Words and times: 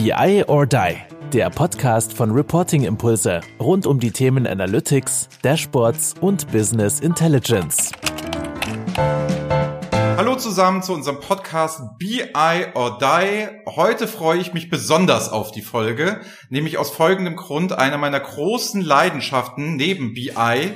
BI 0.00 0.44
or 0.46 0.64
Die, 0.64 0.94
der 1.32 1.50
Podcast 1.50 2.12
von 2.12 2.30
Reporting 2.30 2.84
Impulse 2.84 3.40
rund 3.58 3.84
um 3.84 3.98
die 3.98 4.12
Themen 4.12 4.46
Analytics, 4.46 5.28
Dashboards 5.42 6.14
und 6.20 6.52
Business 6.52 7.00
Intelligence. 7.00 7.90
Hallo 10.16 10.36
zusammen 10.36 10.84
zu 10.84 10.92
unserem 10.92 11.18
Podcast 11.18 11.80
BI 11.98 12.66
or 12.76 13.00
Die. 13.00 13.48
Heute 13.66 14.06
freue 14.06 14.38
ich 14.38 14.54
mich 14.54 14.70
besonders 14.70 15.30
auf 15.30 15.50
die 15.50 15.62
Folge, 15.62 16.20
nämlich 16.48 16.78
aus 16.78 16.92
folgendem 16.92 17.34
Grund. 17.34 17.72
Eine 17.72 17.98
meiner 17.98 18.20
großen 18.20 18.80
Leidenschaften 18.80 19.74
neben 19.74 20.14
BI 20.14 20.74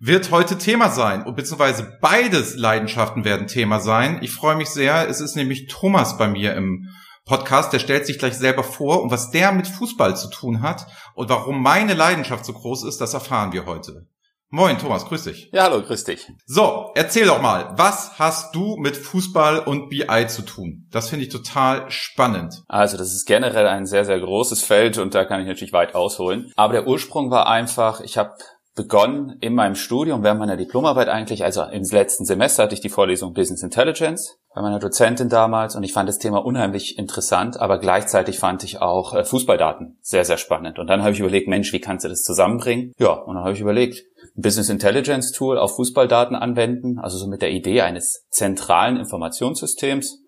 wird 0.00 0.30
heute 0.30 0.56
Thema 0.56 0.88
sein, 0.88 1.22
beziehungsweise 1.36 1.98
beides 2.00 2.56
Leidenschaften 2.56 3.26
werden 3.26 3.46
Thema 3.46 3.80
sein. 3.80 4.20
Ich 4.22 4.30
freue 4.30 4.56
mich 4.56 4.70
sehr. 4.70 5.06
Es 5.06 5.20
ist 5.20 5.36
nämlich 5.36 5.66
Thomas 5.66 6.16
bei 6.16 6.28
mir 6.28 6.54
im 6.54 6.88
Podcast, 7.24 7.72
der 7.72 7.78
stellt 7.78 8.06
sich 8.06 8.18
gleich 8.18 8.34
selber 8.34 8.62
vor 8.62 9.02
und 9.02 9.10
was 9.10 9.30
der 9.30 9.52
mit 9.52 9.66
Fußball 9.66 10.16
zu 10.16 10.28
tun 10.28 10.60
hat 10.60 10.86
und 11.14 11.30
warum 11.30 11.62
meine 11.62 11.94
Leidenschaft 11.94 12.44
so 12.44 12.52
groß 12.52 12.84
ist, 12.84 13.00
das 13.00 13.14
erfahren 13.14 13.52
wir 13.52 13.64
heute. 13.64 14.06
Moin, 14.50 14.78
Thomas, 14.78 15.06
grüß 15.06 15.24
dich. 15.24 15.50
Ja, 15.52 15.64
hallo, 15.64 15.82
grüß 15.82 16.04
dich. 16.04 16.30
So, 16.46 16.92
erzähl 16.94 17.26
doch 17.26 17.42
mal, 17.42 17.72
was 17.76 18.20
hast 18.20 18.54
du 18.54 18.76
mit 18.76 18.96
Fußball 18.96 19.58
und 19.58 19.88
BI 19.88 20.26
zu 20.28 20.42
tun? 20.42 20.86
Das 20.92 21.08
finde 21.08 21.24
ich 21.24 21.32
total 21.32 21.90
spannend. 21.90 22.62
Also, 22.68 22.96
das 22.96 23.14
ist 23.14 23.26
generell 23.26 23.66
ein 23.66 23.86
sehr, 23.86 24.04
sehr 24.04 24.20
großes 24.20 24.62
Feld 24.62 24.98
und 24.98 25.12
da 25.12 25.24
kann 25.24 25.40
ich 25.40 25.48
natürlich 25.48 25.72
weit 25.72 25.96
ausholen. 25.96 26.52
Aber 26.54 26.72
der 26.72 26.86
Ursprung 26.86 27.32
war 27.32 27.48
einfach, 27.48 28.00
ich 28.00 28.16
habe 28.16 28.34
begonnen 28.74 29.36
in 29.40 29.54
meinem 29.54 29.76
Studium, 29.76 30.22
während 30.22 30.40
meiner 30.40 30.56
Diplomarbeit 30.56 31.08
eigentlich, 31.08 31.44
also 31.44 31.62
im 31.62 31.84
letzten 31.84 32.24
Semester 32.24 32.64
hatte 32.64 32.74
ich 32.74 32.80
die 32.80 32.88
Vorlesung 32.88 33.32
Business 33.32 33.62
Intelligence 33.62 34.38
bei 34.52 34.62
meiner 34.62 34.80
Dozentin 34.80 35.28
damals 35.28 35.76
und 35.76 35.84
ich 35.84 35.92
fand 35.92 36.08
das 36.08 36.18
Thema 36.18 36.44
unheimlich 36.44 36.98
interessant, 36.98 37.60
aber 37.60 37.78
gleichzeitig 37.78 38.38
fand 38.38 38.64
ich 38.64 38.80
auch 38.80 39.14
äh, 39.14 39.24
Fußballdaten 39.24 39.98
sehr, 40.00 40.24
sehr 40.24 40.38
spannend. 40.38 40.78
Und 40.78 40.88
dann 40.88 41.02
habe 41.02 41.12
ich 41.12 41.20
überlegt, 41.20 41.48
Mensch, 41.48 41.72
wie 41.72 41.80
kannst 41.80 42.04
du 42.04 42.08
das 42.08 42.22
zusammenbringen? 42.22 42.92
Ja, 42.98 43.12
und 43.12 43.34
dann 43.34 43.44
habe 43.44 43.54
ich 43.54 43.60
überlegt, 43.60 44.04
Business 44.34 44.68
Intelligence 44.68 45.32
Tool 45.32 45.58
auf 45.58 45.76
Fußballdaten 45.76 46.34
anwenden, 46.34 46.98
also 46.98 47.16
so 47.18 47.28
mit 47.28 47.42
der 47.42 47.52
Idee 47.52 47.82
eines 47.82 48.26
zentralen 48.30 48.96
Informationssystems 48.96 50.23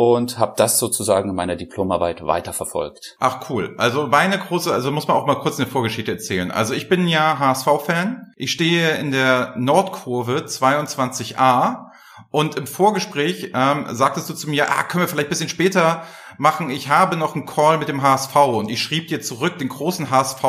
und 0.00 0.38
habe 0.38 0.54
das 0.56 0.78
sozusagen 0.78 1.28
in 1.28 1.36
meiner 1.36 1.56
Diplomarbeit 1.56 2.24
weiterverfolgt. 2.24 3.16
Ach 3.18 3.50
cool. 3.50 3.74
Also 3.76 4.06
meine 4.06 4.38
große, 4.38 4.72
also 4.72 4.90
muss 4.90 5.06
man 5.06 5.18
auch 5.18 5.26
mal 5.26 5.34
kurz 5.34 5.60
eine 5.60 5.68
Vorgeschichte 5.68 6.10
erzählen. 6.10 6.50
Also 6.50 6.72
ich 6.72 6.88
bin 6.88 7.06
ja 7.06 7.38
HSV-Fan. 7.38 8.32
Ich 8.34 8.50
stehe 8.50 8.92
in 8.92 9.10
der 9.10 9.52
Nordkurve 9.58 10.46
22a 10.46 11.89
und 12.30 12.56
im 12.56 12.66
Vorgespräch 12.66 13.52
ähm, 13.54 13.86
sagtest 13.90 14.28
du 14.28 14.34
zu 14.34 14.48
mir, 14.48 14.70
ah, 14.70 14.82
können 14.84 15.02
wir 15.02 15.08
vielleicht 15.08 15.28
bisschen 15.30 15.48
später 15.48 16.04
machen. 16.38 16.70
Ich 16.70 16.88
habe 16.88 17.16
noch 17.16 17.34
einen 17.34 17.46
Call 17.46 17.78
mit 17.78 17.88
dem 17.88 18.02
HSV 18.02 18.34
und 18.34 18.70
ich 18.70 18.82
schrieb 18.82 19.08
dir 19.08 19.20
zurück, 19.20 19.58
den 19.58 19.68
großen 19.68 20.10
HSV 20.10 20.42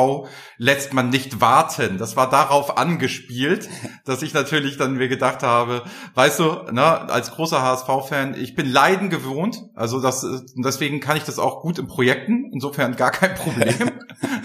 lässt 0.56 0.94
man 0.94 1.10
nicht 1.10 1.40
warten. 1.40 1.98
Das 1.98 2.16
war 2.16 2.30
darauf 2.30 2.78
angespielt, 2.78 3.68
dass 4.04 4.22
ich 4.22 4.32
natürlich 4.32 4.76
dann 4.76 4.94
mir 4.94 5.08
gedacht 5.08 5.42
habe, 5.42 5.82
weißt 6.14 6.38
du, 6.38 6.44
ne, 6.72 6.82
als 6.82 7.32
großer 7.32 7.62
HSV-Fan, 7.62 8.34
ich 8.34 8.54
bin 8.54 8.70
Leiden 8.70 9.10
gewohnt. 9.10 9.58
Also 9.74 10.00
das, 10.00 10.26
deswegen 10.56 11.00
kann 11.00 11.16
ich 11.16 11.24
das 11.24 11.38
auch 11.38 11.60
gut 11.60 11.78
in 11.78 11.86
Projekten. 11.86 12.50
Insofern 12.52 12.96
gar 12.96 13.10
kein 13.10 13.34
Problem. 13.34 13.74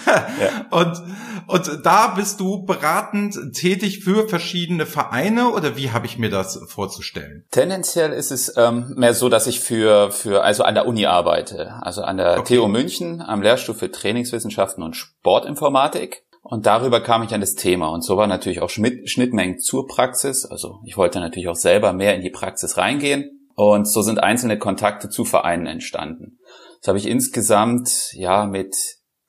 ja. 0.05 0.65
Und, 0.71 1.01
und 1.47 1.85
da 1.85 2.07
bist 2.07 2.39
du 2.39 2.63
beratend 2.65 3.53
tätig 3.53 4.03
für 4.03 4.27
verschiedene 4.27 4.85
Vereine 4.85 5.49
oder 5.49 5.77
wie 5.77 5.91
habe 5.91 6.05
ich 6.05 6.17
mir 6.17 6.29
das 6.29 6.59
vorzustellen? 6.67 7.45
Tendenziell 7.51 8.11
ist 8.11 8.31
es 8.31 8.55
ähm, 8.57 8.93
mehr 8.97 9.13
so, 9.13 9.29
dass 9.29 9.47
ich 9.47 9.61
für, 9.61 10.11
für, 10.11 10.43
also 10.43 10.63
an 10.63 10.75
der 10.75 10.87
Uni 10.87 11.05
arbeite. 11.05 11.73
Also 11.81 12.01
an 12.01 12.17
der 12.17 12.39
okay. 12.39 12.57
TU 12.57 12.67
München 12.67 13.21
am 13.21 13.41
Lehrstuhl 13.41 13.75
für 13.75 13.89
Trainingswissenschaften 13.89 14.83
und 14.83 14.95
Sportinformatik. 14.95 16.25
Und 16.41 16.65
darüber 16.65 17.01
kam 17.01 17.23
ich 17.23 17.33
an 17.33 17.41
das 17.41 17.55
Thema. 17.55 17.87
Und 17.89 18.03
so 18.03 18.17
war 18.17 18.27
natürlich 18.27 18.61
auch 18.61 18.69
Schnittmengen 18.69 19.59
zur 19.59 19.87
Praxis. 19.87 20.45
Also 20.45 20.79
ich 20.85 20.97
wollte 20.97 21.19
natürlich 21.19 21.49
auch 21.49 21.55
selber 21.55 21.93
mehr 21.93 22.15
in 22.15 22.21
die 22.21 22.29
Praxis 22.29 22.77
reingehen. 22.77 23.49
Und 23.55 23.87
so 23.87 24.01
sind 24.01 24.21
einzelne 24.21 24.59
Kontakte 24.59 25.09
zu 25.09 25.25
Vereinen 25.25 25.65
entstanden. 25.65 26.37
Das 26.79 26.89
habe 26.89 26.99
ich 26.99 27.07
insgesamt 27.07 27.89
ja 28.13 28.45
mit 28.45 28.75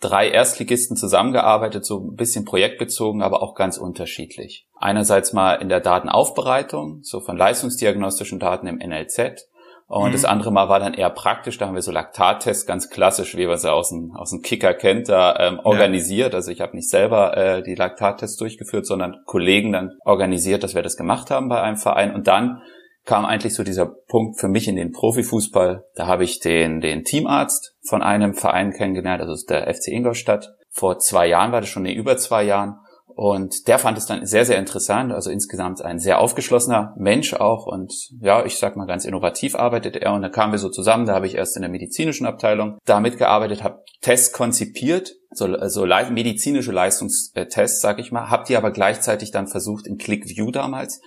drei 0.00 0.28
Erstligisten 0.28 0.96
zusammengearbeitet, 0.96 1.84
so 1.84 1.98
ein 1.98 2.14
bisschen 2.14 2.44
projektbezogen, 2.44 3.22
aber 3.22 3.42
auch 3.42 3.54
ganz 3.54 3.78
unterschiedlich. 3.78 4.66
Einerseits 4.76 5.32
mal 5.32 5.54
in 5.54 5.68
der 5.68 5.80
Datenaufbereitung, 5.80 7.00
so 7.02 7.20
von 7.20 7.36
leistungsdiagnostischen 7.36 8.38
Daten 8.38 8.66
im 8.66 8.76
NLZ 8.78 9.48
und 9.88 10.10
mhm. 10.10 10.12
das 10.12 10.26
andere 10.26 10.52
Mal 10.52 10.68
war 10.68 10.80
dann 10.80 10.92
eher 10.92 11.08
praktisch, 11.08 11.56
da 11.56 11.66
haben 11.66 11.74
wir 11.74 11.80
so 11.80 11.90
Laktattests, 11.90 12.66
ganz 12.66 12.90
klassisch, 12.90 13.36
wie 13.38 13.46
man 13.46 13.56
sie 13.56 13.72
aus 13.72 13.88
dem, 13.88 14.14
aus 14.14 14.30
dem 14.30 14.42
Kicker 14.42 14.74
kennt, 14.74 15.08
da 15.08 15.34
ähm, 15.38 15.60
organisiert. 15.64 16.34
Ja. 16.34 16.36
Also 16.36 16.50
ich 16.50 16.60
habe 16.60 16.76
nicht 16.76 16.90
selber 16.90 17.34
äh, 17.36 17.62
die 17.62 17.74
Laktattests 17.74 18.36
durchgeführt, 18.36 18.84
sondern 18.84 19.22
Kollegen 19.24 19.72
dann 19.72 19.96
organisiert, 20.04 20.62
dass 20.62 20.74
wir 20.74 20.82
das 20.82 20.98
gemacht 20.98 21.30
haben 21.30 21.48
bei 21.48 21.62
einem 21.62 21.78
Verein. 21.78 22.14
Und 22.14 22.26
dann 22.26 22.60
kam 23.08 23.24
eigentlich 23.24 23.54
so 23.54 23.64
dieser 23.64 23.86
Punkt 23.86 24.38
für 24.38 24.48
mich 24.48 24.68
in 24.68 24.76
den 24.76 24.92
Profifußball. 24.92 25.82
Da 25.94 26.06
habe 26.06 26.24
ich 26.24 26.40
den, 26.40 26.82
den 26.82 27.04
Teamarzt 27.04 27.74
von 27.80 28.02
einem 28.02 28.34
Verein 28.34 28.70
kennengelernt, 28.70 29.22
also 29.22 29.34
der 29.48 29.72
FC 29.72 29.88
Ingolstadt. 29.88 30.54
Vor 30.68 30.98
zwei 30.98 31.26
Jahren 31.26 31.50
war 31.50 31.62
das 31.62 31.70
schon, 31.70 31.84
nee, 31.84 31.94
über 31.94 32.18
zwei 32.18 32.44
Jahren. 32.44 32.76
Und 33.06 33.66
der 33.66 33.78
fand 33.78 33.96
es 33.96 34.04
dann 34.04 34.26
sehr, 34.26 34.44
sehr 34.44 34.58
interessant. 34.58 35.10
Also 35.10 35.30
insgesamt 35.30 35.80
ein 35.80 35.98
sehr 35.98 36.20
aufgeschlossener 36.20 36.94
Mensch 36.98 37.32
auch. 37.32 37.66
Und 37.66 37.92
ja, 38.20 38.44
ich 38.44 38.58
sag 38.58 38.76
mal 38.76 38.86
ganz 38.86 39.06
innovativ 39.06 39.54
arbeitet 39.54 39.96
er. 39.96 40.12
Und 40.12 40.20
da 40.20 40.28
kamen 40.28 40.52
wir 40.52 40.58
so 40.58 40.68
zusammen. 40.68 41.06
Da 41.06 41.14
habe 41.14 41.26
ich 41.26 41.34
erst 41.34 41.56
in 41.56 41.62
der 41.62 41.70
medizinischen 41.70 42.26
Abteilung 42.26 42.76
da 42.84 43.00
mitgearbeitet, 43.00 43.64
habe 43.64 43.82
Tests 44.02 44.32
konzipiert, 44.32 45.14
so, 45.30 45.48
so 45.68 45.86
le 45.86 46.10
medizinische 46.10 46.72
Leistungstests, 46.72 47.80
sag 47.80 48.00
ich 48.00 48.12
mal, 48.12 48.28
habe 48.28 48.44
die 48.46 48.56
aber 48.56 48.70
gleichzeitig 48.70 49.30
dann 49.30 49.48
versucht 49.48 49.86
in 49.86 49.96
ClickView 49.96 50.50
damals 50.50 51.00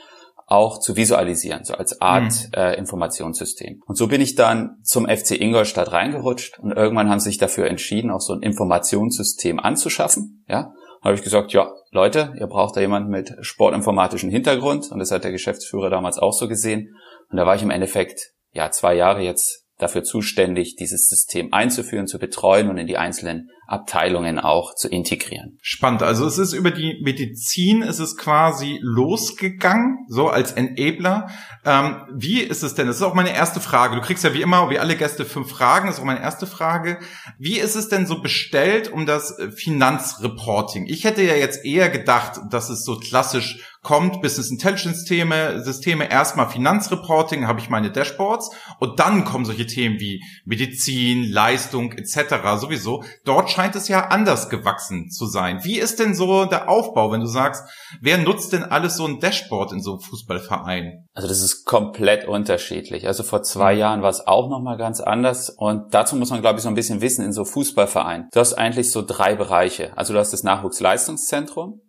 auch 0.52 0.80
zu 0.80 0.98
visualisieren, 0.98 1.64
so 1.64 1.74
als 1.76 2.02
Art 2.02 2.34
mhm. 2.34 2.54
äh, 2.54 2.74
Informationssystem. 2.76 3.82
Und 3.86 3.96
so 3.96 4.08
bin 4.08 4.20
ich 4.20 4.36
dann 4.36 4.78
zum 4.84 5.08
FC 5.08 5.40
Ingolstadt 5.40 5.94
reingerutscht 5.94 6.60
und 6.60 6.74
irgendwann 6.74 7.10
haben 7.10 7.20
sie 7.20 7.30
sich 7.30 7.38
dafür 7.38 7.68
entschieden, 7.68 8.12
auch 8.12 8.20
so 8.20 8.34
ein 8.34 8.42
Informationssystem 8.42 9.60
anzuschaffen, 9.60 10.44
ja, 10.50 10.74
habe 11.02 11.16
ich 11.16 11.24
gesagt, 11.24 11.54
ja, 11.54 11.72
Leute, 11.92 12.34
ihr 12.38 12.48
braucht 12.48 12.76
da 12.76 12.82
jemanden 12.82 13.10
mit 13.10 13.34
sportinformatischen 13.42 14.30
Hintergrund 14.30 14.92
und 14.92 15.00
das 15.00 15.12
hat 15.12 15.24
der 15.24 15.32
Geschäftsführer 15.32 15.90
damals 15.90 16.20
auch 16.20 16.34
so 16.34 16.48
gesehen. 16.48 16.96
Und 17.30 17.38
da 17.38 17.46
war 17.46 17.56
ich 17.56 17.64
im 17.64 17.72
Endeffekt 17.72 18.34
ja 18.52 18.70
zwei 18.70 18.94
Jahre 18.94 19.22
jetzt 19.22 19.61
dafür 19.82 20.04
zuständig, 20.04 20.76
dieses 20.76 21.08
System 21.08 21.54
einzuführen, 21.54 22.08
zu 22.08 22.20
betreuen 22.20 22.70
und 22.70 22.78
in 22.78 22.88
die 22.88 22.98
einzelnen 22.98 23.50
Abteilungen 23.72 24.38
auch 24.38 24.76
zu 24.76 24.90
integrieren. 24.90 25.58
Spannend. 25.62 26.04
Also 26.04 26.28
es 26.28 26.38
ist 26.38 26.52
über 26.52 26.72
die 26.72 27.00
Medizin, 27.02 27.82
ist 27.82 28.00
es 28.00 28.18
quasi 28.18 28.80
losgegangen, 28.82 30.06
so 30.10 30.28
als 30.28 30.52
Enabler. 30.52 31.30
Ähm, 31.64 32.02
wie 32.14 32.42
ist 32.42 32.64
es 32.64 32.76
denn? 32.76 32.88
Das 32.88 32.98
ist 32.98 33.02
auch 33.02 33.14
meine 33.14 33.34
erste 33.34 33.62
Frage. 33.62 33.96
Du 33.96 34.02
kriegst 34.02 34.26
ja 34.26 34.34
wie 34.34 34.42
immer, 34.42 34.70
wie 34.70 34.80
alle 34.80 34.98
Gäste, 34.98 35.24
fünf 35.24 35.50
Fragen. 35.50 35.88
Das 35.88 35.96
ist 35.96 36.02
auch 36.02 36.06
meine 36.06 36.22
erste 36.22 36.48
Frage. 36.48 37.00
Wie 37.40 37.60
ist 37.60 37.76
es 37.76 37.88
denn 37.88 38.06
so 38.06 38.22
bestellt 38.22 38.92
um 38.92 39.06
das 39.06 39.38
Finanzreporting? 39.56 40.88
Ich 40.88 41.06
hätte 41.06 41.24
ja 41.24 41.36
jetzt 41.36 41.64
eher 41.64 41.90
gedacht, 41.90 42.42
dass 42.50 42.70
es 42.70 42.84
so 42.84 43.00
klassisch 43.00 43.71
kommt 43.82 44.22
Business 44.22 44.52
Intelligence 44.52 45.00
Systeme, 45.00 45.64
Systeme 45.64 46.10
erstmal 46.10 46.50
Finanzreporting, 46.50 47.48
habe 47.48 47.60
ich 47.60 47.70
meine 47.70 47.92
Dashboards 47.92 48.52
und 48.80 49.00
dann 49.00 49.26
kommen 49.26 49.46
solche 49.46 49.66
Themen 49.66 50.00
wie 50.00 50.24
Medizin, 50.46 51.32
Leistung 51.32 51.92
etc. 51.94 52.36
sowieso. 52.60 53.04
Dort 53.26 53.50
scheint 53.50 53.76
es 53.76 53.88
ja 53.88 54.08
anders 54.08 54.50
gewachsen 54.50 55.10
zu 55.10 55.26
sein. 55.26 55.64
Wie 55.64 55.80
ist 55.80 56.00
denn 56.00 56.14
so 56.14 56.46
der 56.46 56.70
Aufbau, 56.70 57.12
wenn 57.12 57.22
du 57.22 57.26
sagst, 57.26 57.64
wer 58.02 58.18
nutzt 58.20 58.54
denn 58.54 58.64
alles 58.64 58.98
so 58.98 59.06
ein 59.06 59.20
Dashboard 59.20 59.72
in 59.72 59.82
so 59.82 59.94
einem 59.94 60.02
Fußballverein? 60.02 61.08
Also 61.14 61.28
das 61.28 61.42
ist 61.42 61.66
komplett 61.66 62.28
unterschiedlich. 62.28 63.08
Also 63.08 63.24
vor 63.24 63.42
zwei 63.42 63.74
mhm. 63.74 63.80
Jahren 63.80 64.02
war 64.04 64.10
es 64.10 64.26
auch 64.28 64.50
nochmal 64.50 64.78
ganz 64.78 65.02
anders 65.02 65.50
und 65.50 65.94
dazu 65.94 66.16
muss 66.16 66.30
man 66.30 66.42
glaube 66.42 66.58
ich 66.58 66.64
so 66.64 66.70
ein 66.70 66.76
bisschen 66.76 67.02
wissen 67.02 67.26
in 67.26 67.34
so 67.34 67.46
Fußballvereinen. 67.46 68.30
Du 68.32 68.40
hast 68.40 68.54
eigentlich 68.54 68.92
so 68.92 69.02
drei 69.02 69.36
Bereiche. 69.36 69.98
Also 69.98 70.14
du 70.14 70.20
hast 70.20 70.34
das 70.34 70.44
Nachwuchsleistungszentrum, 70.44 71.82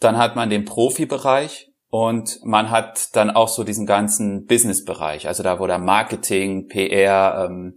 dann 0.00 0.18
hat 0.18 0.36
man 0.36 0.50
den 0.50 0.64
Profibereich 0.64 1.68
und 1.90 2.40
man 2.44 2.70
hat 2.70 3.16
dann 3.16 3.30
auch 3.30 3.48
so 3.48 3.64
diesen 3.64 3.86
ganzen 3.86 4.44
Businessbereich, 4.46 5.26
also 5.26 5.42
da 5.42 5.58
wo 5.58 5.66
da 5.66 5.78
Marketing, 5.78 6.68
PR, 6.68 7.46
ähm, 7.48 7.76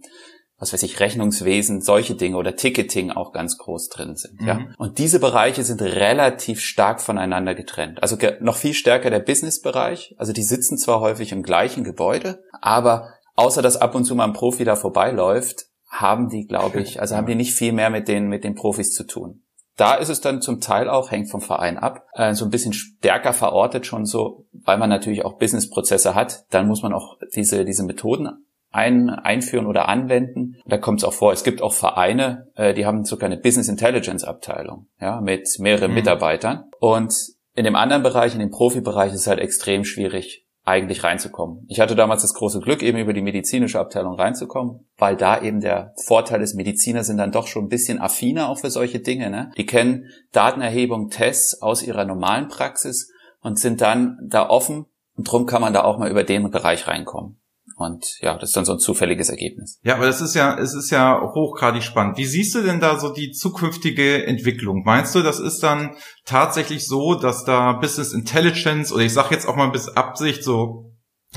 was 0.62 0.72
weiß 0.72 0.84
ich, 0.84 1.00
Rechnungswesen, 1.00 1.80
solche 1.80 2.14
Dinge 2.14 2.36
oder 2.36 2.54
Ticketing 2.54 3.10
auch 3.10 3.32
ganz 3.32 3.58
groß 3.58 3.88
drin 3.88 4.14
sind. 4.14 4.40
Mhm. 4.40 4.46
Ja? 4.46 4.60
Und 4.78 4.98
diese 4.98 5.18
Bereiche 5.18 5.64
sind 5.64 5.82
relativ 5.82 6.60
stark 6.60 7.00
voneinander 7.02 7.56
getrennt. 7.56 8.00
Also 8.00 8.16
noch 8.40 8.56
viel 8.56 8.72
stärker 8.74 9.10
der 9.10 9.18
Businessbereich. 9.18 10.14
Also 10.18 10.32
die 10.32 10.44
sitzen 10.44 10.78
zwar 10.78 11.00
häufig 11.00 11.32
im 11.32 11.42
gleichen 11.42 11.82
Gebäude, 11.82 12.44
aber 12.60 13.08
außer 13.34 13.60
dass 13.60 13.76
ab 13.76 13.96
und 13.96 14.04
zu 14.04 14.14
mal 14.14 14.24
ein 14.24 14.34
Profi 14.34 14.64
da 14.64 14.76
vorbeiläuft, 14.76 15.66
haben 15.88 16.28
die, 16.28 16.46
glaube 16.46 16.80
ich, 16.80 17.00
also 17.00 17.16
haben 17.16 17.26
die 17.26 17.34
nicht 17.34 17.54
viel 17.54 17.72
mehr 17.72 17.90
mit 17.90 18.06
den, 18.06 18.28
mit 18.28 18.44
den 18.44 18.54
Profis 18.54 18.92
zu 18.92 19.04
tun. 19.04 19.42
Da 19.82 19.94
ist 19.94 20.10
es 20.10 20.20
dann 20.20 20.40
zum 20.40 20.60
Teil 20.60 20.88
auch, 20.88 21.10
hängt 21.10 21.28
vom 21.28 21.40
Verein 21.40 21.76
ab, 21.76 22.06
äh, 22.14 22.34
so 22.34 22.44
ein 22.44 22.50
bisschen 22.50 22.72
stärker 22.72 23.32
verortet 23.32 23.84
schon 23.84 24.06
so, 24.06 24.46
weil 24.52 24.78
man 24.78 24.88
natürlich 24.88 25.24
auch 25.24 25.38
Businessprozesse 25.38 26.14
hat. 26.14 26.44
Dann 26.50 26.68
muss 26.68 26.82
man 26.82 26.92
auch 26.92 27.18
diese, 27.34 27.64
diese 27.64 27.82
Methoden 27.82 28.28
ein, 28.70 29.10
einführen 29.10 29.66
oder 29.66 29.88
anwenden. 29.88 30.56
Da 30.66 30.78
kommt 30.78 31.00
es 31.00 31.04
auch 31.04 31.12
vor. 31.12 31.32
Es 31.32 31.42
gibt 31.42 31.62
auch 31.62 31.72
Vereine, 31.72 32.46
äh, 32.54 32.74
die 32.74 32.86
haben 32.86 33.04
sogar 33.04 33.26
eine 33.26 33.36
Business 33.36 33.68
Intelligence 33.68 34.22
Abteilung, 34.22 34.86
ja, 35.00 35.20
mit 35.20 35.48
mehreren 35.58 35.90
mhm. 35.90 35.96
Mitarbeitern. 35.96 36.64
Und 36.78 37.12
in 37.54 37.64
dem 37.64 37.74
anderen 37.74 38.04
Bereich, 38.04 38.34
in 38.34 38.40
dem 38.40 38.50
Profibereich, 38.50 39.12
ist 39.12 39.22
es 39.22 39.26
halt 39.26 39.40
extrem 39.40 39.84
schwierig, 39.84 40.46
eigentlich 40.64 41.02
reinzukommen. 41.02 41.64
Ich 41.68 41.80
hatte 41.80 41.96
damals 41.96 42.22
das 42.22 42.34
große 42.34 42.60
Glück, 42.60 42.82
eben 42.82 42.98
über 42.98 43.12
die 43.12 43.22
medizinische 43.22 43.80
Abteilung 43.80 44.14
reinzukommen, 44.14 44.86
weil 44.96 45.16
da 45.16 45.40
eben 45.40 45.60
der 45.60 45.92
Vorteil 46.04 46.40
ist, 46.40 46.54
Mediziner 46.54 47.02
sind 47.02 47.16
dann 47.16 47.32
doch 47.32 47.48
schon 47.48 47.64
ein 47.64 47.68
bisschen 47.68 48.00
affiner 48.00 48.48
auch 48.48 48.60
für 48.60 48.70
solche 48.70 49.00
Dinge. 49.00 49.28
Ne? 49.30 49.50
Die 49.56 49.66
kennen 49.66 50.06
Datenerhebung, 50.30 51.10
Tests 51.10 51.60
aus 51.60 51.82
ihrer 51.82 52.04
normalen 52.04 52.48
Praxis 52.48 53.10
und 53.40 53.58
sind 53.58 53.80
dann 53.80 54.18
da 54.22 54.48
offen 54.48 54.86
und 55.16 55.30
drum 55.30 55.46
kann 55.46 55.62
man 55.62 55.72
da 55.72 55.82
auch 55.82 55.98
mal 55.98 56.10
über 56.10 56.22
den 56.22 56.48
Bereich 56.50 56.86
reinkommen. 56.86 57.41
Und 57.82 58.04
ja, 58.20 58.38
das 58.38 58.50
ist 58.50 58.56
dann 58.56 58.64
so 58.64 58.72
ein 58.72 58.78
zufälliges 58.78 59.28
Ergebnis. 59.28 59.78
Ja, 59.82 59.96
aber 59.96 60.06
das 60.06 60.20
ist 60.20 60.34
ja, 60.34 60.56
es 60.58 60.74
ist 60.74 60.90
ja 60.90 61.20
hochgradig 61.20 61.82
spannend. 61.82 62.16
Wie 62.16 62.24
siehst 62.24 62.54
du 62.54 62.62
denn 62.62 62.80
da 62.80 62.98
so 62.98 63.12
die 63.12 63.32
zukünftige 63.32 64.26
Entwicklung? 64.26 64.82
Meinst 64.84 65.14
du, 65.14 65.22
das 65.22 65.40
ist 65.40 65.62
dann 65.62 65.96
tatsächlich 66.24 66.86
so, 66.86 67.14
dass 67.14 67.44
da 67.44 67.72
Business 67.72 68.12
Intelligence 68.12 68.92
oder 68.92 69.04
ich 69.04 69.12
sage 69.12 69.34
jetzt 69.34 69.46
auch 69.46 69.56
mal 69.56 69.70
bis 69.70 69.88
Absicht 69.88 70.42
so 70.44 70.92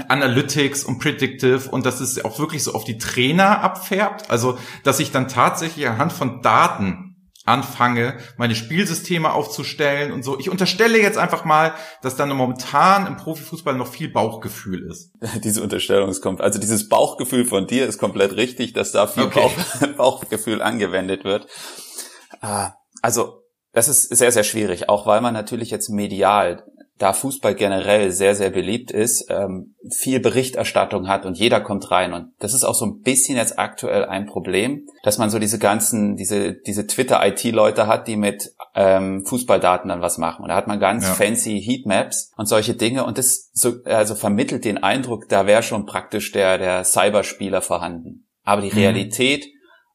Analytics 0.10 0.84
und 0.84 1.00
Predictive 1.00 1.70
und 1.70 1.86
dass 1.86 2.02
es 2.02 2.24
auch 2.24 2.38
wirklich 2.40 2.64
so 2.64 2.74
auf 2.74 2.84
die 2.84 2.98
Trainer 2.98 3.62
abfärbt? 3.62 4.30
Also, 4.30 4.58
dass 4.84 5.00
ich 5.00 5.12
dann 5.12 5.28
tatsächlich 5.28 5.88
anhand 5.88 6.12
von 6.12 6.42
Daten 6.42 7.05
anfange, 7.46 8.18
meine 8.38 8.56
Spielsysteme 8.56 9.32
aufzustellen 9.32 10.12
und 10.12 10.24
so. 10.24 10.40
Ich 10.40 10.50
unterstelle 10.50 11.00
jetzt 11.00 11.18
einfach 11.18 11.46
mal, 11.46 11.74
dass 12.02 12.16
dann 12.16 12.30
momentan 12.30 13.06
im 13.08 13.18
Profifußball 13.18 13.76
noch 13.76 13.88
viel 13.88 14.10
Bauchgefühl 14.10 14.90
ist. 14.90 15.14
Diese 15.44 15.62
Unterstellung 15.62 16.10
ist 16.10 16.22
komplett, 16.22 16.46
also 16.46 16.60
dieses 16.60 16.90
Bauchgefühl 16.90 17.46
von 17.46 17.68
dir 17.68 17.86
ist 17.86 18.00
komplett 18.00 18.36
richtig, 18.36 18.74
dass 18.74 18.92
da 18.92 19.08
viel 19.08 19.24
okay. 19.24 19.40
Bauch, 19.40 19.88
Bauchgefühl 19.98 20.62
angewendet 20.62 21.24
wird. 21.24 21.48
Ah, 22.42 22.74
also, 23.02 23.44
das 23.72 23.88
ist 23.88 24.16
sehr, 24.16 24.32
sehr 24.32 24.44
schwierig, 24.44 24.90
auch 24.90 25.06
weil 25.06 25.22
man 25.22 25.34
natürlich 25.34 25.70
jetzt 25.70 25.90
medial 25.90 26.64
da 26.98 27.12
Fußball 27.12 27.56
generell 27.56 28.12
sehr, 28.12 28.36
sehr 28.36 28.50
beliebt 28.50 28.90
ist, 28.90 29.28
ähm, 29.30 29.76
viel 29.92 30.22
Berichterstattung 30.22 31.10
hat 31.10 31.26
und 31.26 31.38
jeder 31.38 31.60
kommt 31.60 31.92
rein. 31.92 32.14
Und 32.14 32.32
das 32.40 32.54
ist 32.54 32.64
auch 32.64 32.74
so 32.74 32.86
ein 32.86 33.02
bisschen 33.02 33.36
jetzt 33.36 33.60
aktuell 33.60 34.06
ein 34.06 34.26
Problem, 34.26 34.88
dass 35.04 35.18
man 35.18 35.30
so 35.30 35.38
diese 35.38 35.60
ganzen, 35.60 36.16
diese, 36.16 36.54
diese 36.54 36.88
Twitter-IT-Leute 36.88 37.88
hat, 37.88 38.08
die 38.08 38.16
mit 38.16 38.54
ähm, 38.76 39.26
Fußballdaten 39.26 39.90
dann 39.90 40.02
was 40.02 40.18
machen. 40.18 40.44
Und 40.44 40.50
da 40.50 40.56
hat 40.56 40.68
man 40.68 40.80
ganz 40.80 41.06
ja. 41.06 41.14
fancy 41.14 41.62
Heatmaps 41.62 42.32
und 42.38 42.46
solche 42.46 42.76
Dinge. 42.76 43.06
Und 43.06 43.18
das 43.18 43.50
so, 43.52 43.74
also 43.84 44.16
vermittelt 44.16 44.64
den 44.64 44.82
Eindruck, 44.82 45.28
da 45.28 45.48
wäre 45.48 45.64
schon 45.64 45.86
praktisch 45.86 46.32
der, 46.32 46.58
der 46.58 46.86
Cyberspieler 46.86 47.62
vorhanden. 47.62 48.26
Aber 48.44 48.62
die 48.62 48.72
mhm. 48.72 48.78
Realität 48.78 49.48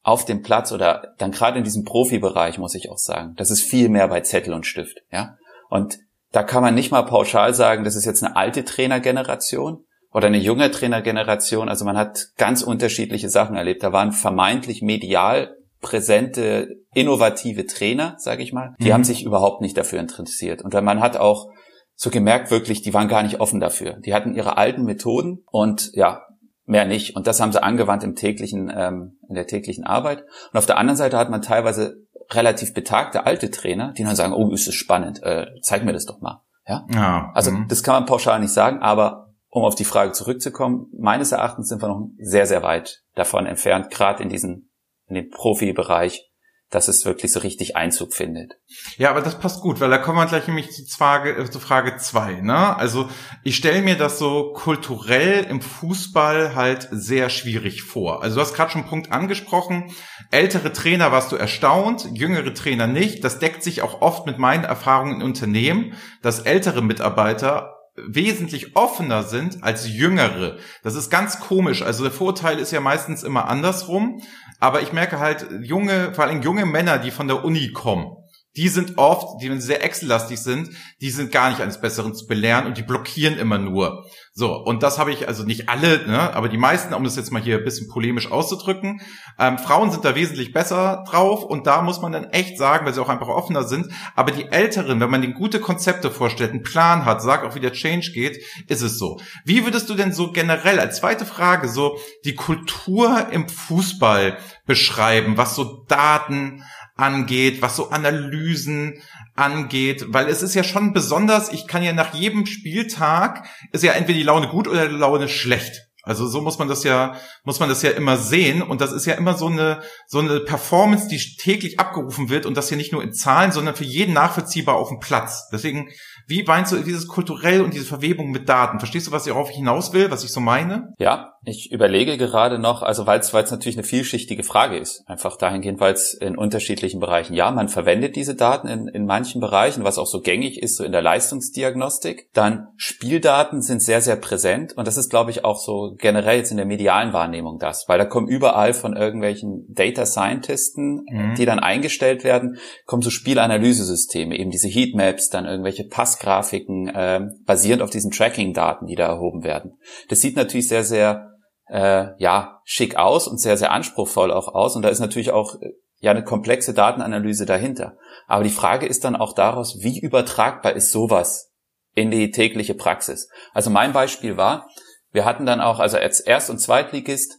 auf 0.03 0.25
dem 0.25 0.43
Platz 0.43 0.71
oder 0.71 1.13
dann 1.17 1.31
gerade 1.31 1.57
in 1.57 1.63
diesem 1.63 1.83
Profibereich, 1.83 2.59
muss 2.59 2.75
ich 2.75 2.91
auch 2.91 2.97
sagen, 2.97 3.33
das 3.37 3.49
ist 3.49 3.63
viel 3.63 3.89
mehr 3.89 4.07
bei 4.07 4.21
Zettel 4.21 4.53
und 4.53 4.65
Stift, 4.65 5.01
ja. 5.11 5.37
Und 5.69 5.99
da 6.31 6.43
kann 6.43 6.63
man 6.63 6.75
nicht 6.75 6.91
mal 6.91 7.03
pauschal 7.03 7.53
sagen, 7.53 7.83
das 7.83 7.95
ist 7.95 8.05
jetzt 8.05 8.23
eine 8.23 8.35
alte 8.35 8.63
Trainergeneration 8.63 9.83
oder 10.11 10.27
eine 10.27 10.37
junge 10.37 10.71
Trainergeneration. 10.71 11.69
Also 11.69 11.85
man 11.85 11.97
hat 11.97 12.27
ganz 12.37 12.61
unterschiedliche 12.61 13.29
Sachen 13.29 13.55
erlebt. 13.55 13.83
Da 13.83 13.91
waren 13.91 14.11
vermeintlich 14.11 14.81
medial 14.81 15.55
präsente, 15.81 16.75
innovative 16.93 17.65
Trainer, 17.65 18.15
sage 18.17 18.43
ich 18.43 18.53
mal. 18.53 18.75
Die 18.79 18.89
mhm. 18.89 18.93
haben 18.93 19.03
sich 19.03 19.23
überhaupt 19.23 19.61
nicht 19.61 19.77
dafür 19.77 19.99
interessiert. 19.99 20.61
Und 20.61 20.73
man 20.73 21.01
hat 21.01 21.17
auch 21.17 21.49
so 21.95 22.09
gemerkt 22.09 22.51
wirklich, 22.51 22.81
die 22.81 22.93
waren 22.93 23.07
gar 23.07 23.23
nicht 23.23 23.39
offen 23.39 23.59
dafür. 23.59 23.93
Die 23.93 24.13
hatten 24.13 24.35
ihre 24.35 24.57
alten 24.57 24.83
Methoden 24.83 25.43
und 25.51 25.91
ja, 25.93 26.23
mehr 26.65 26.85
nicht. 26.85 27.15
Und 27.15 27.27
das 27.27 27.39
haben 27.39 27.51
sie 27.51 27.61
angewandt 27.61 28.03
im 28.03 28.15
täglichen, 28.15 28.71
ähm, 28.73 29.19
in 29.27 29.35
der 29.35 29.47
täglichen 29.47 29.83
Arbeit. 29.83 30.23
Und 30.51 30.57
auf 30.57 30.65
der 30.65 30.77
anderen 30.77 30.97
Seite 30.97 31.17
hat 31.17 31.29
man 31.29 31.41
teilweise 31.41 31.97
relativ 32.31 32.73
betagte 32.73 33.25
alte 33.25 33.51
Trainer, 33.51 33.93
die 33.93 34.03
dann 34.03 34.15
sagen, 34.15 34.33
oh, 34.33 34.49
ist 34.51 34.67
es 34.67 34.75
spannend, 34.75 35.21
äh, 35.23 35.47
zeig 35.61 35.83
mir 35.83 35.93
das 35.93 36.05
doch 36.05 36.21
mal. 36.21 36.41
Ja. 36.67 36.85
ja 36.93 37.31
also 37.33 37.51
mh. 37.51 37.65
das 37.67 37.83
kann 37.83 37.95
man 37.95 38.05
pauschal 38.05 38.39
nicht 38.39 38.53
sagen, 38.53 38.79
aber 38.79 39.33
um 39.49 39.63
auf 39.63 39.75
die 39.75 39.83
Frage 39.83 40.13
zurückzukommen, 40.13 40.87
meines 40.97 41.33
Erachtens 41.33 41.67
sind 41.67 41.81
wir 41.81 41.89
noch 41.89 42.09
sehr, 42.17 42.45
sehr 42.45 42.63
weit 42.63 43.03
davon 43.15 43.45
entfernt, 43.45 43.91
gerade 43.91 44.23
in 44.23 44.29
diesem, 44.29 44.69
in 45.07 45.15
dem 45.15 45.29
Profibereich, 45.29 46.30
dass 46.71 46.87
es 46.87 47.05
wirklich 47.05 47.31
so 47.31 47.41
richtig 47.41 47.75
Einzug 47.75 48.13
findet. 48.13 48.53
Ja, 48.97 49.09
aber 49.09 49.21
das 49.21 49.37
passt 49.37 49.61
gut, 49.61 49.81
weil 49.81 49.89
da 49.89 49.97
kommen 49.97 50.17
wir 50.17 50.25
gleich 50.25 50.47
nämlich 50.47 50.71
zu 50.71 50.85
Frage, 50.85 51.35
äh, 51.35 51.49
zu 51.49 51.59
Frage 51.59 51.97
zwei. 51.97 52.41
Ne? 52.41 52.75
Also 52.77 53.09
ich 53.43 53.57
stelle 53.57 53.81
mir 53.81 53.97
das 53.97 54.17
so 54.17 54.53
kulturell 54.53 55.43
im 55.43 55.61
Fußball 55.61 56.55
halt 56.55 56.87
sehr 56.91 57.29
schwierig 57.29 57.83
vor. 57.83 58.23
Also 58.23 58.35
du 58.35 58.41
hast 58.41 58.53
gerade 58.53 58.71
schon 58.71 58.81
einen 58.81 58.89
Punkt 58.89 59.11
angesprochen. 59.11 59.93
Ältere 60.31 60.71
Trainer 60.71 61.11
warst 61.11 61.31
du 61.31 61.35
erstaunt, 61.35 62.07
jüngere 62.13 62.53
Trainer 62.53 62.87
nicht. 62.87 63.23
Das 63.23 63.39
deckt 63.39 63.63
sich 63.63 63.81
auch 63.81 64.01
oft 64.01 64.25
mit 64.25 64.39
meinen 64.39 64.63
Erfahrungen 64.63 65.17
in 65.17 65.23
Unternehmen, 65.23 65.93
dass 66.21 66.39
ältere 66.39 66.81
Mitarbeiter 66.81 67.77
wesentlich 67.95 68.75
offener 68.75 69.23
sind 69.23 69.63
als 69.63 69.87
jüngere. 69.87 70.57
Das 70.83 70.95
ist 70.95 71.09
ganz 71.09 71.39
komisch. 71.39 71.81
Also 71.81 72.03
der 72.03 72.11
Vorteil 72.11 72.57
ist 72.57 72.71
ja 72.71 72.79
meistens 72.79 73.23
immer 73.23 73.49
andersrum. 73.49 74.21
Aber 74.61 74.81
ich 74.83 74.93
merke 74.93 75.19
halt, 75.19 75.47
junge, 75.63 76.13
vor 76.13 76.23
allem 76.23 76.43
junge 76.43 76.67
Männer, 76.67 76.99
die 76.99 77.09
von 77.09 77.27
der 77.27 77.43
Uni 77.43 77.73
kommen, 77.73 78.15
die 78.55 78.67
sind 78.67 78.97
oft, 78.97 79.41
die 79.41 79.59
sehr 79.59 79.83
Excel-lastig 79.83 80.39
sind, 80.39 80.69
die 81.01 81.09
sind 81.09 81.31
gar 81.31 81.49
nicht 81.49 81.61
eines 81.61 81.81
Besseren 81.81 82.13
zu 82.13 82.27
belehren 82.27 82.67
und 82.67 82.77
die 82.77 82.83
blockieren 82.83 83.39
immer 83.39 83.57
nur. 83.57 84.05
So, 84.33 84.55
und 84.55 84.81
das 84.81 84.97
habe 84.97 85.11
ich, 85.11 85.27
also 85.27 85.43
nicht 85.43 85.67
alle, 85.67 86.07
ne, 86.07 86.33
aber 86.33 86.47
die 86.47 86.57
meisten, 86.57 86.93
um 86.93 87.03
das 87.03 87.17
jetzt 87.17 87.33
mal 87.33 87.41
hier 87.41 87.57
ein 87.57 87.65
bisschen 87.65 87.89
polemisch 87.89 88.31
auszudrücken, 88.31 89.01
ähm, 89.37 89.57
Frauen 89.57 89.91
sind 89.91 90.05
da 90.05 90.15
wesentlich 90.15 90.53
besser 90.53 91.03
drauf 91.05 91.43
und 91.43 91.67
da 91.67 91.81
muss 91.81 92.01
man 92.01 92.13
dann 92.13 92.29
echt 92.29 92.57
sagen, 92.57 92.85
weil 92.85 92.93
sie 92.93 93.01
auch 93.01 93.09
einfach 93.09 93.27
offener 93.27 93.65
sind, 93.65 93.87
aber 94.15 94.31
die 94.31 94.47
Älteren, 94.47 95.01
wenn 95.01 95.09
man 95.09 95.21
denen 95.21 95.33
gute 95.33 95.59
Konzepte 95.59 96.09
vorstellt, 96.09 96.51
einen 96.51 96.63
Plan 96.63 97.03
hat, 97.03 97.21
sagt 97.21 97.45
auch, 97.45 97.55
wie 97.55 97.59
der 97.59 97.73
Change 97.73 98.11
geht, 98.13 98.41
ist 98.67 98.81
es 98.81 98.97
so. 98.97 99.19
Wie 99.43 99.65
würdest 99.65 99.89
du 99.89 99.95
denn 99.95 100.13
so 100.13 100.31
generell 100.31 100.79
als 100.79 100.99
zweite 100.99 101.25
Frage 101.25 101.67
so 101.67 101.97
die 102.23 102.35
Kultur 102.35 103.27
im 103.31 103.49
Fußball 103.49 104.37
beschreiben, 104.65 105.35
was 105.35 105.55
so 105.55 105.83
Daten, 105.89 106.63
angeht, 107.01 107.61
was 107.61 107.75
so 107.75 107.89
Analysen 107.89 109.01
angeht, 109.35 110.05
weil 110.09 110.27
es 110.27 110.43
ist 110.43 110.55
ja 110.55 110.63
schon 110.63 110.93
besonders, 110.93 111.51
ich 111.51 111.67
kann 111.67 111.83
ja 111.83 111.93
nach 111.93 112.13
jedem 112.13 112.45
Spieltag, 112.45 113.47
ist 113.71 113.83
ja 113.83 113.93
entweder 113.93 114.17
die 114.17 114.23
Laune 114.23 114.47
gut 114.47 114.67
oder 114.67 114.87
die 114.87 114.95
Laune 114.95 115.27
schlecht. 115.27 115.87
Also 116.03 116.27
so 116.27 116.41
muss 116.41 116.57
man 116.57 116.67
das 116.67 116.83
ja, 116.83 117.15
muss 117.43 117.59
man 117.59 117.69
das 117.69 117.83
ja 117.83 117.91
immer 117.91 118.17
sehen. 118.17 118.63
Und 118.63 118.81
das 118.81 118.91
ist 118.91 119.05
ja 119.05 119.13
immer 119.13 119.35
so 119.35 119.47
eine, 119.47 119.81
so 120.07 120.17
eine 120.17 120.39
Performance, 120.39 121.07
die 121.07 121.19
täglich 121.37 121.79
abgerufen 121.79 122.29
wird 122.29 122.47
und 122.47 122.57
das 122.57 122.71
ja 122.71 122.77
nicht 122.77 122.91
nur 122.91 123.03
in 123.03 123.13
Zahlen, 123.13 123.51
sondern 123.51 123.75
für 123.75 123.83
jeden 123.83 124.13
nachvollziehbar 124.13 124.75
auf 124.75 124.89
dem 124.89 124.99
Platz. 124.99 125.47
Deswegen 125.51 125.91
wie 126.27 126.43
meinst 126.43 126.71
du 126.71 126.77
dieses 126.77 127.07
kulturell 127.07 127.61
und 127.61 127.73
diese 127.73 127.85
Verwebung 127.85 128.31
mit 128.31 128.47
Daten? 128.47 128.79
Verstehst 128.79 129.07
du, 129.07 129.11
was 129.11 129.25
ich 129.27 129.33
darauf 129.33 129.49
hinaus 129.49 129.93
will, 129.93 130.11
was 130.11 130.23
ich 130.23 130.31
so 130.31 130.39
meine? 130.39 130.93
Ja, 130.97 131.30
ich 131.43 131.71
überlege 131.71 132.17
gerade 132.17 132.59
noch, 132.59 132.83
also 132.83 133.07
weil 133.07 133.19
es 133.19 133.33
natürlich 133.33 133.75
eine 133.75 133.83
vielschichtige 133.83 134.43
Frage 134.43 134.77
ist, 134.77 135.03
einfach 135.07 135.37
dahingehend, 135.37 135.79
weil 135.79 135.93
es 135.93 136.13
in 136.13 136.37
unterschiedlichen 136.37 136.99
Bereichen, 136.99 137.33
ja, 137.33 137.49
man 137.49 137.67
verwendet 137.67 138.15
diese 138.15 138.35
Daten 138.35 138.67
in, 138.67 138.87
in 138.87 139.07
manchen 139.07 139.41
Bereichen, 139.41 139.83
was 139.83 139.97
auch 139.97 140.05
so 140.05 140.21
gängig 140.21 140.61
ist, 140.61 140.77
so 140.77 140.83
in 140.83 140.91
der 140.91 141.01
Leistungsdiagnostik. 141.01 142.29
Dann 142.33 142.67
Spieldaten 142.77 143.63
sind 143.63 143.81
sehr, 143.81 144.01
sehr 144.01 144.17
präsent 144.17 144.73
und 144.77 144.85
das 144.85 144.97
ist, 144.97 145.09
glaube 145.09 145.31
ich, 145.31 145.43
auch 145.43 145.57
so 145.57 145.95
generell 145.97 146.37
jetzt 146.37 146.51
in 146.51 146.57
der 146.57 146.67
medialen 146.67 147.11
Wahrnehmung 147.11 147.57
das, 147.57 147.85
weil 147.87 147.97
da 147.97 148.05
kommen 148.05 148.27
überall 148.27 148.75
von 148.75 148.95
irgendwelchen 148.95 149.65
Data 149.67 150.05
Scientisten, 150.05 151.05
mhm. 151.09 151.33
die 151.35 151.45
dann 151.45 151.57
eingestellt 151.57 152.23
werden, 152.23 152.57
kommen 152.85 153.01
so 153.01 153.09
Spielanalysesysteme, 153.09 154.37
eben 154.37 154.51
diese 154.51 154.67
Heatmaps, 154.67 155.29
dann 155.29 155.45
irgendwelche 155.45 155.85
Pass 155.85 156.19
Grafiken 156.19 156.87
äh, 156.89 157.21
basierend 157.47 157.81
auf 157.81 157.89
diesen 157.89 158.11
Tracking-Daten, 158.11 158.85
die 158.85 158.95
da 158.95 159.07
erhoben 159.07 159.43
werden. 159.43 159.79
Das 160.09 160.21
sieht 160.21 160.35
natürlich 160.35 160.67
sehr, 160.67 160.83
sehr 160.83 161.30
äh, 161.71 162.09
ja 162.17 162.61
schick 162.65 162.97
aus 162.97 163.27
und 163.27 163.39
sehr, 163.39 163.57
sehr 163.57 163.71
anspruchsvoll 163.71 164.31
auch 164.31 164.49
aus. 164.49 164.75
Und 164.75 164.83
da 164.83 164.89
ist 164.89 164.99
natürlich 164.99 165.31
auch 165.31 165.55
äh, 165.61 165.71
ja 165.99 166.11
eine 166.11 166.23
komplexe 166.23 166.73
Datenanalyse 166.73 167.45
dahinter. 167.45 167.97
Aber 168.27 168.43
die 168.43 168.49
Frage 168.49 168.85
ist 168.85 169.03
dann 169.05 169.15
auch 169.15 169.33
daraus, 169.33 169.77
wie 169.81 169.99
übertragbar 169.99 170.73
ist 170.73 170.91
sowas 170.91 171.51
in 171.95 172.11
die 172.11 172.31
tägliche 172.31 172.73
Praxis? 172.73 173.29
Also 173.53 173.69
mein 173.69 173.93
Beispiel 173.93 174.37
war, 174.37 174.67
wir 175.11 175.25
hatten 175.25 175.45
dann 175.45 175.61
auch, 175.61 175.79
also 175.79 175.97
als 175.97 176.19
Erst- 176.19 176.49
und 176.49 176.59
Zweitligist, 176.59 177.37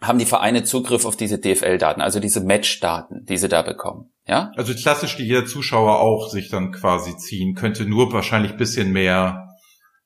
haben 0.00 0.18
die 0.18 0.26
Vereine 0.26 0.64
Zugriff 0.64 1.06
auf 1.06 1.16
diese 1.16 1.38
DFL-Daten, 1.38 2.02
also 2.02 2.20
diese 2.20 2.42
Match-Daten, 2.42 3.24
die 3.24 3.38
sie 3.38 3.48
da 3.48 3.62
bekommen. 3.62 4.12
Ja? 4.26 4.52
Also 4.56 4.74
klassisch, 4.74 5.16
die 5.16 5.24
jeder 5.24 5.46
Zuschauer 5.46 6.00
auch 6.00 6.28
sich 6.28 6.50
dann 6.50 6.72
quasi 6.72 7.16
ziehen 7.16 7.54
könnte, 7.54 7.86
nur 7.86 8.12
wahrscheinlich 8.12 8.56
bisschen 8.56 8.92
mehr, 8.92 9.43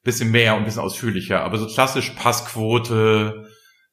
bisschen 0.02 0.30
mehr 0.30 0.56
und 0.56 0.64
bisschen 0.64 0.82
ausführlicher. 0.82 1.42
Aber 1.42 1.58
so 1.58 1.66
klassisch 1.66 2.10
Passquote, 2.10 3.48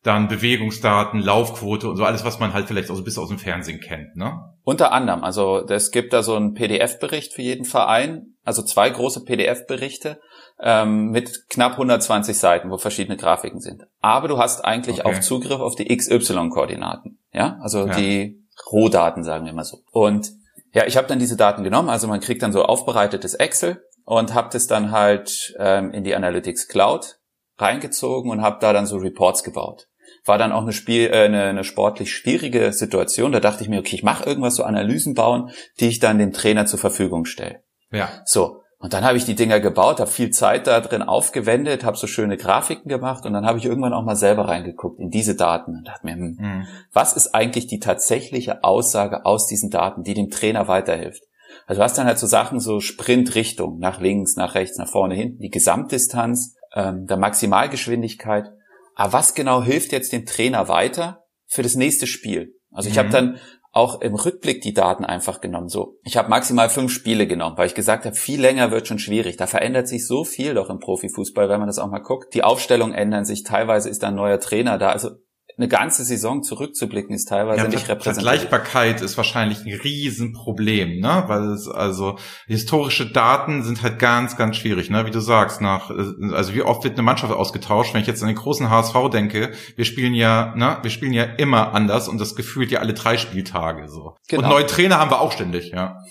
dann 0.05 0.27
Bewegungsdaten, 0.27 1.19
Laufquote 1.19 1.89
und 1.89 1.97
so 1.97 2.03
alles, 2.03 2.23
was 2.23 2.39
man 2.39 2.53
halt 2.53 2.67
vielleicht 2.67 2.91
auch 2.91 2.95
so 2.95 3.01
ein 3.01 3.05
bisschen 3.05 3.23
aus 3.23 3.29
dem 3.29 3.39
Fernsehen 3.39 3.79
kennt, 3.79 4.15
ne? 4.15 4.39
Unter 4.63 4.91
anderem, 4.91 5.23
also 5.23 5.65
es 5.67 5.91
gibt 5.91 6.13
da 6.13 6.21
so 6.21 6.35
einen 6.35 6.53
PDF-Bericht 6.53 7.33
für 7.33 7.41
jeden 7.41 7.65
Verein, 7.65 8.35
also 8.43 8.61
zwei 8.61 8.89
große 8.89 9.23
PDF-Berichte 9.23 10.19
ähm, 10.59 11.09
mit 11.09 11.49
knapp 11.49 11.73
120 11.73 12.37
Seiten, 12.37 12.69
wo 12.69 12.77
verschiedene 12.77 13.17
Grafiken 13.17 13.59
sind. 13.59 13.83
Aber 13.99 14.27
du 14.27 14.37
hast 14.37 14.63
eigentlich 14.63 15.03
okay. 15.05 15.15
auch 15.15 15.21
Zugriff 15.21 15.59
auf 15.59 15.75
die 15.75 15.95
XY-Koordinaten. 15.95 17.19
Ja, 17.33 17.57
also 17.61 17.87
ja. 17.87 17.95
die 17.95 18.45
Rohdaten, 18.71 19.23
sagen 19.23 19.45
wir 19.45 19.53
mal 19.53 19.63
so. 19.63 19.79
Und 19.91 20.31
ja, 20.73 20.85
ich 20.85 20.97
habe 20.97 21.07
dann 21.07 21.19
diese 21.19 21.37
Daten 21.37 21.63
genommen, 21.63 21.89
also 21.89 22.07
man 22.07 22.19
kriegt 22.19 22.43
dann 22.43 22.51
so 22.51 22.63
aufbereitetes 22.63 23.33
Excel 23.33 23.84
und 24.05 24.33
habe 24.33 24.49
das 24.51 24.67
dann 24.67 24.91
halt 24.91 25.55
ähm, 25.59 25.91
in 25.91 26.03
die 26.03 26.15
Analytics 26.15 26.67
Cloud 26.67 27.17
reingezogen 27.57 28.31
und 28.31 28.41
habe 28.41 28.57
da 28.61 28.73
dann 28.73 28.85
so 28.85 28.97
Reports 28.97 29.43
gebaut. 29.43 29.87
War 30.23 30.37
dann 30.37 30.51
auch 30.51 30.61
eine, 30.61 30.73
Spiel, 30.73 31.07
äh, 31.07 31.25
eine, 31.25 31.43
eine 31.43 31.63
sportlich 31.63 32.11
schwierige 32.11 32.71
Situation. 32.73 33.31
Da 33.31 33.39
dachte 33.39 33.63
ich 33.63 33.69
mir, 33.69 33.79
okay, 33.79 33.95
ich 33.95 34.03
mache 34.03 34.25
irgendwas, 34.25 34.55
so 34.55 34.63
Analysen 34.63 35.13
bauen, 35.13 35.51
die 35.79 35.87
ich 35.87 35.99
dann 35.99 36.19
dem 36.19 36.33
Trainer 36.33 36.65
zur 36.65 36.79
Verfügung 36.79 37.25
stelle. 37.25 37.63
Ja. 37.91 38.09
So, 38.25 38.61
und 38.77 38.93
dann 38.93 39.03
habe 39.03 39.17
ich 39.17 39.25
die 39.25 39.35
Dinger 39.35 39.59
gebaut, 39.59 39.99
habe 39.99 40.11
viel 40.11 40.29
Zeit 40.29 40.67
da 40.67 40.79
drin 40.81 41.01
aufgewendet, 41.01 41.83
habe 41.83 41.97
so 41.97 42.07
schöne 42.07 42.37
Grafiken 42.37 42.89
gemacht 42.89 43.25
und 43.25 43.33
dann 43.33 43.45
habe 43.45 43.57
ich 43.57 43.65
irgendwann 43.65 43.93
auch 43.93 44.03
mal 44.03 44.15
selber 44.15 44.47
reingeguckt 44.47 44.99
in 44.99 45.09
diese 45.09 45.35
Daten 45.35 45.77
und 45.77 45.87
dachte 45.87 46.05
mir, 46.05 46.13
hm, 46.13 46.37
mhm. 46.39 46.67
was 46.91 47.13
ist 47.13 47.33
eigentlich 47.33 47.67
die 47.67 47.79
tatsächliche 47.79 48.63
Aussage 48.63 49.25
aus 49.25 49.47
diesen 49.47 49.69
Daten, 49.69 50.03
die 50.03 50.13
dem 50.13 50.29
Trainer 50.29 50.67
weiterhilft? 50.67 51.23
Also 51.65 51.79
du 51.79 51.83
hast 51.83 51.97
dann 51.97 52.07
halt 52.07 52.19
so 52.19 52.27
Sachen, 52.27 52.59
so 52.59 52.79
Sprintrichtung, 52.79 53.79
nach 53.79 53.99
links, 53.99 54.35
nach 54.35 54.55
rechts, 54.55 54.77
nach 54.77 54.89
vorne, 54.89 55.15
hinten, 55.15 55.39
die 55.39 55.49
Gesamtdistanz, 55.49 56.55
ähm, 56.75 57.07
der 57.07 57.17
Maximalgeschwindigkeit. 57.17 58.51
Aber 58.95 59.13
was 59.13 59.33
genau 59.33 59.63
hilft 59.63 59.91
jetzt 59.91 60.13
dem 60.13 60.25
Trainer 60.25 60.67
weiter 60.67 61.23
für 61.47 61.63
das 61.63 61.75
nächste 61.75 62.07
Spiel? 62.07 62.55
Also 62.71 62.89
ich 62.89 62.95
mhm. 62.95 62.99
habe 62.99 63.09
dann 63.09 63.39
auch 63.75 63.99
im 63.99 64.15
Rückblick 64.15 64.61
die 64.61 64.73
Daten 64.73 65.03
einfach 65.03 65.41
genommen. 65.41 65.67
So, 65.67 65.99
ich 66.03 66.15
habe 66.15 66.29
maximal 66.29 66.69
fünf 66.69 66.93
Spiele 66.93 67.27
genommen, 67.27 67.57
weil 67.57 67.67
ich 67.67 67.75
gesagt 67.75 68.05
habe, 68.05 68.15
viel 68.15 68.39
länger 68.39 68.71
wird 68.71 68.87
schon 68.87 68.99
schwierig. 68.99 69.35
Da 69.35 69.47
verändert 69.47 69.89
sich 69.89 70.07
so 70.07 70.23
viel 70.23 70.53
doch 70.53 70.69
im 70.69 70.79
Profifußball, 70.79 71.49
wenn 71.49 71.59
man 71.59 71.67
das 71.67 71.79
auch 71.79 71.89
mal 71.89 71.99
guckt. 71.99 72.33
Die 72.33 72.43
Aufstellungen 72.43 72.95
ändern 72.95 73.25
sich, 73.25 73.43
teilweise 73.43 73.89
ist 73.89 74.01
da 74.01 74.07
ein 74.07 74.15
neuer 74.15 74.39
Trainer 74.39 74.77
da. 74.77 74.91
Also 74.91 75.09
eine 75.57 75.67
ganze 75.69 76.03
Saison 76.03 76.43
zurückzublicken 76.43 77.15
ist 77.15 77.29
teilweise 77.29 77.63
ja, 77.63 77.67
nicht 77.67 77.87
repräsentativ. 77.87 78.23
Vergleichbarkeit 78.23 79.01
ist 79.01 79.15
wahrscheinlich 79.15 79.65
ein 79.65 79.73
Riesenproblem, 79.73 80.99
ne? 80.99 81.23
Weil 81.27 81.43
es 81.51 81.69
also 81.69 82.17
historische 82.45 83.09
Daten 83.09 83.63
sind 83.63 83.81
halt 83.81 83.97
ganz, 83.97 84.35
ganz 84.35 84.57
schwierig, 84.57 84.89
ne? 84.89 85.05
Wie 85.05 85.11
du 85.11 85.21
sagst, 85.21 85.61
nach 85.61 85.89
also 85.89 86.53
wie 86.53 86.61
oft 86.61 86.83
wird 86.83 86.95
eine 86.95 87.03
Mannschaft 87.03 87.31
ausgetauscht? 87.31 87.93
Wenn 87.93 88.01
ich 88.01 88.07
jetzt 88.07 88.21
an 88.21 88.27
den 88.27 88.35
großen 88.35 88.69
HSV 88.69 88.95
denke, 89.13 89.51
wir 89.77 89.85
spielen 89.85 90.13
ja, 90.13 90.53
ne? 90.55 90.77
Wir 90.81 90.91
spielen 90.91 91.13
ja 91.13 91.23
immer 91.23 91.73
anders 91.73 92.09
und 92.09 92.19
das 92.19 92.35
gefühlt 92.35 92.71
ja 92.71 92.79
alle 92.79 92.93
drei 92.93 93.17
Spieltage 93.17 93.87
so. 93.87 94.15
Genau. 94.27 94.43
Und 94.43 94.49
neue 94.49 94.65
Trainer 94.65 94.99
haben 94.99 95.09
wir 95.09 95.21
auch 95.21 95.31
ständig, 95.31 95.71
ja. 95.71 96.03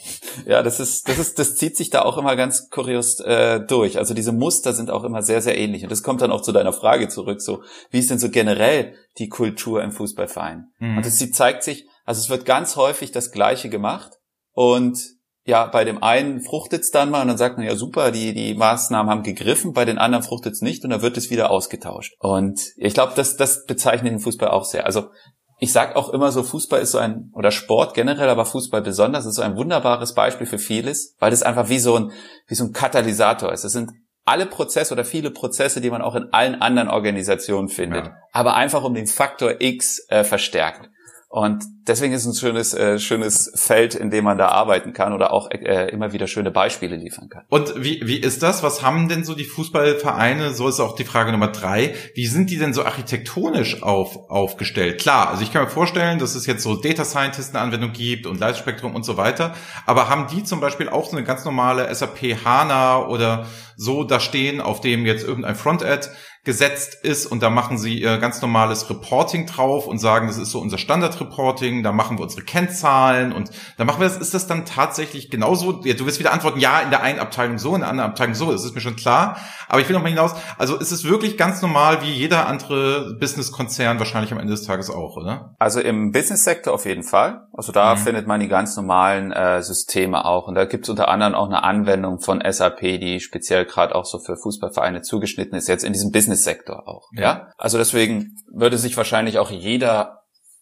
Ja, 0.47 0.63
das 0.63 0.81
ist, 0.81 1.09
das 1.09 1.19
ist, 1.19 1.39
das 1.39 1.57
zieht 1.57 1.77
sich 1.77 1.91
da 1.91 2.03
auch 2.03 2.17
immer 2.17 2.35
ganz 2.37 2.71
kurios 2.71 3.21
äh, 3.21 3.61
durch. 3.61 3.99
Also 3.99 4.15
diese 4.15 4.33
Muster 4.33 4.73
sind 4.73 4.91
auch 4.91 5.05
immer 5.05 5.23
sehr, 5.23 5.43
sehr 5.43 5.59
ähnlich. 5.59 5.83
Und 5.83 5.93
das 5.93 6.03
kommt 6.03 6.23
dann 6.23 6.33
auch 6.33 6.41
zu 6.41 6.53
deiner 6.53 6.73
Frage 6.73 7.09
zurück. 7.09 7.41
So, 7.41 7.63
wie 7.91 7.99
ist 7.99 8.11
denn 8.11 8.19
so 8.19 8.31
generell 8.31 8.95
die 9.19 9.29
Kultur 9.29 9.83
im 9.83 9.93
Fußballverein. 9.93 10.73
Mhm. 10.79 10.97
Und 10.99 11.07
es 11.07 11.31
zeigt 11.33 11.63
sich, 11.63 11.87
also 12.05 12.21
es 12.21 12.31
wird 12.31 12.45
ganz 12.45 12.77
häufig 12.77 13.13
das 13.13 13.31
Gleiche 13.31 13.69
gemacht 13.69 14.13
und 14.53 14.99
ja, 15.47 15.67
bei 15.67 15.85
dem 15.85 16.03
einen 16.03 16.41
fruchtet's 16.41 16.91
dann 16.91 17.11
mal 17.11 17.21
und 17.21 17.29
dann 17.29 17.37
sagt 17.37 17.59
man 17.59 17.67
ja 17.67 17.77
super, 17.77 18.11
die 18.11 18.33
die 18.33 18.55
Maßnahmen 18.55 19.11
haben 19.11 19.23
gegriffen, 19.23 19.75
bei 19.75 19.85
den 19.85 19.99
anderen 19.99 20.25
fruchtet's 20.25 20.63
nicht 20.63 20.85
und 20.85 20.91
dann 20.91 21.03
wird 21.03 21.19
es 21.19 21.31
wieder 21.31 21.51
ausgetauscht. 21.51 22.15
Und 22.19 22.59
ich 22.77 22.95
glaube, 22.95 23.13
das 23.15 23.37
das 23.37 23.67
bezeichnet 23.67 24.13
den 24.13 24.21
Fußball 24.21 24.49
auch 24.49 24.65
sehr. 24.65 24.87
Also 24.87 25.11
ich 25.59 25.73
sag 25.73 25.97
auch 25.97 26.09
immer 26.11 26.33
so, 26.33 26.43
Fußball 26.43 26.81
ist 26.81 26.93
so 26.93 26.99
ein, 26.99 27.31
oder 27.35 27.51
Sport 27.51 27.95
generell, 27.95 28.29
aber 28.29 28.45
Fußball 28.45 28.83
besonders, 28.83 29.27
ist 29.27 29.37
so 29.37 29.43
ein 29.43 29.57
wunderbares 29.57 30.15
Beispiel 30.15 30.47
für 30.47 30.59
vieles, 30.59 31.15
weil 31.19 31.31
das 31.31 31.43
einfach 31.43 31.69
wie 31.69 31.79
so 31.79 31.97
ein, 31.97 32.13
wie 32.49 32.55
so 32.55 32.65
ein 32.65 32.73
Katalysator 32.73 33.53
ist. 33.53 33.65
Es 33.65 33.73
sind 33.73 33.93
alle 34.25 34.47
Prozesse 34.47 34.95
oder 34.95 35.05
viele 35.05 35.31
Prozesse, 35.31 35.81
die 35.81 35.91
man 35.91 36.03
auch 36.03 36.15
in 36.15 36.33
allen 36.33 36.61
anderen 36.61 36.89
Organisationen 36.89 37.69
findet, 37.69 38.07
ja. 38.07 38.17
aber 38.33 38.55
einfach 38.55 38.83
um 38.85 38.95
den 38.95 39.07
Faktor 39.07 39.61
X 39.61 40.07
äh, 40.09 40.25
verstärkt. 40.25 40.89
Und 41.35 41.65
deswegen 41.89 42.15
ist 42.15 42.25
es 42.25 42.33
ein 42.33 42.39
schönes, 42.39 42.75
äh, 42.75 43.01
schönes 43.01 43.51
Feld, 43.57 43.97
in 43.97 44.09
dem 44.09 44.23
man 44.23 44.39
da 44.39 44.51
arbeiten 44.51 44.93
kann 44.93 45.13
oder 45.13 45.33
auch 45.33 45.51
äh, 45.51 45.89
immer 45.91 46.13
wieder 46.13 46.29
schöne 46.29 46.53
Beispiele 46.53 46.95
liefern 46.95 47.29
kann. 47.29 47.43
Und 47.49 47.75
wie, 47.77 48.01
wie 48.05 48.19
ist 48.19 48.45
das? 48.45 48.63
Was 48.63 48.83
haben 48.83 49.09
denn 49.09 49.25
so 49.25 49.35
die 49.35 49.43
Fußballvereine? 49.43 50.55
So 50.55 50.69
ist 50.69 50.79
auch 50.79 50.95
die 50.95 51.03
Frage 51.03 51.33
Nummer 51.33 51.49
drei. 51.49 51.97
Wie 52.15 52.29
sind 52.29 52.51
die 52.51 52.57
denn 52.57 52.73
so 52.73 52.85
architektonisch 52.85 53.83
auf, 53.83 54.31
aufgestellt? 54.31 55.01
Klar, 55.01 55.29
also 55.29 55.43
ich 55.43 55.53
kann 55.53 55.65
mir 55.65 55.71
vorstellen, 55.71 56.21
dass 56.21 56.37
es 56.37 56.47
jetzt 56.47 56.63
so 56.63 56.77
Data 56.77 57.05
Scientisten-Anwendung 57.05 57.93
gibt 57.93 58.27
und 58.29 58.39
Leistungsspektrum 58.39 58.95
und 58.95 59.05
so 59.05 59.17
weiter. 59.17 59.57
Aber 59.87 60.09
haben 60.09 60.29
die 60.29 60.45
zum 60.45 60.61
Beispiel 60.61 60.89
auch 60.89 61.11
so 61.11 61.17
eine 61.17 61.27
ganz 61.27 61.45
normale 61.45 61.93
SAP 61.93 62.45
HANA 62.45 63.09
oder 63.09 63.47
so 63.77 64.05
da 64.05 64.21
stehen, 64.21 64.61
auf 64.61 64.81
dem 64.81 65.05
jetzt 65.05 65.27
irgendein 65.27 65.57
Frontend 65.57 66.13
gesetzt 66.45 66.99
ist 67.03 67.25
und 67.25 67.43
da 67.43 67.49
machen 67.49 67.79
sie 67.79 67.99
ihr 67.99 68.19
ganz 68.19 68.43
normales 68.43 68.91
Reporting 68.91 69.47
drauf 69.47 69.87
und 69.87 69.99
sagen, 69.99 70.27
das 70.27 70.37
ist 70.37 70.51
so 70.51 70.61
unser 70.61 70.77
Standard-Reporting, 70.77 71.83
da 71.83 71.91
machen 71.91 72.19
wir 72.19 72.23
unsere 72.23 72.43
Kennzahlen 72.43 73.33
und 73.33 73.51
da 73.79 73.85
machen 73.87 74.01
wir 74.01 74.09
das, 74.09 74.19
ist 74.19 74.35
das 74.35 74.47
dann 74.47 74.67
tatsächlich 74.67 75.31
genauso? 75.31 75.81
Ja, 75.85 75.95
du 75.95 76.05
wirst 76.05 76.21
wieder 76.21 76.35
antworten, 76.35 76.61
ja, 76.61 76.81
in 76.81 76.91
der 76.91 77.03
einen 77.03 77.19
Abteilung 77.19 77.57
so, 77.57 77.75
in 77.75 77.81
der 77.81 77.89
anderen 77.89 78.11
Abteilung 78.11 78.35
so, 78.35 78.53
das 78.53 78.63
ist 78.63 78.75
mir 78.75 78.83
schon 78.83 78.97
klar, 78.97 79.39
aber 79.69 79.81
ich 79.81 79.89
will 79.89 79.97
noch 79.97 80.03
mal 80.03 80.11
hinaus, 80.11 80.35
also 80.59 80.77
ist 80.77 80.93
es 80.93 81.05
wirklich 81.05 81.39
ganz 81.39 81.63
normal 81.63 82.03
wie 82.03 82.13
jeder 82.13 82.47
andere 82.47 83.17
Business-Konzern 83.19 83.99
wahrscheinlich 83.99 84.31
am 84.31 84.39
Ende 84.39 84.53
des 84.53 84.65
Tages 84.65 84.91
auch, 84.91 85.17
oder? 85.17 85.55
Also 85.59 85.81
im 85.81 86.13
Business-Sektor 86.13 86.75
auf 86.75 86.85
jeden 86.85 87.05
Fall, 87.05 87.47
also 87.55 87.73
da 87.73 87.95
mhm. 87.95 88.01
findet 88.01 88.27
man 88.27 88.41
die 88.41 88.49
ganz 88.49 88.77
normalen 88.77 89.33
äh, 89.33 89.63
Systeme 89.63 90.27
auch 90.27 90.47
und 90.47 90.57
da 90.57 90.67
gibt 90.67 90.85
es 90.85 90.91
unter 90.91 91.09
anderem 91.09 91.35
auch 91.35 91.47
eine 91.47 91.63
Anwendung 91.63 92.21
von 92.21 92.43
SAP, 92.47 92.81
die 92.81 93.21
speziell 93.21 93.65
gerade 93.65 93.95
auch 93.95 94.05
so 94.05 94.19
für 94.19 94.37
Fußballvereine 94.37 95.01
zugeschnitten 95.01 95.57
ist, 95.57 95.69
jetzt 95.69 95.85
in 95.85 95.95
diesem 95.95 96.13
Business 96.13 96.34
Business-Sektor 96.35 96.89
auch. 96.89 97.09
Ja. 97.15 97.23
ja. 97.23 97.53
Also 97.57 97.79
deswegen 97.79 98.37
würde 98.53 98.79
sich 98.79 98.97
wahrscheinlich 98.97 99.39
auch 99.39 99.51
jeder 99.51 100.21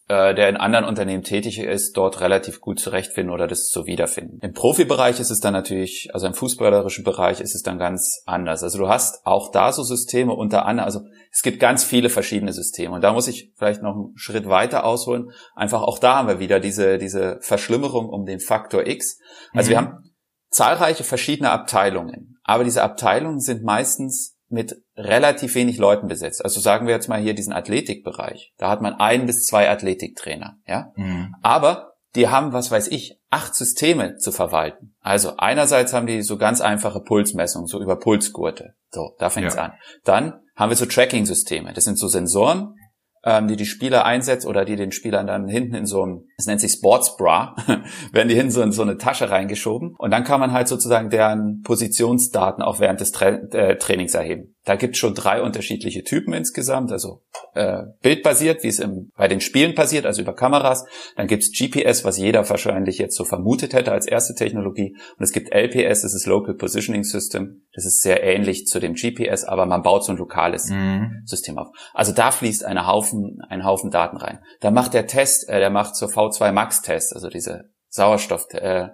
äh, 0.09 0.35
der 0.35 0.49
in 0.49 0.57
anderen 0.57 0.83
Unternehmen 0.83 1.23
tätig 1.23 1.59
ist, 1.59 1.95
dort 1.95 2.19
relativ 2.19 2.59
gut 2.59 2.77
zurechtfinden 2.77 3.33
oder 3.33 3.47
das 3.47 3.69
zu 3.69 3.85
wiederfinden. 3.85 4.39
Im 4.41 4.51
Profibereich 4.51 5.21
ist 5.21 5.31
es 5.31 5.39
dann 5.39 5.53
natürlich, 5.53 6.09
also 6.13 6.27
im 6.27 6.33
fußballerischen 6.33 7.05
Bereich 7.05 7.39
ist 7.39 7.55
es 7.55 7.61
dann 7.61 7.79
ganz 7.79 8.21
anders. 8.25 8.63
Also 8.63 8.79
du 8.79 8.89
hast 8.89 9.25
auch 9.25 9.49
da 9.51 9.71
so 9.71 9.81
Systeme 9.81 10.33
unter 10.33 10.65
anderem, 10.65 10.85
also 10.85 11.01
es 11.31 11.41
gibt 11.41 11.61
ganz 11.61 11.85
viele 11.85 12.09
verschiedene 12.09 12.51
Systeme 12.51 12.93
und 12.93 13.01
da 13.01 13.13
muss 13.13 13.29
ich 13.29 13.53
vielleicht 13.55 13.81
noch 13.81 13.95
einen 13.95 14.11
Schritt 14.17 14.49
weiter 14.49 14.83
ausholen. 14.83 15.31
Einfach 15.55 15.81
auch 15.81 15.99
da 15.99 16.17
haben 16.17 16.27
wir 16.27 16.39
wieder 16.39 16.59
diese, 16.59 16.97
diese 16.97 17.39
Verschlimmerung 17.39 18.09
um 18.09 18.25
den 18.25 18.41
Faktor 18.41 18.85
X. 18.85 19.19
Also 19.53 19.67
mhm. 19.67 19.71
wir 19.71 19.77
haben 19.77 20.13
zahlreiche 20.49 21.05
verschiedene 21.05 21.49
Abteilungen, 21.49 22.37
aber 22.43 22.65
diese 22.65 22.83
Abteilungen 22.83 23.39
sind 23.39 23.63
meistens 23.63 24.33
mit 24.49 24.82
relativ 24.95 25.55
wenig 25.55 25.77
Leuten 25.77 26.07
besetzt. 26.07 26.43
Also 26.43 26.59
sagen 26.59 26.87
wir 26.87 26.93
jetzt 26.93 27.09
mal 27.09 27.19
hier 27.19 27.33
diesen 27.33 27.53
Athletikbereich. 27.53 28.53
Da 28.57 28.69
hat 28.69 28.81
man 28.81 28.93
ein 28.93 29.25
bis 29.25 29.45
zwei 29.45 29.69
Athletiktrainer, 29.69 30.57
ja. 30.67 30.91
Mhm. 30.95 31.35
Aber 31.41 31.93
die 32.15 32.27
haben, 32.27 32.53
was 32.53 32.69
weiß 32.69 32.89
ich, 32.89 33.17
acht 33.31 33.55
Systeme 33.55 34.17
zu 34.17 34.31
verwalten. 34.31 34.95
Also 35.01 35.37
einerseits 35.37 35.93
haben 35.93 36.05
die 36.05 36.21
so 36.21 36.37
ganz 36.37 36.61
einfache 36.61 37.01
Pulsmessungen, 37.01 37.67
so 37.67 37.81
über 37.81 37.97
Pulsgurte. 37.97 38.75
So, 38.91 39.15
da 39.17 39.29
fängt 39.31 39.47
es 39.47 39.55
ja. 39.55 39.63
an. 39.63 39.73
Dann 40.03 40.41
haben 40.55 40.69
wir 40.69 40.75
so 40.75 40.85
Tracking-Systeme. 40.85 41.73
Das 41.73 41.85
sind 41.85 41.97
so 41.97 42.07
Sensoren, 42.07 42.75
ähm, 43.23 43.47
die 43.47 43.55
die 43.55 43.65
Spieler 43.65 44.05
einsetzt 44.05 44.45
oder 44.45 44.65
die 44.65 44.75
den 44.75 44.91
Spielern 44.91 45.25
dann 45.25 45.47
hinten 45.47 45.73
in 45.73 45.85
so 45.85 46.03
einem, 46.03 46.27
es 46.37 46.45
nennt 46.45 46.61
sich 46.61 46.73
Sports 46.73 47.17
Bra, 47.17 47.55
werden 48.11 48.29
die 48.29 48.35
hinten 48.35 48.51
so 48.51 48.61
in 48.61 48.71
so 48.71 48.81
eine 48.81 48.97
Tasche 48.97 49.29
reingeschoben 49.29 49.95
und 49.97 50.11
dann 50.11 50.23
kann 50.23 50.39
man 50.39 50.51
halt 50.51 50.67
sozusagen 50.67 51.09
deren 51.09 51.61
Positionsdaten 51.63 52.63
auch 52.63 52.79
während 52.79 52.99
des 52.99 53.11
Tra 53.11 53.29
äh, 53.29 53.77
Trainings 53.77 54.13
erheben. 54.13 54.52
Da 54.65 54.75
gibt 54.75 54.95
es 54.95 54.99
schon 54.99 55.13
drei 55.13 55.41
unterschiedliche 55.41 56.03
Typen 56.03 56.33
insgesamt, 56.33 56.91
also 56.91 57.21
äh, 57.53 57.83
bildbasiert, 58.01 58.63
wie 58.63 58.69
es 58.69 58.79
im, 58.79 59.11
bei 59.17 59.27
den 59.27 59.41
Spielen 59.41 59.75
passiert, 59.75 60.05
also 60.05 60.21
über 60.21 60.33
Kameras. 60.33 60.85
Dann 61.17 61.27
gibt 61.27 61.43
es 61.43 61.51
GPS, 61.51 62.05
was 62.05 62.17
jeder 62.17 62.47
wahrscheinlich 62.49 62.97
jetzt 62.97 63.17
so 63.17 63.25
vermutet 63.25 63.73
hätte 63.73 63.91
als 63.91 64.07
erste 64.07 64.35
Technologie. 64.35 64.95
Und 65.17 65.23
es 65.23 65.33
gibt 65.33 65.53
LPS, 65.53 66.03
das 66.03 66.13
ist 66.13 66.25
Local 66.27 66.55
Positioning 66.55 67.03
System. 67.03 67.65
Das 67.73 67.85
ist 67.85 68.01
sehr 68.01 68.23
ähnlich 68.23 68.65
zu 68.65 68.79
dem 68.79 68.93
GPS, 68.93 69.43
aber 69.43 69.65
man 69.65 69.81
baut 69.81 70.05
so 70.05 70.13
ein 70.13 70.17
lokales 70.17 70.69
mhm. 70.69 71.23
System 71.25 71.57
auf. 71.57 71.67
Also 71.93 72.13
da 72.13 72.31
fließt 72.31 72.63
eine 72.63 72.87
Haufen, 72.87 73.41
ein 73.49 73.65
Haufen 73.65 73.91
Daten 73.91 74.15
rein. 74.15 74.39
Da 74.61 74.71
macht 74.71 74.93
der 74.93 75.07
Test, 75.07 75.49
äh, 75.49 75.59
der 75.59 75.71
macht 75.71 75.95
so 75.97 76.05
V2 76.05 76.53
Max 76.53 76.81
Test, 76.81 77.13
also 77.13 77.27
diese 77.29 77.69
Sauerstoff, 77.89 78.47
äh, 78.53 78.87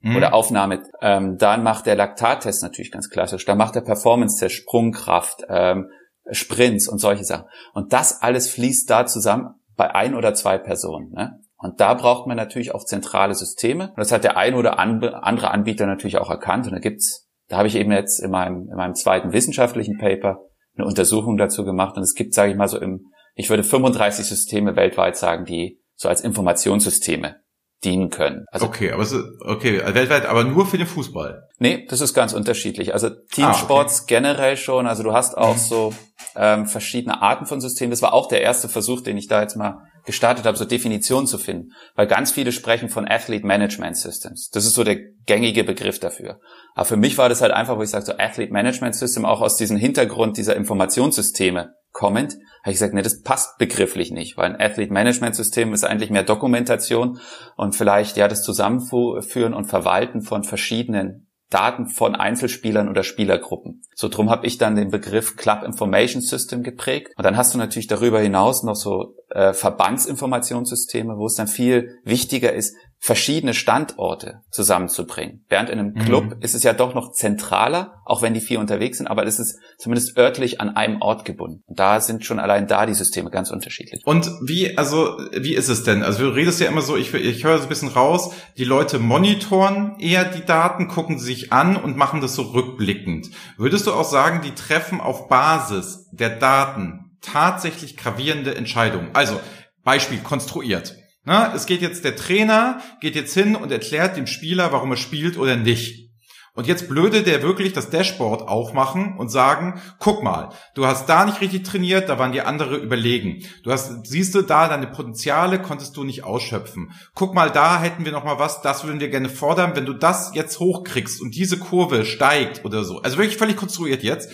mhm. 0.00 0.16
oder 0.16 0.34
Aufnahme. 0.34 0.82
Ähm, 1.00 1.36
dann 1.38 1.62
macht 1.62 1.86
der 1.86 1.96
Laktattest 1.96 2.62
natürlich 2.62 2.90
ganz 2.90 3.10
klassisch. 3.10 3.44
Dann 3.44 3.58
macht 3.58 3.74
der 3.74 3.82
Performance-Test, 3.82 4.54
Sprungkraft, 4.54 5.44
ähm, 5.48 5.90
Sprints 6.30 6.88
und 6.88 6.98
solche 6.98 7.24
Sachen. 7.24 7.46
Und 7.72 7.92
das 7.92 8.22
alles 8.22 8.50
fließt 8.50 8.88
da 8.88 9.06
zusammen 9.06 9.54
bei 9.76 9.94
ein 9.94 10.14
oder 10.14 10.34
zwei 10.34 10.58
Personen. 10.58 11.10
Ne? 11.12 11.40
Und 11.56 11.80
da 11.80 11.94
braucht 11.94 12.26
man 12.26 12.36
natürlich 12.36 12.74
auch 12.74 12.84
zentrale 12.84 13.34
Systeme. 13.34 13.88
Und 13.88 13.98
das 13.98 14.12
hat 14.12 14.24
der 14.24 14.36
ein 14.36 14.54
oder 14.54 14.78
andere 14.78 15.22
Anbieter 15.22 15.86
natürlich 15.86 16.18
auch 16.18 16.30
erkannt. 16.30 16.66
Und 16.66 16.72
da 16.72 16.78
gibt's, 16.78 17.28
da 17.48 17.58
habe 17.58 17.68
ich 17.68 17.76
eben 17.76 17.92
jetzt 17.92 18.22
in 18.22 18.30
meinem, 18.30 18.68
in 18.70 18.76
meinem 18.76 18.94
zweiten 18.94 19.32
wissenschaftlichen 19.32 19.98
Paper 19.98 20.40
eine 20.76 20.86
Untersuchung 20.86 21.36
dazu 21.36 21.64
gemacht. 21.64 21.96
Und 21.96 22.02
es 22.02 22.14
gibt, 22.14 22.34
sage 22.34 22.52
ich 22.52 22.56
mal 22.56 22.68
so 22.68 22.78
im, 22.78 23.06
ich 23.34 23.50
würde 23.50 23.62
35 23.62 24.26
Systeme 24.26 24.76
weltweit 24.76 25.16
sagen, 25.16 25.44
die 25.44 25.80
so 25.96 26.08
als 26.08 26.22
Informationssysteme 26.22 27.36
dienen 27.84 28.10
können. 28.10 28.44
Also 28.50 28.66
okay, 28.66 28.92
aber 28.92 29.04
so, 29.04 29.22
okay, 29.40 29.80
weltweit, 29.94 30.26
aber 30.26 30.44
nur 30.44 30.66
für 30.66 30.78
den 30.78 30.86
Fußball. 30.86 31.48
Nee, 31.58 31.86
das 31.88 32.00
ist 32.00 32.14
ganz 32.14 32.32
unterschiedlich. 32.32 32.92
Also 32.92 33.10
Teamsports 33.10 34.00
ah, 34.00 34.02
okay. 34.02 34.14
generell 34.14 34.56
schon. 34.56 34.86
Also 34.86 35.02
du 35.02 35.12
hast 35.12 35.36
auch 35.36 35.56
so 35.56 35.94
ähm, 36.36 36.66
verschiedene 36.66 37.22
Arten 37.22 37.46
von 37.46 37.60
Systemen. 37.60 37.90
Das 37.90 38.02
war 38.02 38.12
auch 38.12 38.28
der 38.28 38.42
erste 38.42 38.68
Versuch, 38.68 39.00
den 39.00 39.16
ich 39.16 39.28
da 39.28 39.40
jetzt 39.40 39.56
mal 39.56 39.86
gestartet 40.04 40.46
habe, 40.46 40.56
so 40.56 40.64
Definitionen 40.64 41.26
zu 41.26 41.38
finden. 41.38 41.72
Weil 41.94 42.06
ganz 42.06 42.30
viele 42.30 42.52
sprechen 42.52 42.88
von 42.88 43.08
Athlete 43.08 43.46
Management 43.46 43.96
Systems. 43.96 44.50
Das 44.50 44.66
ist 44.66 44.74
so 44.74 44.84
der 44.84 44.98
gängige 45.26 45.64
Begriff 45.64 46.00
dafür. 46.00 46.40
Aber 46.74 46.84
für 46.84 46.96
mich 46.96 47.18
war 47.18 47.28
das 47.28 47.42
halt 47.42 47.52
einfach, 47.52 47.76
wo 47.76 47.82
ich 47.82 47.90
sage, 47.90 48.04
so 48.04 48.12
Athlete 48.18 48.52
Management 48.52 48.94
System 48.94 49.24
auch 49.24 49.40
aus 49.40 49.56
diesem 49.56 49.76
Hintergrund 49.76 50.36
dieser 50.36 50.56
Informationssysteme 50.56 51.74
kommend, 51.92 52.34
habe 52.62 52.72
ich 52.72 52.74
gesagt, 52.74 52.94
nee, 52.94 53.02
das 53.02 53.22
passt 53.22 53.58
begrifflich 53.58 54.10
nicht, 54.10 54.36
weil 54.36 54.52
ein 54.52 54.60
Athlete 54.60 54.92
Management 54.92 55.34
System 55.34 55.72
ist 55.72 55.84
eigentlich 55.84 56.10
mehr 56.10 56.22
Dokumentation 56.22 57.18
und 57.56 57.74
vielleicht 57.74 58.16
ja 58.16 58.28
das 58.28 58.42
Zusammenführen 58.42 59.54
und 59.54 59.66
Verwalten 59.66 60.22
von 60.22 60.44
verschiedenen 60.44 61.26
Daten 61.50 61.86
von 61.86 62.14
Einzelspielern 62.14 62.88
oder 62.88 63.02
Spielergruppen. 63.02 63.82
So 63.96 64.08
drum 64.08 64.30
habe 64.30 64.46
ich 64.46 64.56
dann 64.56 64.76
den 64.76 64.90
Begriff 64.90 65.36
Club 65.36 65.64
Information 65.64 66.22
System 66.22 66.62
geprägt. 66.62 67.12
Und 67.16 67.24
dann 67.24 67.36
hast 67.36 67.52
du 67.52 67.58
natürlich 67.58 67.88
darüber 67.88 68.20
hinaus 68.20 68.62
noch 68.62 68.76
so 68.76 69.16
äh, 69.30 69.52
Verbandsinformationssysteme, 69.52 71.16
wo 71.16 71.26
es 71.26 71.34
dann 71.34 71.48
viel 71.48 71.98
wichtiger 72.04 72.52
ist, 72.52 72.76
verschiedene 73.02 73.54
Standorte 73.54 74.42
zusammenzubringen. 74.50 75.46
Während 75.48 75.70
in 75.70 75.78
einem 75.78 75.94
mhm. 75.94 76.00
Club 76.00 76.36
ist 76.40 76.54
es 76.54 76.62
ja 76.62 76.74
doch 76.74 76.94
noch 76.94 77.12
zentraler, 77.12 78.02
auch 78.04 78.20
wenn 78.20 78.34
die 78.34 78.42
vier 78.42 78.60
unterwegs 78.60 78.98
sind, 78.98 79.06
aber 79.06 79.24
es 79.24 79.38
ist 79.38 79.58
zumindest 79.78 80.18
örtlich 80.18 80.60
an 80.60 80.76
einem 80.76 81.00
Ort 81.00 81.24
gebunden. 81.24 81.62
Und 81.66 81.80
da 81.80 82.02
sind 82.02 82.26
schon 82.26 82.38
allein 82.38 82.66
da 82.66 82.84
die 82.84 82.92
Systeme 82.92 83.30
ganz 83.30 83.50
unterschiedlich. 83.50 84.02
Und 84.04 84.30
wie, 84.42 84.76
also, 84.76 85.16
wie 85.32 85.54
ist 85.54 85.70
es 85.70 85.82
denn? 85.82 86.02
Also 86.02 86.24
du 86.24 86.34
redest 86.34 86.60
ja 86.60 86.68
immer 86.68 86.82
so, 86.82 86.94
ich, 86.94 87.14
ich 87.14 87.42
höre 87.42 87.56
so 87.56 87.62
ein 87.62 87.68
bisschen 87.70 87.88
raus, 87.88 88.34
die 88.58 88.64
Leute 88.64 88.98
monitoren 88.98 89.96
eher 89.98 90.26
die 90.26 90.44
Daten, 90.44 90.86
gucken 90.86 91.18
sie 91.18 91.24
sich 91.24 91.54
an 91.54 91.76
und 91.76 91.96
machen 91.96 92.20
das 92.20 92.34
so 92.34 92.42
rückblickend. 92.42 93.30
Würdest 93.56 93.86
du 93.86 93.94
auch 93.94 94.04
sagen, 94.04 94.42
die 94.44 94.54
treffen 94.54 95.00
auf 95.00 95.28
Basis 95.28 96.06
der 96.12 96.36
Daten 96.36 97.16
tatsächlich 97.22 97.96
gravierende 97.96 98.54
Entscheidungen? 98.54 99.08
Also, 99.14 99.40
Beispiel 99.84 100.18
konstruiert. 100.18 100.96
Na, 101.24 101.54
es 101.54 101.66
geht 101.66 101.82
jetzt, 101.82 102.04
der 102.04 102.16
Trainer 102.16 102.80
geht 103.00 103.14
jetzt 103.14 103.34
hin 103.34 103.54
und 103.54 103.70
erklärt 103.70 104.16
dem 104.16 104.26
Spieler, 104.26 104.72
warum 104.72 104.90
er 104.92 104.96
spielt 104.96 105.36
oder 105.36 105.56
nicht. 105.56 106.10
Und 106.52 106.66
jetzt 106.66 106.88
blöde 106.88 107.22
der 107.22 107.42
wirklich 107.42 107.72
das 107.72 107.90
Dashboard 107.90 108.42
aufmachen 108.42 109.16
und 109.16 109.28
sagen, 109.28 109.80
guck 109.98 110.22
mal, 110.22 110.50
du 110.74 110.84
hast 110.84 111.08
da 111.08 111.24
nicht 111.24 111.40
richtig 111.40 111.62
trainiert, 111.62 112.08
da 112.08 112.18
waren 112.18 112.32
die 112.32 112.40
andere 112.40 112.76
überlegen. 112.76 113.44
Du 113.62 113.70
hast, 113.70 114.06
siehst 114.06 114.34
du 114.34 114.42
da, 114.42 114.68
deine 114.68 114.88
Potenziale 114.88 115.62
konntest 115.62 115.96
du 115.96 116.02
nicht 116.02 116.24
ausschöpfen. 116.24 116.92
Guck 117.14 117.34
mal, 117.34 117.50
da 117.50 117.80
hätten 117.80 118.04
wir 118.04 118.12
noch 118.12 118.24
mal 118.24 118.40
was, 118.40 118.62
das 118.62 118.84
würden 118.84 119.00
wir 119.00 119.10
gerne 119.10 119.28
fordern. 119.28 119.76
Wenn 119.76 119.86
du 119.86 119.92
das 119.92 120.32
jetzt 120.34 120.58
hochkriegst 120.58 121.22
und 121.22 121.36
diese 121.36 121.58
Kurve 121.58 122.04
steigt 122.04 122.64
oder 122.64 122.82
so, 122.82 123.00
also 123.00 123.16
wirklich 123.16 123.38
völlig 123.38 123.56
konstruiert 123.56 124.02
jetzt, 124.02 124.32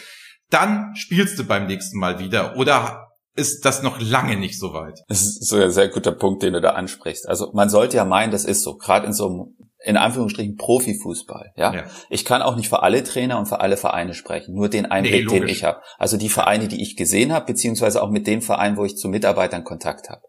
dann 0.48 0.94
spielst 0.96 1.38
du 1.38 1.44
beim 1.44 1.66
nächsten 1.66 1.98
Mal 1.98 2.18
wieder 2.18 2.56
oder 2.56 3.05
ist 3.36 3.64
das 3.64 3.82
noch 3.82 4.00
lange 4.00 4.36
nicht 4.36 4.58
so 4.58 4.72
weit. 4.72 5.00
Das 5.08 5.22
ist 5.22 5.52
ein 5.52 5.70
sehr 5.70 5.88
guter 5.88 6.12
Punkt, 6.12 6.42
den 6.42 6.54
du 6.54 6.60
da 6.60 6.70
ansprichst. 6.70 7.28
Also 7.28 7.50
man 7.52 7.68
sollte 7.68 7.96
ja 7.96 8.04
meinen, 8.04 8.32
das 8.32 8.44
ist 8.44 8.62
so, 8.62 8.76
gerade 8.76 9.06
in 9.06 9.12
so 9.12 9.28
einem 9.28 9.56
in 9.84 9.96
Anführungsstrichen 9.96 10.56
Profifußball. 10.56 11.52
Ja? 11.56 11.72
ja? 11.72 11.84
Ich 12.10 12.24
kann 12.24 12.42
auch 12.42 12.56
nicht 12.56 12.68
für 12.68 12.82
alle 12.82 13.04
Trainer 13.04 13.38
und 13.38 13.46
für 13.46 13.60
alle 13.60 13.76
Vereine 13.76 14.14
sprechen, 14.14 14.54
nur 14.54 14.68
den 14.68 14.86
Einblick, 14.86 15.30
nee, 15.30 15.40
den 15.40 15.48
ich 15.48 15.62
habe. 15.62 15.80
Also 15.96 16.16
die 16.16 16.28
Vereine, 16.28 16.66
die 16.66 16.82
ich 16.82 16.96
gesehen 16.96 17.32
habe, 17.32 17.46
beziehungsweise 17.46 18.02
auch 18.02 18.10
mit 18.10 18.26
den 18.26 18.42
Vereinen, 18.42 18.76
wo 18.76 18.84
ich 18.84 18.96
zu 18.96 19.08
Mitarbeitern 19.08 19.62
Kontakt 19.62 20.08
habe. 20.08 20.22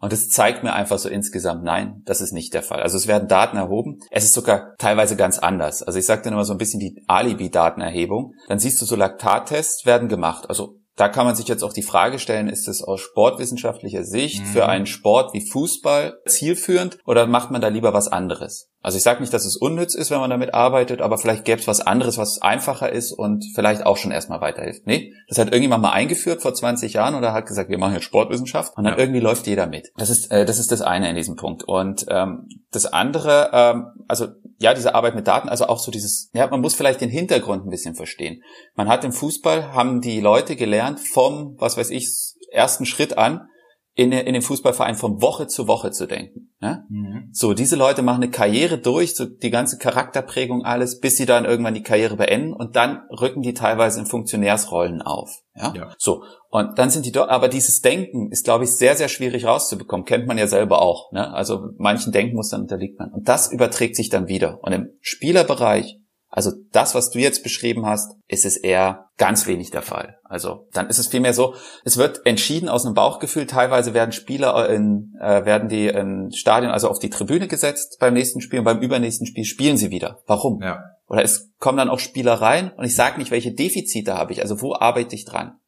Und 0.00 0.12
es 0.12 0.28
zeigt 0.28 0.62
mir 0.62 0.74
einfach 0.74 0.98
so 0.98 1.08
insgesamt, 1.08 1.62
nein, 1.62 2.02
das 2.04 2.20
ist 2.20 2.32
nicht 2.32 2.52
der 2.52 2.62
Fall. 2.62 2.82
Also 2.82 2.96
es 2.96 3.06
werden 3.06 3.28
Daten 3.28 3.56
erhoben. 3.56 4.00
Es 4.10 4.24
ist 4.24 4.34
sogar 4.34 4.74
teilweise 4.78 5.16
ganz 5.16 5.38
anders. 5.38 5.82
Also 5.82 5.98
ich 5.98 6.04
sage 6.04 6.22
dann 6.22 6.34
immer 6.34 6.44
so 6.44 6.52
ein 6.52 6.58
bisschen 6.58 6.80
die 6.80 7.02
Alibi-Datenerhebung. 7.06 8.34
Dann 8.48 8.58
siehst 8.58 8.80
du 8.80 8.84
so 8.84 8.96
Laktattests 8.96 9.86
werden 9.86 10.08
gemacht. 10.08 10.48
Also 10.48 10.80
da 10.96 11.08
kann 11.08 11.26
man 11.26 11.36
sich 11.36 11.46
jetzt 11.46 11.62
auch 11.62 11.74
die 11.74 11.82
Frage 11.82 12.18
stellen, 12.18 12.48
ist 12.48 12.68
es 12.68 12.82
aus 12.82 13.00
sportwissenschaftlicher 13.00 14.02
Sicht 14.02 14.42
mhm. 14.42 14.46
für 14.46 14.66
einen 14.66 14.86
Sport 14.86 15.34
wie 15.34 15.46
Fußball 15.46 16.18
zielführend 16.26 16.98
oder 17.04 17.26
macht 17.26 17.50
man 17.50 17.60
da 17.60 17.68
lieber 17.68 17.92
was 17.92 18.08
anderes? 18.08 18.70
Also 18.86 18.98
ich 18.98 19.02
sage 19.02 19.20
nicht, 19.20 19.34
dass 19.34 19.44
es 19.44 19.56
unnütz 19.56 19.96
ist, 19.96 20.12
wenn 20.12 20.20
man 20.20 20.30
damit 20.30 20.54
arbeitet, 20.54 21.02
aber 21.02 21.18
vielleicht 21.18 21.44
gäbe 21.44 21.60
es 21.60 21.66
was 21.66 21.80
anderes, 21.80 22.18
was 22.18 22.40
einfacher 22.40 22.92
ist 22.92 23.10
und 23.10 23.44
vielleicht 23.52 23.84
auch 23.84 23.96
schon 23.96 24.12
erstmal 24.12 24.40
weiterhilft. 24.40 24.86
Nee, 24.86 25.12
das 25.26 25.38
hat 25.38 25.48
irgendjemand 25.48 25.82
mal 25.82 25.90
eingeführt 25.90 26.40
vor 26.40 26.54
20 26.54 26.92
Jahren 26.92 27.16
oder 27.16 27.32
hat 27.32 27.46
gesagt, 27.46 27.68
wir 27.68 27.78
machen 27.78 27.94
jetzt 27.94 28.04
Sportwissenschaft 28.04 28.76
und 28.76 28.84
dann 28.84 28.92
ja. 28.92 29.00
irgendwie 29.00 29.18
läuft 29.18 29.48
jeder 29.48 29.66
mit. 29.66 29.90
Das 29.96 30.08
ist, 30.08 30.30
äh, 30.30 30.44
das 30.44 30.60
ist 30.60 30.70
das 30.70 30.82
eine 30.82 31.10
in 31.10 31.16
diesem 31.16 31.34
Punkt. 31.34 31.64
Und 31.64 32.06
ähm, 32.10 32.48
das 32.70 32.86
andere, 32.86 33.50
ähm, 33.52 33.86
also 34.06 34.28
ja, 34.60 34.72
diese 34.72 34.94
Arbeit 34.94 35.16
mit 35.16 35.26
Daten, 35.26 35.48
also 35.48 35.66
auch 35.66 35.80
so 35.80 35.90
dieses, 35.90 36.30
ja, 36.32 36.46
man 36.46 36.60
muss 36.60 36.76
vielleicht 36.76 37.00
den 37.00 37.10
Hintergrund 37.10 37.66
ein 37.66 37.70
bisschen 37.70 37.96
verstehen. 37.96 38.44
Man 38.76 38.86
hat 38.86 39.02
im 39.02 39.10
Fußball, 39.10 39.72
haben 39.72 40.00
die 40.00 40.20
Leute 40.20 40.54
gelernt 40.54 41.00
vom, 41.00 41.56
was 41.58 41.76
weiß 41.76 41.90
ich, 41.90 42.08
ersten 42.52 42.86
Schritt 42.86 43.18
an, 43.18 43.48
in, 43.96 44.12
in 44.12 44.34
dem 44.34 44.42
Fußballverein 44.42 44.94
von 44.94 45.22
Woche 45.22 45.46
zu 45.46 45.66
Woche 45.66 45.90
zu 45.90 46.06
denken. 46.06 46.54
Ne? 46.60 46.84
Mhm. 46.90 47.30
So, 47.32 47.54
diese 47.54 47.76
Leute 47.76 48.02
machen 48.02 48.22
eine 48.22 48.30
Karriere 48.30 48.76
durch, 48.76 49.16
so 49.16 49.24
die 49.24 49.48
ganze 49.48 49.78
Charakterprägung, 49.78 50.66
alles, 50.66 51.00
bis 51.00 51.16
sie 51.16 51.24
dann 51.24 51.46
irgendwann 51.46 51.72
die 51.72 51.82
Karriere 51.82 52.16
beenden 52.16 52.52
und 52.52 52.76
dann 52.76 53.00
rücken 53.10 53.40
die 53.40 53.54
teilweise 53.54 53.98
in 53.98 54.04
Funktionärsrollen 54.04 55.00
auf. 55.00 55.30
Ja? 55.54 55.72
ja. 55.74 55.94
So, 55.96 56.22
und 56.50 56.78
dann 56.78 56.90
sind 56.90 57.06
die 57.06 57.12
dort, 57.12 57.30
aber 57.30 57.48
dieses 57.48 57.80
Denken 57.80 58.30
ist, 58.30 58.44
glaube 58.44 58.64
ich, 58.64 58.76
sehr, 58.76 58.96
sehr 58.96 59.08
schwierig 59.08 59.46
rauszubekommen. 59.46 60.04
Kennt 60.04 60.26
man 60.26 60.36
ja 60.36 60.46
selber 60.46 60.82
auch. 60.82 61.10
Ne? 61.12 61.32
Also 61.32 61.70
manchen 61.78 62.12
Denkmustern 62.12 62.62
unterliegt 62.62 62.98
man. 62.98 63.10
Und 63.12 63.26
das 63.26 63.50
überträgt 63.50 63.96
sich 63.96 64.10
dann 64.10 64.28
wieder. 64.28 64.62
Und 64.62 64.72
im 64.72 64.90
Spielerbereich 65.00 65.98
also 66.36 66.52
das, 66.70 66.94
was 66.94 67.08
du 67.08 67.18
jetzt 67.18 67.42
beschrieben 67.42 67.86
hast, 67.86 68.14
ist 68.28 68.44
es 68.44 68.58
eher 68.58 69.08
ganz 69.16 69.46
wenig 69.46 69.70
der 69.70 69.80
Fall. 69.80 70.18
Also 70.22 70.68
dann 70.74 70.90
ist 70.90 70.98
es 70.98 71.06
vielmehr 71.06 71.32
so, 71.32 71.54
es 71.82 71.96
wird 71.96 72.26
entschieden 72.26 72.68
aus 72.68 72.84
einem 72.84 72.94
Bauchgefühl. 72.94 73.46
Teilweise 73.46 73.94
werden 73.94 74.12
Spieler 74.12 74.68
in, 74.68 75.14
äh, 75.18 75.46
werden 75.46 75.70
die 75.70 75.86
in 75.86 76.30
Stadion 76.32 76.72
also 76.72 76.90
auf 76.90 76.98
die 76.98 77.08
Tribüne 77.08 77.48
gesetzt 77.48 77.96
beim 78.00 78.12
nächsten 78.12 78.42
Spiel 78.42 78.58
und 78.58 78.66
beim 78.66 78.82
übernächsten 78.82 79.26
Spiel 79.26 79.46
spielen 79.46 79.78
sie 79.78 79.90
wieder. 79.90 80.18
Warum? 80.26 80.60
Ja. 80.60 80.84
Oder 81.08 81.22
es 81.22 81.54
kommen 81.58 81.78
dann 81.78 81.88
auch 81.88 82.00
Spieler 82.00 82.34
rein 82.34 82.70
und 82.76 82.84
ich 82.84 82.94
sage 82.94 83.18
nicht, 83.18 83.30
welche 83.30 83.54
Defizite 83.54 84.12
habe 84.12 84.34
ich, 84.34 84.42
also 84.42 84.60
wo 84.60 84.74
arbeite 84.74 85.14
ich 85.14 85.24
dran. 85.24 85.58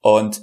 Und 0.00 0.42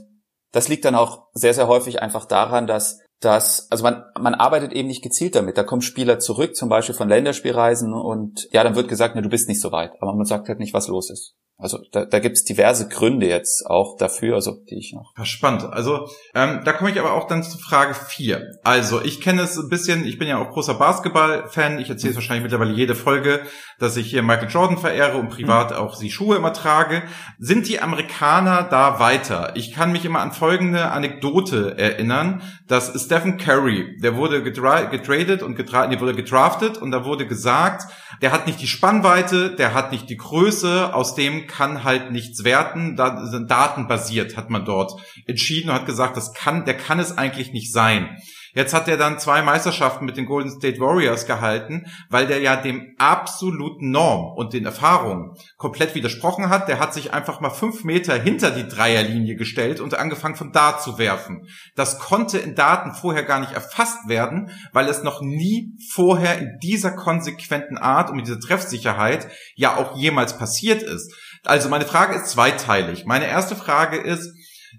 das 0.54 0.70
liegt 0.70 0.86
dann 0.86 0.96
auch 0.96 1.24
sehr, 1.34 1.54
sehr 1.54 1.68
häufig 1.68 2.02
einfach 2.02 2.24
daran, 2.24 2.66
dass 2.66 3.02
dass, 3.20 3.72
also 3.72 3.84
man, 3.84 4.04
man 4.20 4.36
arbeitet 4.36 4.74
eben 4.74 4.88
nicht 4.88 5.04
gezielt 5.04 5.36
damit. 5.36 5.58
Da 5.58 5.64
kommen 5.64 5.82
Spieler 5.82 6.20
zurück, 6.20 6.56
zum 6.56 6.70
Beispiel 6.70 6.96
von 6.96 7.10
Länderspielreisen 7.10 7.94
und 7.94 8.48
ja, 8.52 8.64
dann 8.64 8.76
wird 8.76 8.88
gesagt, 8.88 9.16
ne, 9.16 9.22
du 9.22 9.30
bist 9.30 9.48
nicht 9.48 9.62
so 9.62 9.72
weit. 9.72 9.92
Aber 10.02 10.14
man 10.14 10.26
sagt 10.26 10.48
halt 10.48 10.60
nicht, 10.60 10.74
was 10.74 10.88
los 10.88 11.10
ist. 11.10 11.36
Also 11.58 11.80
da, 11.94 12.04
da 12.04 12.20
gibt 12.20 12.36
es 12.36 12.44
diverse 12.44 12.90
Gründe 12.90 13.28
jetzt 13.28 13.66
auch 13.66 13.96
dafür, 13.98 14.36
also 14.36 14.58
die 14.70 14.78
ich 14.78 14.94
noch. 14.94 15.14
Spannend. 15.26 15.64
Also 15.64 16.10
ähm, 16.34 16.62
da 16.66 16.74
komme 16.74 16.92
ich 16.92 17.00
aber 17.00 17.14
auch 17.14 17.28
dann 17.28 17.44
zu 17.44 17.58
Frage 17.58 17.94
vier. 17.94 18.60
Also 18.64 19.02
ich 19.02 19.22
kenne 19.22 19.44
es 19.44 19.58
ein 19.58 19.70
bisschen, 19.70 20.06
ich 20.06 20.20
bin 20.20 20.28
ja 20.28 20.38
auch 20.38 20.52
großer 20.52 20.74
Basketball-Fan. 20.74 21.80
Ich 21.80 21.90
erzähle 21.90 22.12
es 22.12 22.18
wahrscheinlich 22.18 22.44
mittlerweile 22.44 22.74
jede 22.74 22.94
Folge, 22.94 23.42
dass 23.80 23.96
ich 23.96 24.10
hier 24.10 24.22
Michael 24.22 24.50
Jordan 24.50 24.78
verehre 24.78 25.18
und 25.18 25.30
privat 25.30 25.72
mhm. 25.72 25.78
auch 25.78 25.98
die 25.98 26.12
Schuhe 26.12 26.36
immer 26.36 26.52
trage. 26.52 27.04
Sind 27.40 27.70
die 27.70 27.80
Amerikaner 27.80 28.64
da 28.64 29.00
weiter? 29.00 29.54
Ich 29.56 29.74
kann 29.74 29.94
mich 29.94 30.04
immer 30.04 30.20
an 30.20 30.34
folgende 30.34 30.92
Anekdote 30.92 31.78
erinnern, 31.78 32.42
dass 32.68 33.02
Stephen 33.02 33.38
Curry, 33.38 33.98
der 34.02 34.18
wurde 34.18 34.44
getradet 34.44 35.42
und 35.42 35.56
getra 35.56 35.88
nee, 35.88 36.02
wurde 36.02 36.16
gedraftet 36.16 36.80
und 36.80 36.92
da 36.92 37.06
wurde 37.06 37.26
gesagt, 37.26 37.84
der 38.22 38.34
hat 38.34 38.46
nicht 38.46 38.62
die 38.62 38.68
Spannweite, 38.68 39.52
der 39.56 39.74
hat 39.74 39.92
nicht 39.92 40.10
die 40.10 40.18
Größe, 40.18 40.94
aus 40.94 41.16
dem 41.16 41.45
kann 41.48 41.84
halt 41.84 42.12
nichts 42.12 42.44
werten, 42.44 42.96
da 42.96 43.26
sind 43.26 43.50
datenbasiert, 43.52 44.38
hat 44.38 44.50
man 44.50 44.66
dort 44.66 44.94
entschieden 45.26 45.70
und 45.70 45.76
hat 45.76 45.86
gesagt, 45.86 46.18
das 46.18 46.34
kann, 46.34 46.66
der 46.66 46.78
kann 46.78 47.00
es 47.00 47.18
eigentlich 47.18 47.52
nicht 47.52 47.72
sein. 47.72 48.18
Jetzt 48.56 48.74
hat 48.74 48.88
er 48.88 48.96
dann 48.96 49.20
zwei 49.20 49.42
Meisterschaften 49.42 50.06
mit 50.06 50.16
den 50.16 50.26
Golden 50.26 50.50
State 50.50 50.80
Warriors 50.80 51.26
gehalten, 51.26 51.88
weil 52.10 52.26
der 52.26 52.40
ja 52.40 52.56
dem 52.56 52.96
absoluten 52.98 53.92
Norm 53.92 54.34
und 54.38 54.54
den 54.54 54.66
Erfahrungen 54.66 55.36
komplett 55.58 55.94
widersprochen 55.94 56.48
hat. 56.48 56.70
Der 56.70 56.80
hat 56.80 56.94
sich 56.94 57.14
einfach 57.14 57.42
mal 57.42 57.50
fünf 57.50 57.84
Meter 57.84 58.18
hinter 58.18 58.52
die 58.52 58.66
Dreierlinie 58.66 59.36
gestellt 59.36 59.82
und 59.82 59.96
angefangen 59.96 60.38
von 60.38 60.54
da 60.54 60.78
zu 60.78 60.98
werfen. 60.98 61.46
Das 61.76 62.00
konnte 62.00 62.38
in 62.38 62.56
Daten 62.56 62.94
vorher 62.94 63.24
gar 63.24 63.42
nicht 63.42 63.52
erfasst 63.52 64.08
werden, 64.08 64.50
weil 64.72 64.88
es 64.88 65.04
noch 65.04 65.22
nie 65.22 65.74
vorher 65.92 66.38
in 66.38 66.58
dieser 66.64 66.92
konsequenten 66.92 67.78
Art 67.78 68.10
und 68.10 68.16
mit 68.16 68.26
dieser 68.26 68.40
Treffsicherheit 68.40 69.28
ja 69.56 69.76
auch 69.76 69.98
jemals 69.98 70.38
passiert 70.38 70.82
ist. 70.82 71.14
Also 71.46 71.70
meine 71.70 71.86
Frage 71.86 72.16
ist 72.16 72.28
zweiteilig. 72.28 73.06
Meine 73.06 73.28
erste 73.28 73.56
Frage 73.56 73.98
ist, 73.98 74.32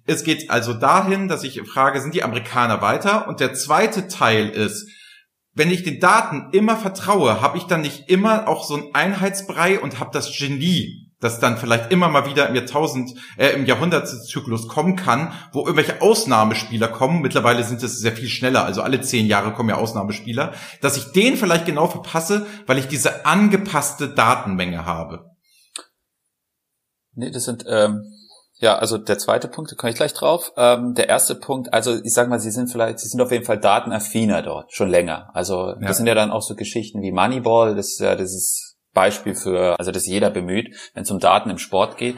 es 0.07 0.25
geht 0.25 0.51
also 0.51 0.75
dahin, 0.75 1.29
dass 1.29 1.43
ich 1.43 1.61
frage, 1.63 2.01
sind 2.01 2.15
die 2.15 2.23
Amerikaner 2.23 2.83
weiter? 2.83 3.29
Und 3.29 3.41
der 3.41 3.55
zweite 3.55 4.09
Teil 4.09 4.49
ist, 4.51 4.89
wenn 5.55 5.71
ich 5.71 5.85
den 5.85 6.01
Daten 6.01 6.51
immer 6.53 6.77
vertraue, 6.77 7.41
habe 7.41 7.57
ich 7.57 7.65
dann 7.65 7.81
nicht 7.81 8.11
immer 8.11 8.47
auch 8.47 8.65
so 8.67 8.77
ein 8.77 8.95
Einheitsbrei 8.95 9.81
und 9.81 9.99
habe 9.99 10.11
das 10.13 10.37
Genie 10.37 11.07
dass 11.21 11.41
dann 11.41 11.57
vielleicht 11.57 11.91
immer 11.93 12.09
mal 12.09 12.27
wieder 12.27 12.49
im 12.49 12.55
Jahrtausend, 12.55 13.15
äh, 13.39 13.49
im 13.49 13.65
Jahrhundertzyklus 13.65 14.69
kommen 14.69 14.97
kann, 14.97 15.33
wo 15.53 15.61
irgendwelche 15.61 16.03
Ausnahmespieler 16.03 16.89
kommen. 16.89 17.23
Mittlerweile 17.23 17.65
sind 17.65 17.83
es 17.83 17.99
sehr 17.99 18.13
viel 18.13 18.29
schneller, 18.29 18.65
also 18.65 18.83
alle 18.83 19.01
zehn 19.01 19.27
Jahre 19.27 19.53
kommen 19.53 19.71
ja 19.71 19.77
Ausnahmespieler, 19.77 20.53
dass 20.83 20.97
ich 20.97 21.13
den 21.13 21.37
vielleicht 21.37 21.67
genau 21.67 21.87
verpasse, 21.87 22.47
weil 22.67 22.79
ich 22.79 22.89
diese 22.89 23.25
angepasste 23.25 24.09
Datenmenge 24.09 24.85
habe. 24.85 25.36
Nee, 27.17 27.31
das 27.31 27.45
sind, 27.45 27.65
ähm, 27.67 28.13
ja, 28.59 28.77
also 28.77 28.99
der 28.99 29.19
zweite 29.19 29.49
Punkt, 29.49 29.73
da 29.73 29.77
komme 29.77 29.91
ich 29.91 29.97
gleich 29.97 30.15
drauf. 30.15 30.53
Ähm, 30.57 30.95
der 30.95 31.09
erste 31.09 31.35
Punkt, 31.35 31.73
also 31.75 31.95
ich 32.03 32.13
sag 32.13 32.29
mal, 32.29 32.41
sie 32.41 32.51
sind 32.51 32.71
vielleicht, 32.71 33.01
sie 33.01 33.09
sind 33.09 33.21
auf 33.21 33.33
jeden 33.33 33.45
Fall 33.45 33.59
datenaffiner 33.59 34.43
dort, 34.43 34.73
schon 34.73 34.89
länger. 34.89 35.31
Also 35.35 35.71
ja. 35.71 35.77
das 35.81 35.97
sind 35.97 36.07
ja 36.07 36.15
dann 36.15 36.31
auch 36.31 36.43
so 36.43 36.55
Geschichten 36.55 37.03
wie 37.03 37.13
Moneyball, 37.13 37.75
das 37.75 37.89
ist 37.89 38.01
ja 38.01 38.15
dieses 38.15 38.77
Beispiel 38.93 39.35
für, 39.35 39.79
also 39.79 39.91
das 39.91 40.07
jeder 40.07 40.31
bemüht, 40.31 40.75
wenn 40.95 41.03
es 41.03 41.11
um 41.11 41.19
Daten 41.19 41.51
im 41.51 41.59
Sport 41.59 41.97
geht. 41.97 42.17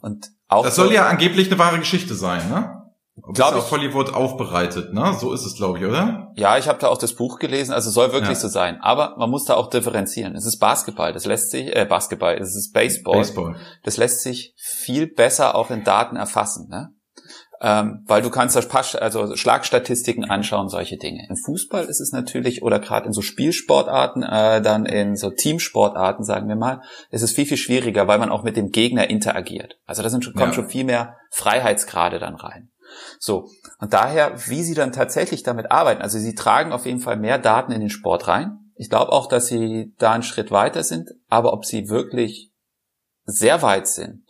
Und 0.00 0.28
auch 0.48 0.64
das 0.64 0.76
soll 0.76 0.92
ja 0.92 1.06
angeblich 1.06 1.48
eine 1.48 1.58
wahre 1.58 1.78
Geschichte 1.78 2.14
sein, 2.14 2.48
ne? 2.48 2.87
Glaube 3.34 3.58
ich. 3.58 3.70
Hollywood 3.70 4.14
aufbereitet, 4.14 4.92
ne? 4.92 5.16
So 5.18 5.32
ist 5.32 5.44
es, 5.44 5.56
glaube 5.56 5.78
ich, 5.78 5.84
oder? 5.84 6.32
Ja, 6.34 6.58
ich 6.58 6.68
habe 6.68 6.78
da 6.78 6.88
auch 6.88 6.98
das 6.98 7.14
Buch 7.14 7.38
gelesen, 7.38 7.72
also 7.72 7.90
soll 7.90 8.12
wirklich 8.12 8.30
ja. 8.30 8.34
so 8.36 8.48
sein. 8.48 8.78
Aber 8.80 9.16
man 9.18 9.30
muss 9.30 9.44
da 9.44 9.54
auch 9.54 9.70
differenzieren. 9.70 10.34
Es 10.34 10.46
ist 10.46 10.58
Basketball, 10.58 11.12
das 11.12 11.26
lässt 11.26 11.50
sich, 11.50 11.74
äh, 11.74 11.84
Basketball, 11.84 12.36
es 12.36 12.54
ist 12.54 12.72
Baseball. 12.72 13.18
Baseball. 13.18 13.56
Das 13.84 13.96
lässt 13.96 14.22
sich 14.22 14.54
viel 14.56 15.06
besser 15.06 15.54
auch 15.54 15.70
in 15.70 15.84
Daten 15.84 16.16
erfassen, 16.16 16.68
ne? 16.68 16.92
Ähm, 17.60 18.04
weil 18.06 18.22
du 18.22 18.30
kannst 18.30 18.54
da 18.54 18.60
also 19.00 19.34
Schlagstatistiken 19.34 20.30
anschauen, 20.30 20.68
solche 20.68 20.96
Dinge. 20.96 21.26
Im 21.28 21.36
Fußball 21.36 21.86
ist 21.86 22.00
es 22.00 22.12
natürlich, 22.12 22.62
oder 22.62 22.78
gerade 22.78 23.06
in 23.06 23.12
so 23.12 23.20
Spielsportarten, 23.20 24.22
äh, 24.22 24.62
dann 24.62 24.86
in 24.86 25.16
so 25.16 25.30
Teamsportarten, 25.30 26.24
sagen 26.24 26.48
wir 26.48 26.54
mal, 26.54 26.82
ist 27.10 27.22
es 27.22 27.32
viel, 27.32 27.46
viel 27.46 27.56
schwieriger, 27.56 28.06
weil 28.06 28.20
man 28.20 28.30
auch 28.30 28.44
mit 28.44 28.56
dem 28.56 28.70
Gegner 28.70 29.10
interagiert. 29.10 29.76
Also 29.86 30.02
da 30.02 30.10
sind 30.10 30.24
schon, 30.24 30.34
kommt 30.34 30.48
ja. 30.48 30.54
schon 30.54 30.68
viel 30.68 30.84
mehr 30.84 31.16
Freiheitsgrade 31.30 32.20
dann 32.20 32.36
rein. 32.36 32.70
So. 33.18 33.48
Und 33.78 33.92
daher, 33.92 34.34
wie 34.46 34.62
sie 34.62 34.74
dann 34.74 34.92
tatsächlich 34.92 35.42
damit 35.42 35.70
arbeiten, 35.70 36.02
also 36.02 36.18
sie 36.18 36.34
tragen 36.34 36.72
auf 36.72 36.86
jeden 36.86 37.00
Fall 37.00 37.16
mehr 37.16 37.38
Daten 37.38 37.72
in 37.72 37.80
den 37.80 37.90
Sport 37.90 38.28
rein. 38.28 38.58
Ich 38.74 38.90
glaube 38.90 39.12
auch, 39.12 39.26
dass 39.26 39.46
sie 39.46 39.94
da 39.98 40.12
einen 40.12 40.22
Schritt 40.22 40.50
weiter 40.50 40.84
sind, 40.84 41.08
aber 41.28 41.52
ob 41.52 41.64
sie 41.64 41.88
wirklich 41.88 42.52
sehr 43.24 43.62
weit 43.62 43.88
sind, 43.88 44.24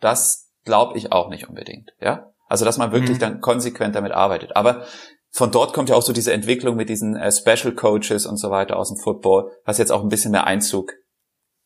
das 0.00 0.50
glaube 0.64 0.98
ich 0.98 1.12
auch 1.12 1.28
nicht 1.28 1.48
unbedingt, 1.48 1.90
ja. 2.00 2.28
Also, 2.48 2.66
dass 2.66 2.76
man 2.76 2.92
wirklich 2.92 3.16
mhm. 3.16 3.20
dann 3.20 3.40
konsequent 3.40 3.94
damit 3.94 4.12
arbeitet. 4.12 4.56
Aber 4.56 4.84
von 5.30 5.50
dort 5.50 5.72
kommt 5.72 5.88
ja 5.88 5.96
auch 5.96 6.02
so 6.02 6.12
diese 6.12 6.34
Entwicklung 6.34 6.76
mit 6.76 6.90
diesen 6.90 7.16
äh, 7.16 7.32
Special 7.32 7.74
Coaches 7.74 8.26
und 8.26 8.36
so 8.36 8.50
weiter 8.50 8.76
aus 8.76 8.88
dem 8.88 8.98
Football, 8.98 9.50
was 9.64 9.78
jetzt 9.78 9.90
auch 9.90 10.02
ein 10.02 10.10
bisschen 10.10 10.32
mehr 10.32 10.46
Einzug 10.46 10.92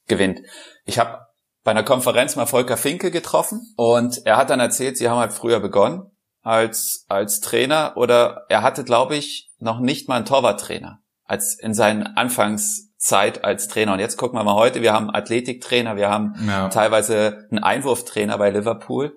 gewinnt. 0.07 0.43
Ich 0.85 1.01
habe 1.01 1.27
bei 1.65 1.73
einer 1.73 1.83
Konferenz 1.83 2.37
mal 2.37 2.47
Volker 2.47 2.77
Finke 2.77 3.11
getroffen 3.11 3.75
und 3.77 4.25
er 4.25 4.37
hat 4.37 4.51
dann 4.51 4.61
erzählt, 4.61 4.97
sie 4.97 5.09
haben 5.09 5.19
halt 5.19 5.33
früher 5.33 5.59
begonnen 5.59 6.16
als, 6.47 7.05
als 7.09 7.41
Trainer 7.41 7.95
oder 7.97 8.45
er 8.49 8.63
hatte, 8.63 8.85
glaube 8.85 9.17
ich, 9.17 9.51
noch 9.59 9.81
nicht 9.81 10.09
mal 10.09 10.15
einen 10.15 10.27
Torwarttrainer 10.27 11.01
als 11.25 11.59
in 11.59 11.75
seinen 11.75 12.07
Anfangszeit 12.07 13.43
als 13.43 13.67
Trainer. 13.67 13.95
Und 13.95 13.99
jetzt 13.99 14.17
gucken 14.17 14.39
wir 14.39 14.45
mal 14.45 14.55
heute, 14.55 14.81
wir 14.81 14.93
haben 14.93 15.13
Athletiktrainer, 15.13 15.97
wir 15.97 16.09
haben 16.09 16.35
ja. 16.47 16.69
teilweise 16.69 17.49
einen 17.51 17.65
Einwurftrainer 17.65 18.39
bei 18.39 18.51
Liverpool. 18.51 19.17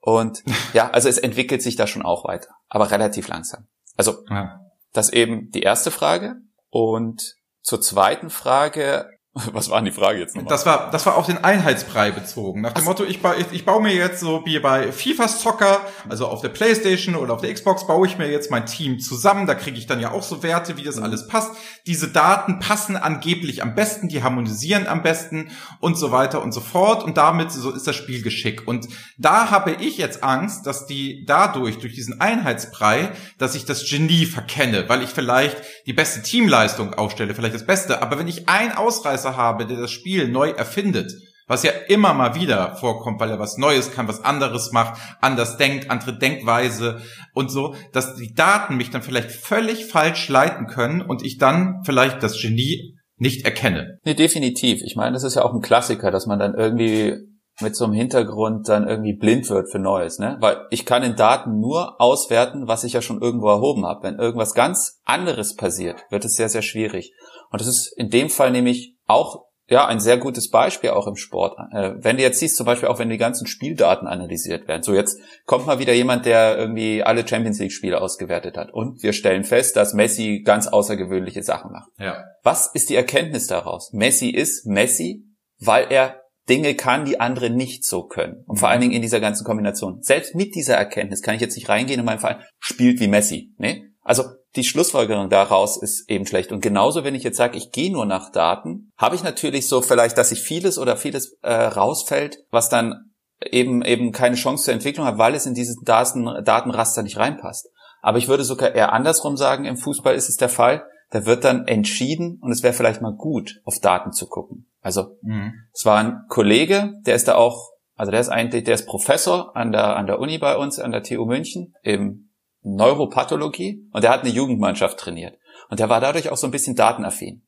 Und 0.00 0.42
ja, 0.72 0.88
also 0.90 1.10
es 1.10 1.18
entwickelt 1.18 1.60
sich 1.60 1.76
da 1.76 1.86
schon 1.86 2.02
auch 2.02 2.24
weiter, 2.24 2.48
aber 2.70 2.90
relativ 2.90 3.28
langsam. 3.28 3.68
Also 3.98 4.24
ja. 4.30 4.60
das 4.94 5.12
eben 5.12 5.50
die 5.50 5.62
erste 5.62 5.90
Frage. 5.90 6.36
Und 6.70 7.34
zur 7.60 7.82
zweiten 7.82 8.30
Frage, 8.30 9.10
Was 9.52 9.70
war 9.70 9.78
denn 9.78 9.84
die 9.84 9.92
Frage 9.92 10.18
jetzt 10.18 10.34
nochmal? 10.34 10.50
Das 10.50 10.66
war, 10.66 10.90
das 10.90 11.06
war 11.06 11.16
auf 11.16 11.26
den 11.26 11.44
Einheitsbrei 11.44 12.10
bezogen. 12.10 12.62
Nach 12.62 12.72
dem 12.72 12.84
Motto, 12.84 13.04
ich, 13.04 13.22
ba, 13.22 13.36
ich, 13.38 13.46
ich 13.52 13.64
baue 13.64 13.80
mir 13.80 13.94
jetzt 13.94 14.18
so 14.18 14.44
wie 14.44 14.58
bei 14.58 14.90
FIFA 14.90 15.28
Soccer, 15.28 15.80
also 16.08 16.26
auf 16.26 16.40
der 16.40 16.48
Playstation 16.48 17.14
oder 17.14 17.34
auf 17.34 17.40
der 17.40 17.54
Xbox, 17.54 17.86
baue 17.86 18.08
ich 18.08 18.18
mir 18.18 18.28
jetzt 18.28 18.50
mein 18.50 18.66
Team 18.66 18.98
zusammen. 18.98 19.46
Da 19.46 19.54
kriege 19.54 19.78
ich 19.78 19.86
dann 19.86 20.00
ja 20.00 20.10
auch 20.10 20.24
so 20.24 20.42
Werte, 20.42 20.76
wie 20.76 20.82
das 20.82 20.96
mhm. 20.96 21.04
alles 21.04 21.28
passt. 21.28 21.52
Diese 21.86 22.08
Daten 22.08 22.58
passen 22.58 22.96
angeblich 22.96 23.62
am 23.62 23.76
besten, 23.76 24.08
die 24.08 24.24
harmonisieren 24.24 24.88
am 24.88 25.02
besten 25.02 25.52
und 25.78 25.96
so 25.96 26.10
weiter 26.10 26.42
und 26.42 26.50
so 26.50 26.60
fort. 26.60 27.04
Und 27.04 27.16
damit 27.16 27.52
so 27.52 27.70
ist 27.70 27.86
das 27.86 27.94
Spiel 27.94 28.22
geschickt. 28.22 28.66
Und 28.66 28.88
da 29.16 29.50
habe 29.50 29.74
ich 29.74 29.96
jetzt 29.96 30.24
Angst, 30.24 30.66
dass 30.66 30.86
die 30.86 31.24
dadurch, 31.24 31.78
durch 31.78 31.94
diesen 31.94 32.20
Einheitsbrei, 32.20 33.12
dass 33.38 33.54
ich 33.54 33.64
das 33.64 33.88
Genie 33.88 34.26
verkenne, 34.26 34.88
weil 34.88 35.04
ich 35.04 35.10
vielleicht 35.10 35.56
die 35.86 35.92
beste 35.92 36.20
Teamleistung 36.20 36.94
aufstelle, 36.94 37.32
vielleicht 37.32 37.54
das 37.54 37.64
Beste. 37.64 38.02
Aber 38.02 38.18
wenn 38.18 38.26
ich 38.26 38.48
ein 38.48 38.76
Ausreißer 38.76 39.19
Ausreißer 39.20 39.36
habe, 39.36 39.66
der 39.66 39.78
das 39.78 39.90
Spiel 39.90 40.28
neu 40.28 40.50
erfindet, 40.50 41.12
was 41.46 41.62
ja 41.62 41.72
immer 41.88 42.14
mal 42.14 42.34
wieder 42.34 42.76
vorkommt, 42.76 43.20
weil 43.20 43.30
er 43.30 43.38
was 43.38 43.58
Neues 43.58 43.92
kann, 43.92 44.08
was 44.08 44.24
anderes 44.24 44.72
macht, 44.72 45.00
anders 45.20 45.56
denkt, 45.56 45.90
andere 45.90 46.16
Denkweise 46.16 47.00
und 47.34 47.50
so, 47.50 47.74
dass 47.92 48.14
die 48.16 48.34
Daten 48.34 48.76
mich 48.76 48.90
dann 48.90 49.02
vielleicht 49.02 49.30
völlig 49.30 49.86
falsch 49.86 50.28
leiten 50.28 50.66
können 50.66 51.02
und 51.02 51.24
ich 51.24 51.38
dann 51.38 51.82
vielleicht 51.84 52.22
das 52.22 52.40
Genie 52.40 52.96
nicht 53.16 53.44
erkenne. 53.44 53.98
Nee, 54.04 54.14
definitiv. 54.14 54.80
Ich 54.82 54.96
meine, 54.96 55.12
das 55.12 55.24
ist 55.24 55.34
ja 55.34 55.44
auch 55.44 55.52
ein 55.52 55.60
Klassiker, 55.60 56.10
dass 56.10 56.26
man 56.26 56.38
dann 56.38 56.54
irgendwie 56.54 57.16
mit 57.60 57.76
so 57.76 57.84
einem 57.84 57.92
Hintergrund 57.92 58.68
dann 58.68 58.88
irgendwie 58.88 59.12
blind 59.12 59.50
wird 59.50 59.70
für 59.70 59.78
Neues, 59.78 60.18
ne? 60.18 60.38
Weil 60.40 60.66
ich 60.70 60.86
kann 60.86 61.02
in 61.02 61.16
Daten 61.16 61.60
nur 61.60 62.00
auswerten, 62.00 62.68
was 62.68 62.84
ich 62.84 62.94
ja 62.94 63.02
schon 63.02 63.20
irgendwo 63.20 63.48
erhoben 63.48 63.84
habe. 63.84 64.04
Wenn 64.04 64.18
irgendwas 64.18 64.54
ganz 64.54 65.00
anderes 65.04 65.56
passiert, 65.56 66.06
wird 66.08 66.24
es 66.24 66.36
sehr, 66.36 66.48
sehr 66.48 66.62
schwierig. 66.62 67.12
Und 67.50 67.60
das 67.60 67.68
ist 67.68 67.92
in 67.98 68.08
dem 68.08 68.30
Fall 68.30 68.50
nämlich 68.50 68.96
auch 69.10 69.46
ja 69.68 69.86
ein 69.86 70.00
sehr 70.00 70.18
gutes 70.18 70.50
Beispiel 70.50 70.90
auch 70.90 71.06
im 71.06 71.16
Sport. 71.16 71.56
Äh, 71.72 71.92
wenn 71.98 72.16
du 72.16 72.22
jetzt 72.22 72.40
siehst, 72.40 72.56
zum 72.56 72.66
Beispiel 72.66 72.88
auch 72.88 72.98
wenn 72.98 73.08
die 73.08 73.18
ganzen 73.18 73.46
Spieldaten 73.46 74.06
analysiert 74.06 74.66
werden. 74.68 74.82
So 74.82 74.94
jetzt 74.94 75.18
kommt 75.46 75.66
mal 75.66 75.78
wieder 75.78 75.92
jemand, 75.92 76.26
der 76.26 76.58
irgendwie 76.58 77.02
alle 77.02 77.26
Champions 77.26 77.60
League 77.60 77.72
Spiele 77.72 78.00
ausgewertet 78.00 78.56
hat 78.56 78.72
und 78.72 79.02
wir 79.02 79.12
stellen 79.12 79.44
fest, 79.44 79.76
dass 79.76 79.94
Messi 79.94 80.42
ganz 80.44 80.66
außergewöhnliche 80.66 81.42
Sachen 81.42 81.70
macht. 81.70 81.88
Ja. 81.98 82.24
Was 82.42 82.70
ist 82.74 82.90
die 82.90 82.96
Erkenntnis 82.96 83.46
daraus? 83.46 83.92
Messi 83.92 84.28
ist 84.28 84.66
Messi, 84.66 85.24
weil 85.58 85.86
er 85.90 86.20
Dinge 86.48 86.74
kann, 86.74 87.04
die 87.04 87.20
andere 87.20 87.48
nicht 87.48 87.84
so 87.84 88.06
können. 88.06 88.42
Und 88.46 88.58
vor 88.58 88.68
mhm. 88.68 88.72
allen 88.72 88.80
Dingen 88.80 88.94
in 88.94 89.02
dieser 89.02 89.20
ganzen 89.20 89.44
Kombination. 89.44 90.02
Selbst 90.02 90.34
mit 90.34 90.56
dieser 90.56 90.74
Erkenntnis 90.74 91.22
kann 91.22 91.36
ich 91.36 91.40
jetzt 91.40 91.54
nicht 91.54 91.68
reingehen 91.68 92.00
und 92.00 92.06
mein 92.06 92.18
Verein 92.18 92.42
spielt 92.58 92.98
wie 92.98 93.06
Messi. 93.06 93.54
Ne? 93.56 93.82
Also 94.02 94.24
die 94.56 94.64
Schlussfolgerung 94.64 95.30
daraus 95.30 95.76
ist 95.76 96.08
eben 96.10 96.26
schlecht. 96.26 96.50
Und 96.50 96.60
genauso, 96.60 97.04
wenn 97.04 97.14
ich 97.14 97.22
jetzt 97.22 97.36
sage, 97.36 97.56
ich 97.56 97.70
gehe 97.70 97.92
nur 97.92 98.06
nach 98.06 98.30
Daten, 98.32 98.90
habe 98.96 99.14
ich 99.14 99.22
natürlich 99.22 99.68
so 99.68 99.80
vielleicht, 99.80 100.18
dass 100.18 100.30
sich 100.30 100.40
vieles 100.40 100.78
oder 100.78 100.96
vieles 100.96 101.38
äh, 101.42 101.52
rausfällt, 101.52 102.38
was 102.50 102.68
dann 102.68 103.10
eben 103.44 103.82
eben 103.82 104.12
keine 104.12 104.36
Chance 104.36 104.64
zur 104.64 104.74
Entwicklung 104.74 105.06
hat, 105.06 105.18
weil 105.18 105.34
es 105.34 105.46
in 105.46 105.54
diesen 105.54 105.84
Daten, 105.84 106.26
Datenraster 106.44 107.02
nicht 107.02 107.16
reinpasst. 107.16 107.68
Aber 108.02 108.18
ich 108.18 108.28
würde 108.28 108.44
sogar 108.44 108.74
eher 108.74 108.92
andersrum 108.92 109.36
sagen, 109.36 109.64
im 109.64 109.76
Fußball 109.76 110.14
ist 110.14 110.28
es 110.28 110.36
der 110.36 110.48
Fall, 110.48 110.84
da 111.10 111.26
wird 111.26 111.44
dann 111.44 111.66
entschieden 111.66 112.38
und 112.40 112.52
es 112.52 112.62
wäre 112.62 112.72
vielleicht 112.72 113.02
mal 113.02 113.14
gut, 113.14 113.60
auf 113.64 113.78
Daten 113.80 114.12
zu 114.12 114.26
gucken. 114.26 114.66
Also 114.80 115.16
mhm. 115.22 115.52
es 115.72 115.84
war 115.84 115.98
ein 115.98 116.24
Kollege, 116.28 116.94
der 117.04 117.14
ist 117.14 117.28
da 117.28 117.34
auch, 117.34 117.70
also 117.96 118.10
der 118.10 118.20
ist 118.20 118.28
eigentlich, 118.28 118.64
der 118.64 118.74
ist 118.74 118.86
Professor 118.86 119.54
an 119.56 119.72
der 119.72 119.96
an 119.96 120.06
der 120.06 120.18
Uni 120.20 120.38
bei 120.38 120.56
uns, 120.56 120.78
an 120.78 120.92
der 120.92 121.02
TU 121.02 121.26
München 121.26 121.74
im 121.82 122.29
Neuropathologie 122.62 123.88
und 123.92 124.04
der 124.04 124.10
hat 124.10 124.20
eine 124.20 124.30
Jugendmannschaft 124.30 124.98
trainiert. 124.98 125.38
Und 125.68 125.80
der 125.80 125.88
war 125.88 126.00
dadurch 126.00 126.30
auch 126.30 126.36
so 126.36 126.46
ein 126.46 126.50
bisschen 126.50 126.76
datenaffin. 126.76 127.46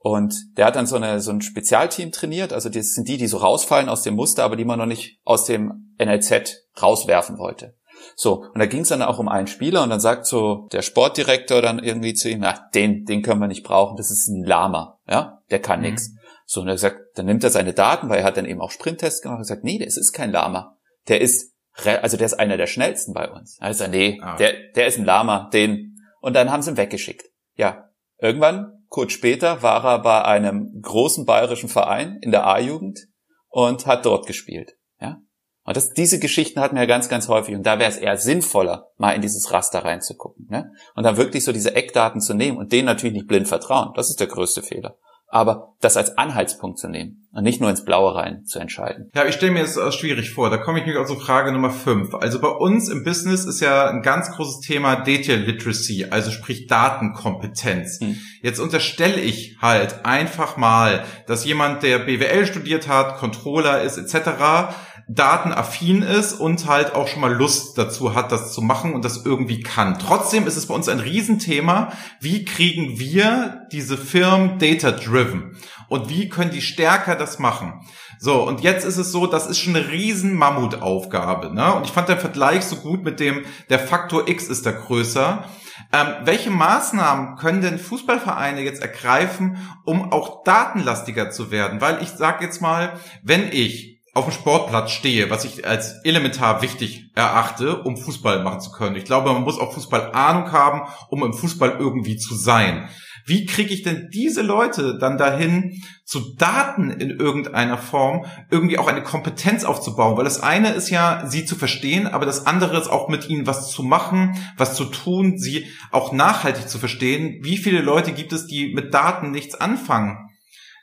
Und 0.00 0.34
der 0.56 0.66
hat 0.66 0.76
dann 0.76 0.86
so, 0.86 0.96
eine, 0.96 1.20
so 1.20 1.32
ein 1.32 1.40
Spezialteam 1.40 2.12
trainiert, 2.12 2.52
also 2.52 2.68
das 2.68 2.94
sind 2.94 3.08
die, 3.08 3.16
die 3.16 3.26
so 3.26 3.38
rausfallen 3.38 3.88
aus 3.88 4.02
dem 4.02 4.14
Muster, 4.14 4.44
aber 4.44 4.56
die 4.56 4.64
man 4.64 4.78
noch 4.78 4.86
nicht 4.86 5.18
aus 5.24 5.44
dem 5.44 5.94
NLZ 5.98 6.68
rauswerfen 6.80 7.38
wollte. 7.38 7.76
So, 8.14 8.44
und 8.54 8.58
da 8.58 8.66
ging 8.66 8.82
es 8.82 8.88
dann 8.88 9.02
auch 9.02 9.18
um 9.18 9.28
einen 9.28 9.48
Spieler 9.48 9.82
und 9.82 9.90
dann 9.90 9.98
sagt 9.98 10.26
so 10.26 10.68
der 10.72 10.82
Sportdirektor 10.82 11.60
dann 11.60 11.80
irgendwie 11.80 12.14
zu 12.14 12.28
ihm, 12.28 12.40
na, 12.40 12.68
den, 12.74 13.04
den 13.04 13.22
können 13.22 13.40
wir 13.40 13.48
nicht 13.48 13.64
brauchen, 13.64 13.96
das 13.96 14.12
ist 14.12 14.28
ein 14.28 14.44
Lama, 14.44 15.00
ja, 15.08 15.42
der 15.50 15.60
kann 15.60 15.80
mhm. 15.80 15.86
nichts. 15.86 16.14
So, 16.46 16.60
und 16.62 16.68
er 16.68 16.78
sagt, 16.78 17.00
dann 17.16 17.26
nimmt 17.26 17.44
er 17.44 17.50
seine 17.50 17.74
Daten, 17.74 18.08
weil 18.08 18.20
er 18.20 18.24
hat 18.24 18.36
dann 18.36 18.46
eben 18.46 18.60
auch 18.60 18.70
Sprinttests 18.70 19.20
gemacht 19.20 19.38
und 19.38 19.44
sagt, 19.44 19.64
nee, 19.64 19.78
das 19.78 19.96
ist 19.96 20.12
kein 20.12 20.32
Lama. 20.32 20.78
Der 21.08 21.20
ist 21.20 21.52
also 21.84 22.16
der 22.16 22.26
ist 22.26 22.34
einer 22.34 22.56
der 22.56 22.66
schnellsten 22.66 23.12
bei 23.12 23.30
uns. 23.30 23.56
Also 23.60 23.86
nee, 23.86 24.18
ah. 24.22 24.36
der, 24.36 24.54
der 24.74 24.86
ist 24.86 24.98
ein 24.98 25.04
Lama, 25.04 25.48
den. 25.52 25.96
Und 26.20 26.34
dann 26.34 26.50
haben 26.50 26.62
sie 26.62 26.70
ihn 26.70 26.76
weggeschickt. 26.76 27.30
Ja, 27.54 27.90
irgendwann, 28.18 28.84
kurz 28.88 29.12
später, 29.12 29.62
war 29.62 29.84
er 29.84 29.98
bei 30.00 30.24
einem 30.24 30.80
großen 30.82 31.24
bayerischen 31.24 31.68
Verein 31.68 32.18
in 32.20 32.30
der 32.30 32.46
A-Jugend 32.46 33.00
und 33.48 33.86
hat 33.86 34.04
dort 34.04 34.26
gespielt. 34.26 34.76
Ja. 35.00 35.18
Und 35.64 35.76
das, 35.76 35.92
diese 35.92 36.18
Geschichten 36.18 36.60
hatten 36.60 36.76
wir 36.76 36.82
ja 36.82 36.88
ganz, 36.88 37.08
ganz 37.08 37.28
häufig. 37.28 37.54
Und 37.54 37.64
da 37.64 37.78
wäre 37.78 37.90
es 37.90 37.98
eher 37.98 38.16
sinnvoller, 38.16 38.90
mal 38.96 39.12
in 39.12 39.22
dieses 39.22 39.52
Raster 39.52 39.84
reinzugucken. 39.84 40.46
Ne? 40.48 40.72
Und 40.94 41.04
dann 41.04 41.16
wirklich 41.16 41.44
so 41.44 41.52
diese 41.52 41.74
Eckdaten 41.74 42.20
zu 42.20 42.34
nehmen 42.34 42.58
und 42.58 42.72
denen 42.72 42.86
natürlich 42.86 43.14
nicht 43.14 43.28
blind 43.28 43.48
vertrauen. 43.48 43.92
Das 43.94 44.10
ist 44.10 44.18
der 44.18 44.28
größte 44.28 44.62
Fehler. 44.62 44.96
Aber 45.28 45.74
das 45.80 45.96
als 45.96 46.16
Anhaltspunkt 46.16 46.78
zu 46.78 46.88
nehmen 46.88 47.28
und 47.32 47.44
nicht 47.44 47.60
nur 47.60 47.68
ins 47.68 47.84
Blaue 47.84 48.14
rein 48.14 48.44
zu 48.46 48.58
entscheiden. 48.58 49.10
Ja, 49.14 49.26
ich 49.26 49.34
stelle 49.34 49.52
mir 49.52 49.60
das 49.60 49.94
schwierig 49.94 50.30
vor. 50.30 50.48
Da 50.50 50.56
komme 50.56 50.78
ich 50.78 50.86
nämlich 50.86 51.00
auch 51.00 51.06
zur 51.06 51.20
Frage 51.20 51.52
Nummer 51.52 51.70
fünf. 51.70 52.14
Also 52.14 52.40
bei 52.40 52.48
uns 52.48 52.88
im 52.88 53.04
Business 53.04 53.44
ist 53.44 53.60
ja 53.60 53.88
ein 53.88 54.02
ganz 54.02 54.30
großes 54.30 54.60
Thema 54.60 54.96
Data 54.96 55.34
Literacy, 55.34 56.06
also 56.10 56.30
sprich 56.30 56.66
Datenkompetenz. 56.66 58.00
Hm. 58.00 58.16
Jetzt 58.42 58.58
unterstelle 58.58 59.20
ich 59.20 59.58
halt 59.60 60.04
einfach 60.06 60.56
mal, 60.56 61.04
dass 61.26 61.44
jemand, 61.44 61.82
der 61.82 61.98
BWL 62.00 62.46
studiert 62.46 62.88
hat, 62.88 63.18
Controller 63.18 63.82
ist 63.82 63.98
etc., 63.98 64.74
datenaffin 65.08 66.02
ist 66.02 66.34
und 66.34 66.66
halt 66.66 66.94
auch 66.94 67.08
schon 67.08 67.22
mal 67.22 67.32
Lust 67.32 67.78
dazu 67.78 68.14
hat, 68.14 68.30
das 68.30 68.52
zu 68.52 68.60
machen 68.60 68.94
und 68.94 69.04
das 69.04 69.24
irgendwie 69.24 69.60
kann. 69.60 69.98
Trotzdem 69.98 70.46
ist 70.46 70.56
es 70.56 70.66
bei 70.66 70.74
uns 70.74 70.88
ein 70.88 71.00
Riesenthema. 71.00 71.92
Wie 72.20 72.44
kriegen 72.44 72.98
wir 72.98 73.66
diese 73.72 73.96
Firmen 73.96 74.58
data-driven? 74.58 75.56
Und 75.88 76.10
wie 76.10 76.28
können 76.28 76.50
die 76.50 76.60
stärker 76.60 77.16
das 77.16 77.38
machen? 77.38 77.80
So, 78.18 78.46
und 78.46 78.60
jetzt 78.60 78.84
ist 78.84 78.98
es 78.98 79.10
so, 79.10 79.26
das 79.26 79.46
ist 79.46 79.58
schon 79.58 79.74
eine 79.74 79.88
riesen 79.88 80.34
Mammutaufgabe. 80.34 81.54
Ne? 81.54 81.72
Und 81.74 81.86
ich 81.86 81.92
fand 81.92 82.10
den 82.10 82.18
Vergleich 82.18 82.64
so 82.64 82.76
gut 82.76 83.02
mit 83.02 83.18
dem, 83.18 83.44
der 83.70 83.78
Faktor 83.78 84.28
X 84.28 84.48
ist 84.48 84.66
da 84.66 84.72
größer. 84.72 85.44
Ähm, 85.92 86.06
welche 86.24 86.50
Maßnahmen 86.50 87.36
können 87.36 87.62
denn 87.62 87.78
Fußballvereine 87.78 88.60
jetzt 88.60 88.82
ergreifen, 88.82 89.56
um 89.86 90.12
auch 90.12 90.42
datenlastiger 90.44 91.30
zu 91.30 91.50
werden? 91.50 91.80
Weil 91.80 92.02
ich 92.02 92.10
sage 92.10 92.44
jetzt 92.44 92.60
mal, 92.60 92.94
wenn 93.22 93.50
ich 93.50 93.97
auf 94.18 94.26
dem 94.26 94.32
Sportplatz 94.32 94.90
stehe, 94.90 95.30
was 95.30 95.44
ich 95.44 95.66
als 95.66 96.04
elementar 96.04 96.60
wichtig 96.62 97.10
erachte, 97.14 97.82
um 97.82 97.96
Fußball 97.96 98.42
machen 98.42 98.60
zu 98.60 98.70
können. 98.72 98.96
Ich 98.96 99.04
glaube, 99.04 99.32
man 99.32 99.42
muss 99.42 99.58
auch 99.58 99.72
Fußball 99.72 100.12
Ahnung 100.12 100.52
haben, 100.52 100.82
um 101.08 101.22
im 101.24 101.32
Fußball 101.32 101.76
irgendwie 101.78 102.16
zu 102.16 102.34
sein. 102.34 102.88
Wie 103.24 103.44
kriege 103.44 103.74
ich 103.74 103.82
denn 103.82 104.08
diese 104.12 104.40
Leute 104.40 104.96
dann 104.98 105.18
dahin, 105.18 105.82
zu 106.04 106.34
Daten 106.36 106.90
in 106.90 107.10
irgendeiner 107.10 107.76
Form 107.76 108.24
irgendwie 108.50 108.78
auch 108.78 108.88
eine 108.88 109.02
Kompetenz 109.02 109.64
aufzubauen? 109.64 110.16
Weil 110.16 110.24
das 110.24 110.42
eine 110.42 110.70
ist 110.70 110.88
ja, 110.88 111.24
sie 111.26 111.44
zu 111.44 111.54
verstehen, 111.54 112.06
aber 112.06 112.24
das 112.24 112.46
andere 112.46 112.78
ist 112.78 112.88
auch 112.88 113.08
mit 113.10 113.28
ihnen 113.28 113.46
was 113.46 113.70
zu 113.70 113.82
machen, 113.82 114.34
was 114.56 114.74
zu 114.74 114.86
tun, 114.86 115.38
sie 115.38 115.66
auch 115.90 116.12
nachhaltig 116.12 116.68
zu 116.68 116.78
verstehen. 116.78 117.40
Wie 117.42 117.58
viele 117.58 117.82
Leute 117.82 118.12
gibt 118.12 118.32
es, 118.32 118.46
die 118.46 118.72
mit 118.74 118.94
Daten 118.94 119.30
nichts 119.30 119.54
anfangen? 119.54 120.27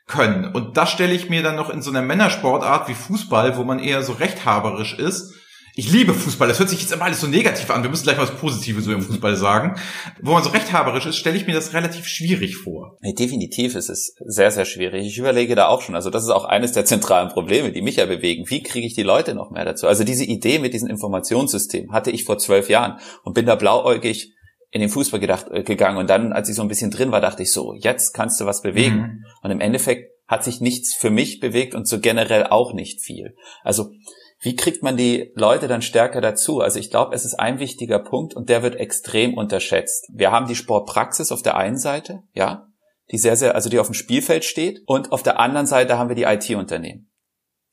Können. 0.07 0.53
Und 0.53 0.77
das 0.77 0.91
stelle 0.91 1.13
ich 1.13 1.29
mir 1.29 1.43
dann 1.43 1.55
noch 1.55 1.69
in 1.69 1.81
so 1.81 1.89
einer 1.89 2.01
Männersportart 2.01 2.87
wie 2.87 2.93
Fußball, 2.93 3.57
wo 3.57 3.63
man 3.63 3.79
eher 3.79 4.03
so 4.03 4.13
rechthaberisch 4.13 4.97
ist. 4.97 5.33
Ich 5.77 5.91
liebe 5.91 6.13
Fußball, 6.13 6.47
das 6.47 6.59
hört 6.59 6.69
sich 6.69 6.79
jetzt 6.79 6.93
immer 6.93 7.03
alles 7.03 7.19
so 7.19 7.27
negativ 7.27 7.69
an. 7.69 7.83
Wir 7.83 7.89
müssen 7.89 8.03
gleich 8.03 8.15
mal 8.15 8.23
was 8.23 8.39
Positives 8.39 8.85
so 8.85 8.93
im 8.93 9.01
Fußball 9.01 9.35
sagen. 9.35 9.75
Wo 10.21 10.31
man 10.31 10.41
so 10.41 10.51
rechthaberisch 10.51 11.05
ist, 11.05 11.17
stelle 11.17 11.35
ich 11.35 11.47
mir 11.47 11.53
das 11.53 11.73
relativ 11.73 12.07
schwierig 12.07 12.55
vor. 12.55 12.97
Nee, 13.01 13.13
definitiv 13.13 13.75
ist 13.75 13.89
es 13.89 14.15
sehr, 14.25 14.51
sehr 14.51 14.63
schwierig. 14.63 15.05
Ich 15.05 15.17
überlege 15.17 15.53
da 15.53 15.67
auch 15.67 15.81
schon. 15.81 15.95
Also 15.95 16.09
das 16.09 16.23
ist 16.23 16.29
auch 16.29 16.45
eines 16.45 16.71
der 16.71 16.85
zentralen 16.85 17.27
Probleme, 17.27 17.73
die 17.73 17.81
mich 17.81 17.97
ja 17.97 18.05
bewegen. 18.05 18.45
Wie 18.47 18.63
kriege 18.63 18.87
ich 18.87 18.93
die 18.93 19.03
Leute 19.03 19.35
noch 19.35 19.51
mehr 19.51 19.65
dazu? 19.65 19.85
Also 19.85 20.05
diese 20.05 20.23
Idee 20.23 20.59
mit 20.59 20.73
diesem 20.73 20.87
Informationssystem 20.87 21.91
hatte 21.91 22.09
ich 22.09 22.23
vor 22.23 22.37
zwölf 22.37 22.69
Jahren 22.69 22.97
und 23.23 23.33
bin 23.33 23.45
da 23.45 23.55
blauäugig 23.55 24.34
in 24.75 24.81
den 24.81 24.89
Fußball 24.89 25.21
gedacht, 25.21 25.45
äh, 25.51 25.63
gegangen 25.63 25.97
und 25.97 26.09
dann, 26.09 26.33
als 26.33 26.49
ich 26.49 26.55
so 26.55 26.61
ein 26.61 26.67
bisschen 26.67 26.91
drin 26.91 27.09
war, 27.09 27.21
dachte 27.21 27.43
ich 27.43 27.53
so, 27.53 27.73
jetzt 27.75 28.13
kannst 28.13 28.41
du 28.41 28.45
was 28.45 28.61
bewegen. 28.61 28.97
Mhm. 28.97 29.25
Und 29.41 29.51
im 29.51 29.61
Endeffekt 29.61 30.11
hat 30.27 30.43
sich 30.43 30.59
nichts 30.59 30.93
für 30.93 31.09
mich 31.09 31.39
bewegt 31.39 31.75
und 31.75 31.87
so 31.87 32.01
generell 32.01 32.47
auch 32.47 32.73
nicht 32.73 32.99
viel. 33.01 33.37
Also 33.63 33.91
wie 34.41 34.57
kriegt 34.57 34.83
man 34.83 34.97
die 34.97 35.31
Leute 35.33 35.69
dann 35.69 35.81
stärker 35.81 36.19
dazu? 36.19 36.59
Also 36.59 36.77
ich 36.77 36.91
glaube, 36.91 37.15
es 37.15 37.23
ist 37.23 37.35
ein 37.35 37.59
wichtiger 37.59 37.99
Punkt 37.99 38.35
und 38.35 38.49
der 38.49 38.63
wird 38.63 38.75
extrem 38.75 39.35
unterschätzt. 39.35 40.09
Wir 40.13 40.33
haben 40.33 40.45
die 40.45 40.57
Sportpraxis 40.57 41.31
auf 41.31 41.41
der 41.41 41.55
einen 41.55 41.77
Seite, 41.77 42.23
ja, 42.33 42.67
die 43.13 43.17
sehr, 43.17 43.37
sehr, 43.37 43.55
also 43.55 43.69
die 43.69 43.79
auf 43.79 43.87
dem 43.87 43.93
Spielfeld 43.93 44.43
steht 44.43 44.81
und 44.87 45.13
auf 45.13 45.23
der 45.23 45.39
anderen 45.39 45.67
Seite 45.67 45.97
haben 45.97 46.09
wir 46.09 46.17
die 46.17 46.23
IT-Unternehmen. 46.23 47.09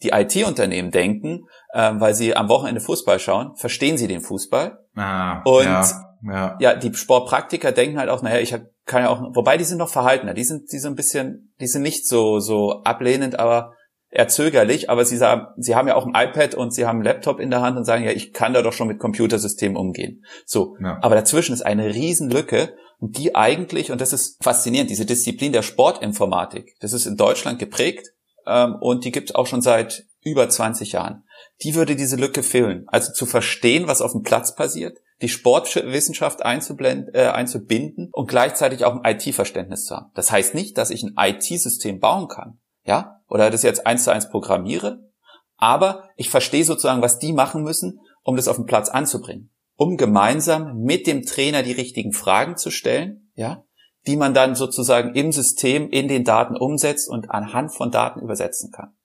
Die 0.05 0.11
IT-Unternehmen 0.11 0.93
denken, 0.93 1.49
äh, 1.73 1.95
weil 1.97 2.15
sie 2.15 2.37
am 2.37 2.49
Wochenende 2.49 2.81
Fußball 2.81 3.19
schauen, 3.19 3.57
verstehen 3.57 3.99
sie 3.99 4.07
den 4.07 4.21
Fußball. 4.21 4.79
Ah, 4.95 5.43
und 5.45 5.65
ja 5.65 6.12
ja. 6.23 6.57
ja, 6.61 6.75
die 6.75 6.95
Sportpraktiker 6.95 7.73
denken 7.73 7.99
halt 7.99 8.09
auch, 8.09 8.23
naja, 8.23 8.41
ich 8.41 8.55
kann 8.87 9.03
ja 9.03 9.09
auch, 9.11 9.35
wobei 9.35 9.57
die 9.57 9.65
sind 9.65 9.79
noch 9.79 9.89
verhaltener, 9.89 10.35
die 10.35 10.45
sind, 10.45 10.73
die 10.73 10.79
sind 10.79 10.93
ein 10.93 10.97
bisschen, 10.97 11.55
die 11.61 11.67
sind 11.67 11.83
nicht 11.83 12.07
so, 12.07 12.39
so 12.39 12.83
ablehnend, 12.85 13.39
aber 13.39 13.75
eher 14.11 14.29
zögerlich, 14.29 14.91
aber 14.91 15.05
sie 15.05 15.17
sagen, 15.17 15.47
sie 15.57 15.75
haben 15.75 15.89
ja 15.89 15.97
auch 15.97 16.07
ein 16.07 16.15
iPad 16.15 16.55
und 16.55 16.73
sie 16.73 16.85
haben 16.85 16.97
einen 16.97 17.05
Laptop 17.05 17.41
in 17.41 17.51
der 17.51 17.63
Hand 17.63 17.79
und 17.79 17.85
sagen, 17.85 18.05
ja, 18.05 18.11
ich 18.11 18.33
kann 18.33 18.53
da 18.53 18.63
doch 18.63 18.75
schon 18.75 18.89
mit 18.89 18.99
Computersystemen 18.99 19.77
umgehen. 19.77 20.25
So. 20.45 20.77
Ja. 20.81 20.99
Aber 21.01 21.15
dazwischen 21.15 21.55
ist 21.55 21.63
eine 21.63 21.95
Riesenlücke 21.95 22.75
und 22.99 23.17
die 23.17 23.35
eigentlich, 23.35 23.91
und 23.91 24.01
das 24.01 24.13
ist 24.13 24.43
faszinierend, 24.45 24.91
diese 24.91 25.07
Disziplin 25.07 25.53
der 25.53 25.63
Sportinformatik, 25.63 26.77
das 26.81 26.93
ist 26.93 27.07
in 27.07 27.17
Deutschland 27.17 27.59
geprägt 27.59 28.09
ähm, 28.47 28.77
und 28.81 29.05
die 29.05 29.13
gibt 29.13 29.31
es 29.31 29.35
auch 29.35 29.47
schon 29.47 29.63
seit 29.63 30.05
über 30.21 30.49
20 30.49 30.93
Jahren. 30.93 31.25
Die 31.63 31.75
würde 31.75 31.97
diese 31.97 32.17
Lücke 32.17 32.43
füllen. 32.43 32.85
Also 32.89 33.13
zu 33.13 33.27
verstehen, 33.27 33.89
was 33.89 34.03
auf 34.03 34.13
dem 34.13 34.23
Platz 34.23 34.55
passiert, 34.55 34.99
die 35.23 35.29
Sportwissenschaft 35.29 36.43
einzublenden, 36.43 37.15
äh, 37.15 37.29
einzubinden 37.29 38.11
und 38.13 38.29
gleichzeitig 38.29 38.85
auch 38.85 39.01
ein 39.01 39.17
IT-Verständnis 39.17 39.87
zu 39.87 39.97
haben. 39.97 40.11
Das 40.15 40.31
heißt 40.31 40.55
nicht, 40.55 40.77
dass 40.77 40.91
ich 40.91 41.03
ein 41.03 41.15
IT-System 41.17 42.01
bauen 42.01 42.29
kann, 42.29 42.59
ja, 42.85 43.21
oder 43.29 43.51
das 43.51 43.63
jetzt 43.63 43.87
eins 43.87 44.05
zu 44.05 44.11
eins 44.11 44.29
programmiere, 44.29 45.11
aber 45.57 46.09
ich 46.17 46.29
verstehe 46.29 46.65
sozusagen, 46.65 47.03
was 47.03 47.19
die 47.19 47.33
machen 47.33 47.63
müssen, 47.63 48.01
um 48.25 48.37
das 48.37 48.49
auf 48.49 48.57
den 48.57 48.67
Platz 48.67 48.89
anzubringen, 48.89 49.51
um 49.77 49.97
gemeinsam 49.97 50.79
mit 50.79 51.07
dem 51.07 51.23
Trainer 51.23 51.63
die 51.63 51.73
richtigen 51.73 52.13
Fragen 52.13 52.57
zu 52.57 52.71
stellen, 52.71 53.31
ja, 53.35 53.65
die 54.07 54.17
man 54.17 54.35
dann 54.35 54.57
sozusagen 54.57 55.15
im 55.15 55.31
System 55.31 55.89
in 55.89 56.09
den 56.09 56.25
Daten 56.25 56.57
umsetzt 56.57 57.09
und 57.09 57.31
anhand 57.31 57.73
von 57.73 57.93
Daten 57.93 58.21
übersetzen 58.21 58.73
kann. 58.73 58.97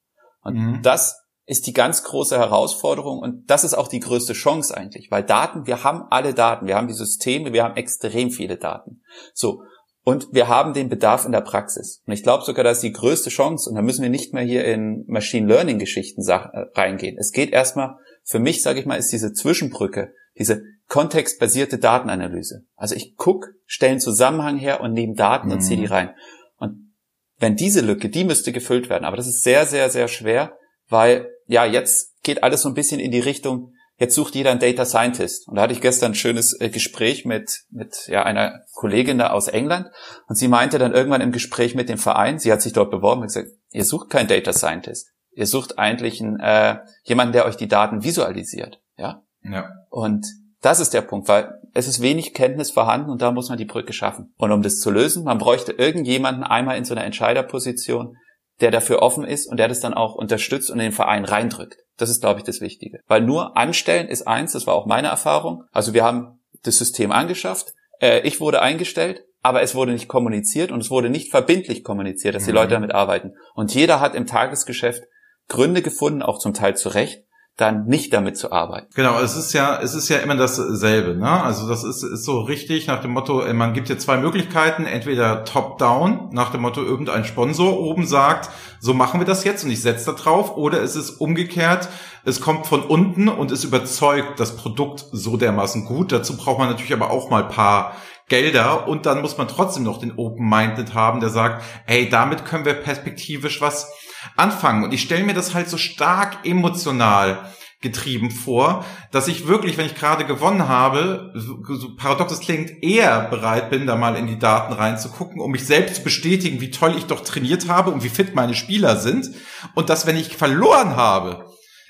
Und 0.42 0.56
mhm. 0.56 0.82
das 0.82 1.27
ist 1.48 1.66
die 1.66 1.74
ganz 1.74 2.04
große 2.04 2.38
Herausforderung 2.38 3.20
und 3.20 3.50
das 3.50 3.64
ist 3.64 3.74
auch 3.74 3.88
die 3.88 4.02
größte 4.02 4.34
Chance 4.34 4.76
eigentlich, 4.76 5.10
weil 5.10 5.24
Daten, 5.24 5.66
wir 5.66 5.86
haben 5.86 6.04
alle 6.10 6.34
Daten, 6.34 6.68
wir 6.68 6.76
haben 6.76 6.90
die 6.90 6.94
Systeme, 6.94 7.54
wir 7.54 7.64
haben 7.64 7.78
extrem 7.78 8.30
viele 8.32 8.58
Daten. 8.58 9.02
So. 9.34 9.64
Und 10.04 10.28
wir 10.32 10.48
haben 10.48 10.74
den 10.74 10.88
Bedarf 10.88 11.26
in 11.26 11.32
der 11.32 11.42
Praxis. 11.42 12.02
Und 12.06 12.14
ich 12.14 12.24
glaube 12.24 12.44
sogar, 12.44 12.64
dass 12.64 12.80
die 12.80 12.94
größte 12.94 13.30
Chance, 13.30 13.70
und 13.70 13.76
da 13.76 13.82
müssen 13.82 14.04
wir 14.04 14.10
nicht 14.10 14.34
mehr 14.34 14.44
hier 14.44 14.64
in 14.64 15.04
Machine 15.08 15.48
Learning 15.48 15.80
Geschichten 15.80 16.22
äh, 16.26 16.34
reingehen. 16.76 17.18
Es 17.18 17.32
geht 17.32 17.52
erstmal, 17.52 17.96
für 18.24 18.40
mich, 18.40 18.62
sage 18.62 18.80
ich 18.80 18.86
mal, 18.86 18.96
ist 18.96 19.12
diese 19.12 19.34
Zwischenbrücke, 19.34 20.14
diese 20.38 20.64
kontextbasierte 20.88 21.78
Datenanalyse. 21.78 22.64
Also 22.76 22.96
ich 22.96 23.16
guck, 23.16 23.48
stelle 23.66 23.92
einen 23.92 24.00
Zusammenhang 24.02 24.58
her 24.58 24.82
und 24.82 24.94
nehme 24.94 25.16
Daten 25.16 25.48
mhm. 25.48 25.54
und 25.54 25.62
ziehe 25.62 25.80
die 25.80 25.86
rein. 25.86 26.14
Und 26.58 26.94
wenn 27.38 27.56
diese 27.56 27.82
Lücke, 27.82 28.10
die 28.10 28.24
müsste 28.24 28.52
gefüllt 28.52 28.90
werden, 28.90 29.06
aber 29.06 29.18
das 29.18 29.28
ist 29.28 29.44
sehr, 29.44 29.66
sehr, 29.66 29.90
sehr 29.90 30.08
schwer, 30.08 30.58
weil 30.88 31.30
ja, 31.48 31.66
jetzt 31.66 32.22
geht 32.24 32.44
alles 32.44 32.62
so 32.62 32.70
ein 32.70 32.76
bisschen 32.76 33.00
in 33.00 33.12
die 33.12 33.20
Richtung, 33.20 33.74
jetzt 33.98 34.16
sucht 34.16 34.36
jeder 34.36 34.52
einen 34.52 34.60
Data 34.60 34.86
Scientist. 34.86 35.48
Und 35.48 35.56
da 35.56 35.64
hatte 35.64 35.74
ich 35.74 35.82
gestern 35.82 36.12
ein 36.12 36.16
schönes 36.16 36.60
äh, 36.60 36.70
Gespräch 36.70 37.26
mit, 37.26 37.64
mit 37.72 38.08
ja, 38.08 38.24
einer 38.24 38.62
Kollegin 38.74 39.18
da 39.18 39.32
aus 39.32 39.48
England. 39.48 39.88
Und 40.28 40.36
sie 40.36 40.48
meinte 40.48 40.78
dann 40.78 40.94
irgendwann 40.94 41.22
im 41.22 41.32
Gespräch 41.32 41.74
mit 41.76 41.90
dem 41.90 41.98
Verein, 41.98 42.40
sie 42.40 42.52
hat 42.52 42.62
sich 42.62 42.74
dort 42.74 42.92
beworben 42.92 43.22
und 43.22 43.28
gesagt, 43.28 43.50
ihr 43.72 43.86
sucht 43.86 44.10
keinen 44.10 44.28
Data 44.28 44.54
Scientist. 44.54 45.10
Ihr 45.32 45.48
sucht 45.48 45.78
eigentlich 45.78 46.22
einen, 46.22 46.40
äh, 46.40 46.80
jemanden, 47.04 47.34
der 47.34 47.46
euch 47.46 47.58
die 47.58 47.68
Daten 47.68 48.04
visualisiert. 48.04 48.80
Ja? 48.98 49.24
ja. 49.44 49.70
Und 49.90 50.26
das 50.62 50.80
ist 50.80 50.94
der 50.94 51.02
Punkt, 51.02 51.28
weil 51.28 51.60
es 51.74 51.88
ist 51.88 52.02
wenig 52.02 52.34
Kenntnis 52.34 52.72
vorhanden 52.72 53.12
und 53.12 53.22
da 53.22 53.32
muss 53.32 53.50
man 53.50 53.58
die 53.58 53.66
Brücke 53.66 53.94
schaffen. 53.94 54.34
Und 54.38 54.52
um 54.52 54.64
das 54.64 54.80
zu 54.80 54.90
lösen, 54.90 55.24
man 55.24 55.38
bräuchte 55.38 55.74
irgendjemanden 55.74 56.44
einmal 56.44 56.78
in 56.78 56.86
so 56.86 56.96
einer 56.96 57.04
Entscheiderposition, 57.04 58.18
der 58.62 58.72
dafür 58.72 59.02
offen 59.02 59.24
ist 59.24 59.48
und 59.48 59.58
der 59.58 59.68
das 59.68 59.80
dann 59.80 59.94
auch 59.94 60.16
unterstützt 60.16 60.70
und 60.70 60.80
in 60.80 60.86
den 60.86 60.92
Verein 60.92 61.26
reindrückt. 61.26 61.78
Das 61.98 62.10
ist, 62.10 62.22
glaube 62.22 62.40
ich, 62.40 62.46
das 62.46 62.62
Wichtige. 62.62 63.00
Weil 63.08 63.22
nur 63.22 63.58
anstellen 63.58 64.08
ist 64.08 64.28
eins, 64.28 64.54
das 64.54 64.68
war 64.68 64.76
auch 64.76 64.86
meine 64.86 65.08
Erfahrung. 65.08 65.64
Also 65.72 65.94
wir 65.94 66.04
haben 66.04 66.40
das 66.64 66.78
System 66.78 67.12
angeschafft, 67.12 67.74
äh, 68.00 68.22
ich 68.22 68.40
wurde 68.40 68.62
eingestellt, 68.62 69.24
aber 69.42 69.62
es 69.62 69.76
wurde 69.76 69.92
nicht 69.92 70.08
kommuniziert 70.08 70.72
und 70.72 70.82
es 70.82 70.90
wurde 70.90 71.10
nicht 71.10 71.32
verbindlich 71.32 71.84
kommuniziert, 71.84 72.36
dass 72.36 72.46
die 72.46 72.52
mhm. 72.52 72.58
Leute 72.58 72.72
damit 72.72 72.94
arbeiten. 72.94 73.34
Und 73.54 73.74
jeder 73.74 74.00
hat 74.00 74.16
im 74.16 74.26
Tagesgeschäft 74.26 75.04
Gründe 75.48 75.82
gefunden, 75.82 76.22
auch 76.22 76.40
zum 76.40 76.54
Teil 76.54 76.76
zu 76.76 76.90
Recht, 76.90 77.24
dann 77.58 77.86
nicht 77.86 78.14
damit 78.14 78.38
zu 78.38 78.52
arbeiten. 78.52 78.88
Genau, 78.94 79.20
es 79.20 79.36
ist 79.36 79.52
ja, 79.54 79.80
es 79.82 79.96
ist 79.96 80.10
ja 80.10 80.18
immer 80.18 80.36
dasselbe, 80.36 81.16
ne? 81.16 81.30
Also 81.30 81.68
das 81.68 81.84
ist, 81.84 82.04
ist 82.04 82.24
so 82.24 82.42
richtig 82.42 82.86
nach 82.86 83.02
dem 83.02 83.12
Motto, 83.12 83.42
äh, 83.42 83.52
man 83.54 83.74
gibt 83.74 83.88
hier 83.88 83.98
zwei 83.98 84.18
Möglichkeiten, 84.18 84.86
entweder 84.86 85.44
top-down, 85.44 86.30
nach 86.32 86.52
dem 86.52 86.62
Motto, 86.62 86.84
irgendein 86.84 87.26
Sponsor 87.26 87.80
oben 87.80 88.06
sagt, 88.06 88.52
so 88.80 88.94
machen 88.94 89.20
wir 89.20 89.26
das 89.26 89.44
jetzt 89.44 89.66
und 89.66 89.72
ich 89.72 89.82
setze 89.82 90.06
da 90.06 90.12
drauf, 90.12 90.56
oder 90.56 90.84
es 90.84 90.96
ist 90.96 91.20
umgekehrt, 91.20 91.90
es 92.24 92.42
kommt 92.42 92.68
von 92.68 92.84
unten 92.84 93.28
und 93.28 93.52
es 93.52 93.64
überzeugt 93.64 94.40
das 94.40 94.56
Produkt 94.56 95.06
so 95.12 95.36
dermaßen 95.36 95.86
gut. 95.86 96.12
Dazu 96.12 96.38
braucht 96.38 96.60
man 96.60 96.70
natürlich 96.70 96.94
aber 96.94 97.10
auch 97.10 97.32
mal 97.32 97.48
paar 97.48 97.96
Gelder 98.28 98.88
und 98.88 99.06
dann 99.06 99.22
muss 99.22 99.38
man 99.38 99.48
trotzdem 99.48 99.84
noch 99.84 100.00
den 100.00 100.18
Open-Minded 100.18 100.94
haben, 100.94 101.22
der 101.22 101.30
sagt, 101.30 101.64
hey, 101.86 102.10
damit 102.10 102.46
können 102.46 102.66
wir 102.66 102.74
perspektivisch 102.74 103.62
was 103.62 103.90
anfangen. 104.36 104.84
Und 104.84 104.94
ich 104.94 105.02
stelle 105.02 105.24
mir 105.24 105.34
das 105.34 105.54
halt 105.54 105.70
so 105.70 105.78
stark 105.78 106.46
emotional 106.46 107.52
getrieben 107.80 108.32
vor, 108.32 108.84
dass 109.12 109.28
ich 109.28 109.48
wirklich, 109.48 109.78
wenn 109.78 109.86
ich 109.86 109.96
gerade 109.96 110.26
gewonnen 110.26 110.68
habe, 110.68 111.32
so, 111.36 111.64
so 111.76 111.96
paradox 111.96 112.34
es 112.34 112.40
klingt, 112.40 112.84
eher 112.84 113.22
bereit 113.30 113.70
bin, 113.70 113.86
da 113.86 113.96
mal 113.96 114.16
in 114.16 114.26
die 114.26 114.40
Daten 114.40 114.74
reinzugucken, 114.74 115.40
um 115.40 115.52
mich 115.52 115.66
selbst 115.66 115.96
zu 115.96 116.04
bestätigen, 116.04 116.60
wie 116.60 116.72
toll 116.72 116.96
ich 116.98 117.06
doch 117.06 117.22
trainiert 117.22 117.70
habe 117.70 117.92
und 117.92 118.04
wie 118.04 118.10
fit 118.10 118.34
meine 118.34 118.56
Spieler 118.56 118.98
sind. 118.98 119.30
Und 119.76 119.90
dass, 119.90 120.08
wenn 120.08 120.18
ich 120.18 120.36
verloren 120.36 120.96
habe, 120.96 121.46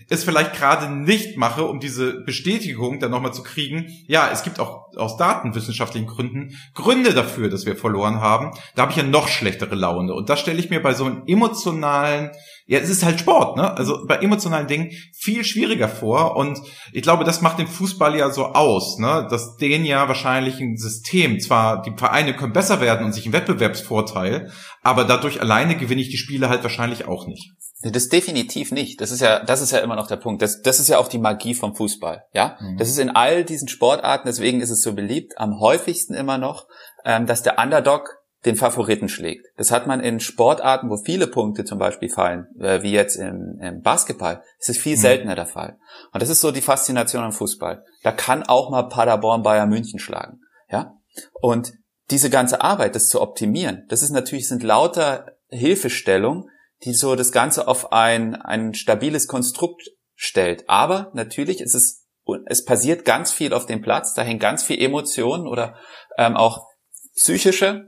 es 0.09 0.23
vielleicht 0.23 0.53
gerade 0.53 0.89
nicht 0.89 1.37
mache, 1.37 1.65
um 1.65 1.79
diese 1.79 2.21
Bestätigung 2.21 2.99
dann 2.99 3.11
nochmal 3.11 3.33
zu 3.33 3.43
kriegen. 3.43 3.87
Ja, 4.07 4.29
es 4.31 4.43
gibt 4.43 4.59
auch 4.59 4.95
aus 4.95 5.17
datenwissenschaftlichen 5.17 6.07
Gründen 6.07 6.57
Gründe 6.73 7.13
dafür, 7.13 7.49
dass 7.49 7.65
wir 7.65 7.75
verloren 7.75 8.21
haben. 8.21 8.51
Da 8.75 8.83
habe 8.83 8.91
ich 8.91 8.97
ja 8.97 9.03
noch 9.03 9.27
schlechtere 9.27 9.75
Laune. 9.75 10.13
Und 10.13 10.29
das 10.29 10.39
stelle 10.39 10.59
ich 10.59 10.69
mir 10.69 10.81
bei 10.81 10.93
so 10.93 11.05
einem 11.05 11.23
emotionalen, 11.27 12.31
ja, 12.67 12.79
es 12.79 12.89
ist 12.89 13.05
halt 13.05 13.21
Sport, 13.21 13.55
ne? 13.55 13.75
Also 13.77 14.05
bei 14.05 14.17
emotionalen 14.17 14.67
Dingen 14.67 14.91
viel 15.13 15.45
schwieriger 15.45 15.87
vor. 15.87 16.35
Und 16.35 16.59
ich 16.91 17.01
glaube, 17.01 17.23
das 17.23 17.41
macht 17.41 17.59
den 17.59 17.67
Fußball 17.67 18.17
ja 18.17 18.29
so 18.29 18.47
aus, 18.47 18.99
ne? 18.99 19.25
Dass 19.29 19.55
den 19.55 19.85
ja 19.85 20.07
wahrscheinlich 20.09 20.59
ein 20.59 20.75
System, 20.75 21.39
zwar 21.39 21.81
die 21.81 21.93
Vereine 21.95 22.35
können 22.35 22.51
besser 22.51 22.81
werden 22.81 23.05
und 23.05 23.13
sich 23.13 23.25
einen 23.25 23.33
Wettbewerbsvorteil, 23.33 24.51
aber 24.83 25.05
dadurch 25.05 25.41
alleine 25.41 25.77
gewinne 25.77 26.01
ich 26.01 26.09
die 26.09 26.17
Spiele 26.17 26.49
halt 26.49 26.61
wahrscheinlich 26.63 27.07
auch 27.07 27.25
nicht. 27.25 27.53
Das 27.83 28.09
definitiv 28.09 28.71
nicht. 28.71 28.99
Das 28.99 29.11
ist 29.11 29.21
ja, 29.21 29.39
das 29.39 29.61
ist 29.61 29.71
ja 29.71 29.79
immer 29.79 29.95
noch 29.95 30.07
der 30.07 30.17
Punkt. 30.17 30.41
Das, 30.41 30.61
das 30.61 30.79
ist 30.81 30.89
ja 30.89 30.97
auch 30.97 31.07
die 31.07 31.19
Magie 31.19 31.53
vom 31.53 31.73
Fußball. 31.73 32.25
Ja, 32.33 32.57
mhm. 32.59 32.77
das 32.77 32.89
ist 32.89 32.97
in 32.97 33.11
all 33.11 33.45
diesen 33.45 33.69
Sportarten. 33.69 34.27
Deswegen 34.27 34.59
ist 34.59 34.71
es 34.71 34.81
so 34.81 34.93
beliebt. 34.93 35.37
Am 35.37 35.59
häufigsten 35.59 36.15
immer 36.15 36.37
noch, 36.37 36.67
ähm, 37.05 37.27
dass 37.27 37.43
der 37.43 37.59
Underdog 37.59 38.16
den 38.45 38.55
Favoriten 38.55 39.09
schlägt. 39.09 39.45
Das 39.57 39.71
hat 39.71 39.87
man 39.87 39.99
in 39.99 40.19
Sportarten, 40.19 40.89
wo 40.89 40.97
viele 40.97 41.27
Punkte 41.27 41.65
zum 41.65 41.79
Beispiel 41.79 42.09
fallen, 42.09 42.47
äh, 42.59 42.83
wie 42.83 42.91
jetzt 42.91 43.15
im, 43.15 43.59
im 43.61 43.81
Basketball. 43.81 44.43
Das 44.59 44.69
ist 44.69 44.77
viel 44.77 44.95
mhm. 44.95 45.01
seltener 45.01 45.35
der 45.35 45.47
Fall. 45.47 45.77
Und 46.13 46.21
das 46.21 46.29
ist 46.29 46.41
so 46.41 46.51
die 46.51 46.61
Faszination 46.61 47.23
am 47.23 47.31
Fußball. 47.31 47.83
Da 48.03 48.11
kann 48.11 48.43
auch 48.43 48.69
mal 48.69 48.83
Paderborn 48.83 49.43
Bayern 49.43 49.69
München 49.69 49.99
schlagen. 49.99 50.39
Ja, 50.69 50.93
und 51.33 51.73
diese 52.11 52.29
ganze 52.29 52.61
Arbeit, 52.61 52.95
das 52.95 53.09
zu 53.09 53.21
optimieren, 53.21 53.85
das 53.89 54.01
ist 54.01 54.11
natürlich 54.11 54.47
sind 54.47 54.63
lauter 54.63 55.25
Hilfestellungen 55.49 56.49
die 56.85 56.93
so 56.93 57.15
das 57.15 57.31
Ganze 57.31 57.67
auf 57.67 57.91
ein, 57.91 58.35
ein 58.35 58.73
stabiles 58.73 59.27
Konstrukt 59.27 59.89
stellt. 60.15 60.67
Aber 60.67 61.11
natürlich 61.13 61.61
ist 61.61 61.73
es, 61.73 62.05
es 62.45 62.65
passiert 62.65 63.05
ganz 63.05 63.31
viel 63.31 63.53
auf 63.53 63.65
dem 63.65 63.81
Platz, 63.81 64.13
da 64.13 64.21
hängen 64.21 64.39
ganz 64.39 64.63
viel 64.63 64.81
Emotionen 64.81 65.47
oder 65.47 65.75
ähm, 66.17 66.35
auch 66.35 66.67
psychische 67.15 67.87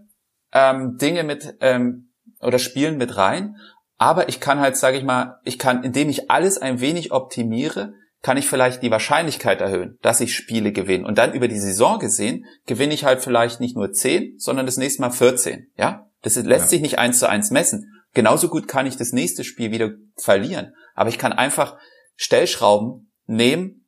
ähm, 0.54 0.98
Dinge 0.98 1.24
mit 1.24 1.56
ähm, 1.62 2.12
oder 2.42 2.60
Spielen 2.60 2.98
mit 2.98 3.18
rein. 3.18 3.56
Aber 3.98 4.30
ich 4.30 4.40
kann 4.40 4.60
halt, 4.60 4.78
sage 4.78 4.98
ich 4.98 5.04
mal, 5.04 5.40
ich 5.44 5.60
kann, 5.60 5.84
indem 5.84 6.10
ich 6.10 6.32
alles 6.32 6.58
ein 6.58 6.80
wenig 6.80 7.12
optimiere, 7.12 7.94
kann 8.22 8.38
ich 8.38 8.48
vielleicht 8.48 8.84
die 8.84 8.92
Wahrscheinlichkeit 8.92 9.62
erhöhen, 9.62 9.98
dass 10.02 10.20
ich 10.22 10.36
Spiele 10.36 10.72
gewinne. 10.72 11.06
Und 11.06 11.18
dann 11.18 11.34
über 11.34 11.48
die 11.48 11.60
Saison 11.60 12.00
gesehen, 12.00 12.46
gewinne 12.66 12.94
ich 12.94 13.06
halt 13.06 13.22
vielleicht 13.22 13.60
nicht 13.60 13.76
nur 13.76 13.92
10, 13.92 14.36
sondern 14.38 14.66
das 14.66 14.78
nächste 14.78 15.02
Mal 15.02 15.12
14. 15.12 15.72
Ja? 15.78 16.08
Das 16.22 16.36
lässt 16.36 16.66
ja. 16.66 16.68
sich 16.68 16.82
nicht 16.82 17.00
eins 17.00 17.20
zu 17.20 17.30
eins 17.30 17.52
messen. 17.52 17.94
Genauso 18.14 18.50
gut 18.50 18.68
kann 18.68 18.88
ich 18.88 18.98
das 18.98 19.14
nächste 19.14 19.44
Spiel 19.44 19.72
wieder 19.72 19.92
verlieren. 20.16 20.74
Aber 20.96 21.10
ich 21.10 21.18
kann 21.18 21.32
einfach 21.32 21.78
Stellschrauben 22.16 23.12
nehmen 23.26 23.88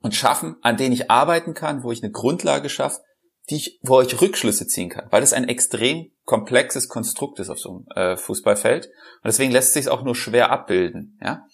und 0.00 0.14
schaffen, 0.14 0.56
an 0.62 0.76
denen 0.76 0.92
ich 0.92 1.10
arbeiten 1.10 1.54
kann, 1.54 1.84
wo 1.84 1.92
ich 1.92 2.02
eine 2.02 2.10
Grundlage 2.10 2.68
schaffe, 2.68 3.00
die 3.50 3.56
ich, 3.56 3.80
wo 3.82 4.00
ich 4.00 4.20
Rückschlüsse 4.20 4.66
ziehen 4.66 4.88
kann, 4.88 5.08
weil 5.10 5.20
das 5.20 5.32
ein 5.32 5.48
extrem 5.48 6.10
komplexes 6.24 6.88
Konstrukt 6.88 7.38
ist 7.40 7.50
auf 7.50 7.58
so 7.58 7.70
einem 7.70 7.86
äh, 7.94 8.16
Fußballfeld. 8.16 8.86
Und 8.86 9.26
deswegen 9.26 9.52
lässt 9.52 9.72
sich 9.72 9.86
es 9.86 9.88
auch 9.88 10.02
nur 10.02 10.14
schwer 10.14 10.50
abbilden. 10.50 11.18
Ja? 11.22 11.44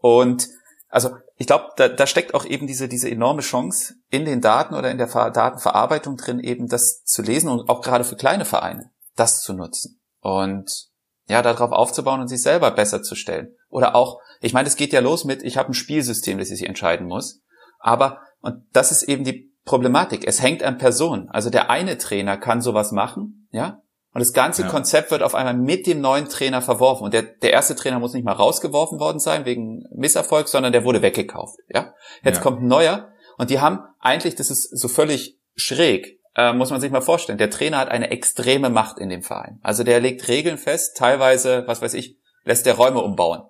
Und 0.00 0.48
also 0.88 1.16
ich 1.36 1.46
glaube, 1.46 1.70
da, 1.76 1.88
da 1.88 2.06
steckt 2.06 2.34
auch 2.34 2.44
eben 2.44 2.66
diese, 2.66 2.88
diese 2.88 3.10
enorme 3.10 3.42
Chance 3.42 3.94
in 4.10 4.24
den 4.24 4.40
Daten 4.40 4.74
oder 4.74 4.90
in 4.90 4.98
der 4.98 5.08
Ver 5.08 5.30
Datenverarbeitung 5.30 6.16
drin, 6.16 6.40
eben 6.40 6.68
das 6.68 7.02
zu 7.02 7.22
lesen 7.22 7.48
und 7.48 7.68
auch 7.68 7.82
gerade 7.82 8.04
für 8.04 8.16
kleine 8.16 8.44
Vereine 8.44 8.90
das 9.16 9.42
zu 9.42 9.52
nutzen. 9.52 10.00
Und 10.20 10.88
ja, 11.28 11.42
darauf 11.42 11.72
aufzubauen 11.72 12.20
und 12.20 12.28
sich 12.28 12.42
selber 12.42 12.70
besser 12.70 13.02
zu 13.02 13.14
stellen. 13.16 13.54
Oder 13.68 13.96
auch, 13.96 14.20
ich 14.40 14.52
meine, 14.52 14.68
es 14.68 14.76
geht 14.76 14.92
ja 14.92 15.00
los 15.00 15.24
mit, 15.24 15.42
ich 15.42 15.56
habe 15.56 15.70
ein 15.70 15.74
Spielsystem, 15.74 16.38
das 16.38 16.50
ich 16.50 16.64
entscheiden 16.64 17.06
muss. 17.06 17.40
Aber, 17.78 18.20
und 18.40 18.64
das 18.72 18.92
ist 18.92 19.02
eben 19.02 19.24
die 19.24 19.52
Problematik, 19.66 20.26
es 20.26 20.40
hängt 20.40 20.62
an 20.62 20.78
Personen. 20.78 21.28
Also 21.28 21.50
der 21.50 21.68
eine 21.68 21.98
Trainer 21.98 22.38
kann 22.38 22.62
sowas 22.62 22.92
machen, 22.92 23.48
ja, 23.52 23.82
und 24.14 24.20
das 24.20 24.32
ganze 24.32 24.62
ja. 24.62 24.68
Konzept 24.68 25.10
wird 25.10 25.22
auf 25.22 25.34
einmal 25.34 25.52
mit 25.52 25.86
dem 25.86 26.00
neuen 26.00 26.30
Trainer 26.30 26.62
verworfen. 26.62 27.04
Und 27.04 27.12
der, 27.12 27.20
der 27.22 27.52
erste 27.52 27.74
Trainer 27.74 27.98
muss 27.98 28.14
nicht 28.14 28.24
mal 28.24 28.32
rausgeworfen 28.32 28.98
worden 28.98 29.18
sein 29.18 29.44
wegen 29.44 29.84
Misserfolg, 29.94 30.48
sondern 30.48 30.72
der 30.72 30.84
wurde 30.84 31.02
weggekauft. 31.02 31.58
Ja, 31.68 31.92
jetzt 32.24 32.36
ja. 32.36 32.42
kommt 32.42 32.62
ein 32.62 32.66
neuer 32.66 33.10
und 33.36 33.50
die 33.50 33.60
haben 33.60 33.80
eigentlich, 34.00 34.34
das 34.34 34.48
ist 34.48 34.70
so 34.70 34.88
völlig 34.88 35.38
schräg 35.54 36.16
äh, 36.36 36.52
muss 36.52 36.70
man 36.70 36.80
sich 36.80 36.90
mal 36.90 37.00
vorstellen. 37.00 37.38
Der 37.38 37.50
Trainer 37.50 37.78
hat 37.78 37.88
eine 37.88 38.10
extreme 38.10 38.70
Macht 38.70 38.98
in 38.98 39.08
dem 39.08 39.22
Verein. 39.22 39.58
Also 39.62 39.82
der 39.82 40.00
legt 40.00 40.28
Regeln 40.28 40.58
fest, 40.58 40.96
teilweise, 40.96 41.64
was 41.66 41.82
weiß 41.82 41.94
ich, 41.94 42.18
lässt 42.44 42.66
der 42.66 42.74
Räume 42.74 43.00
umbauen. 43.00 43.42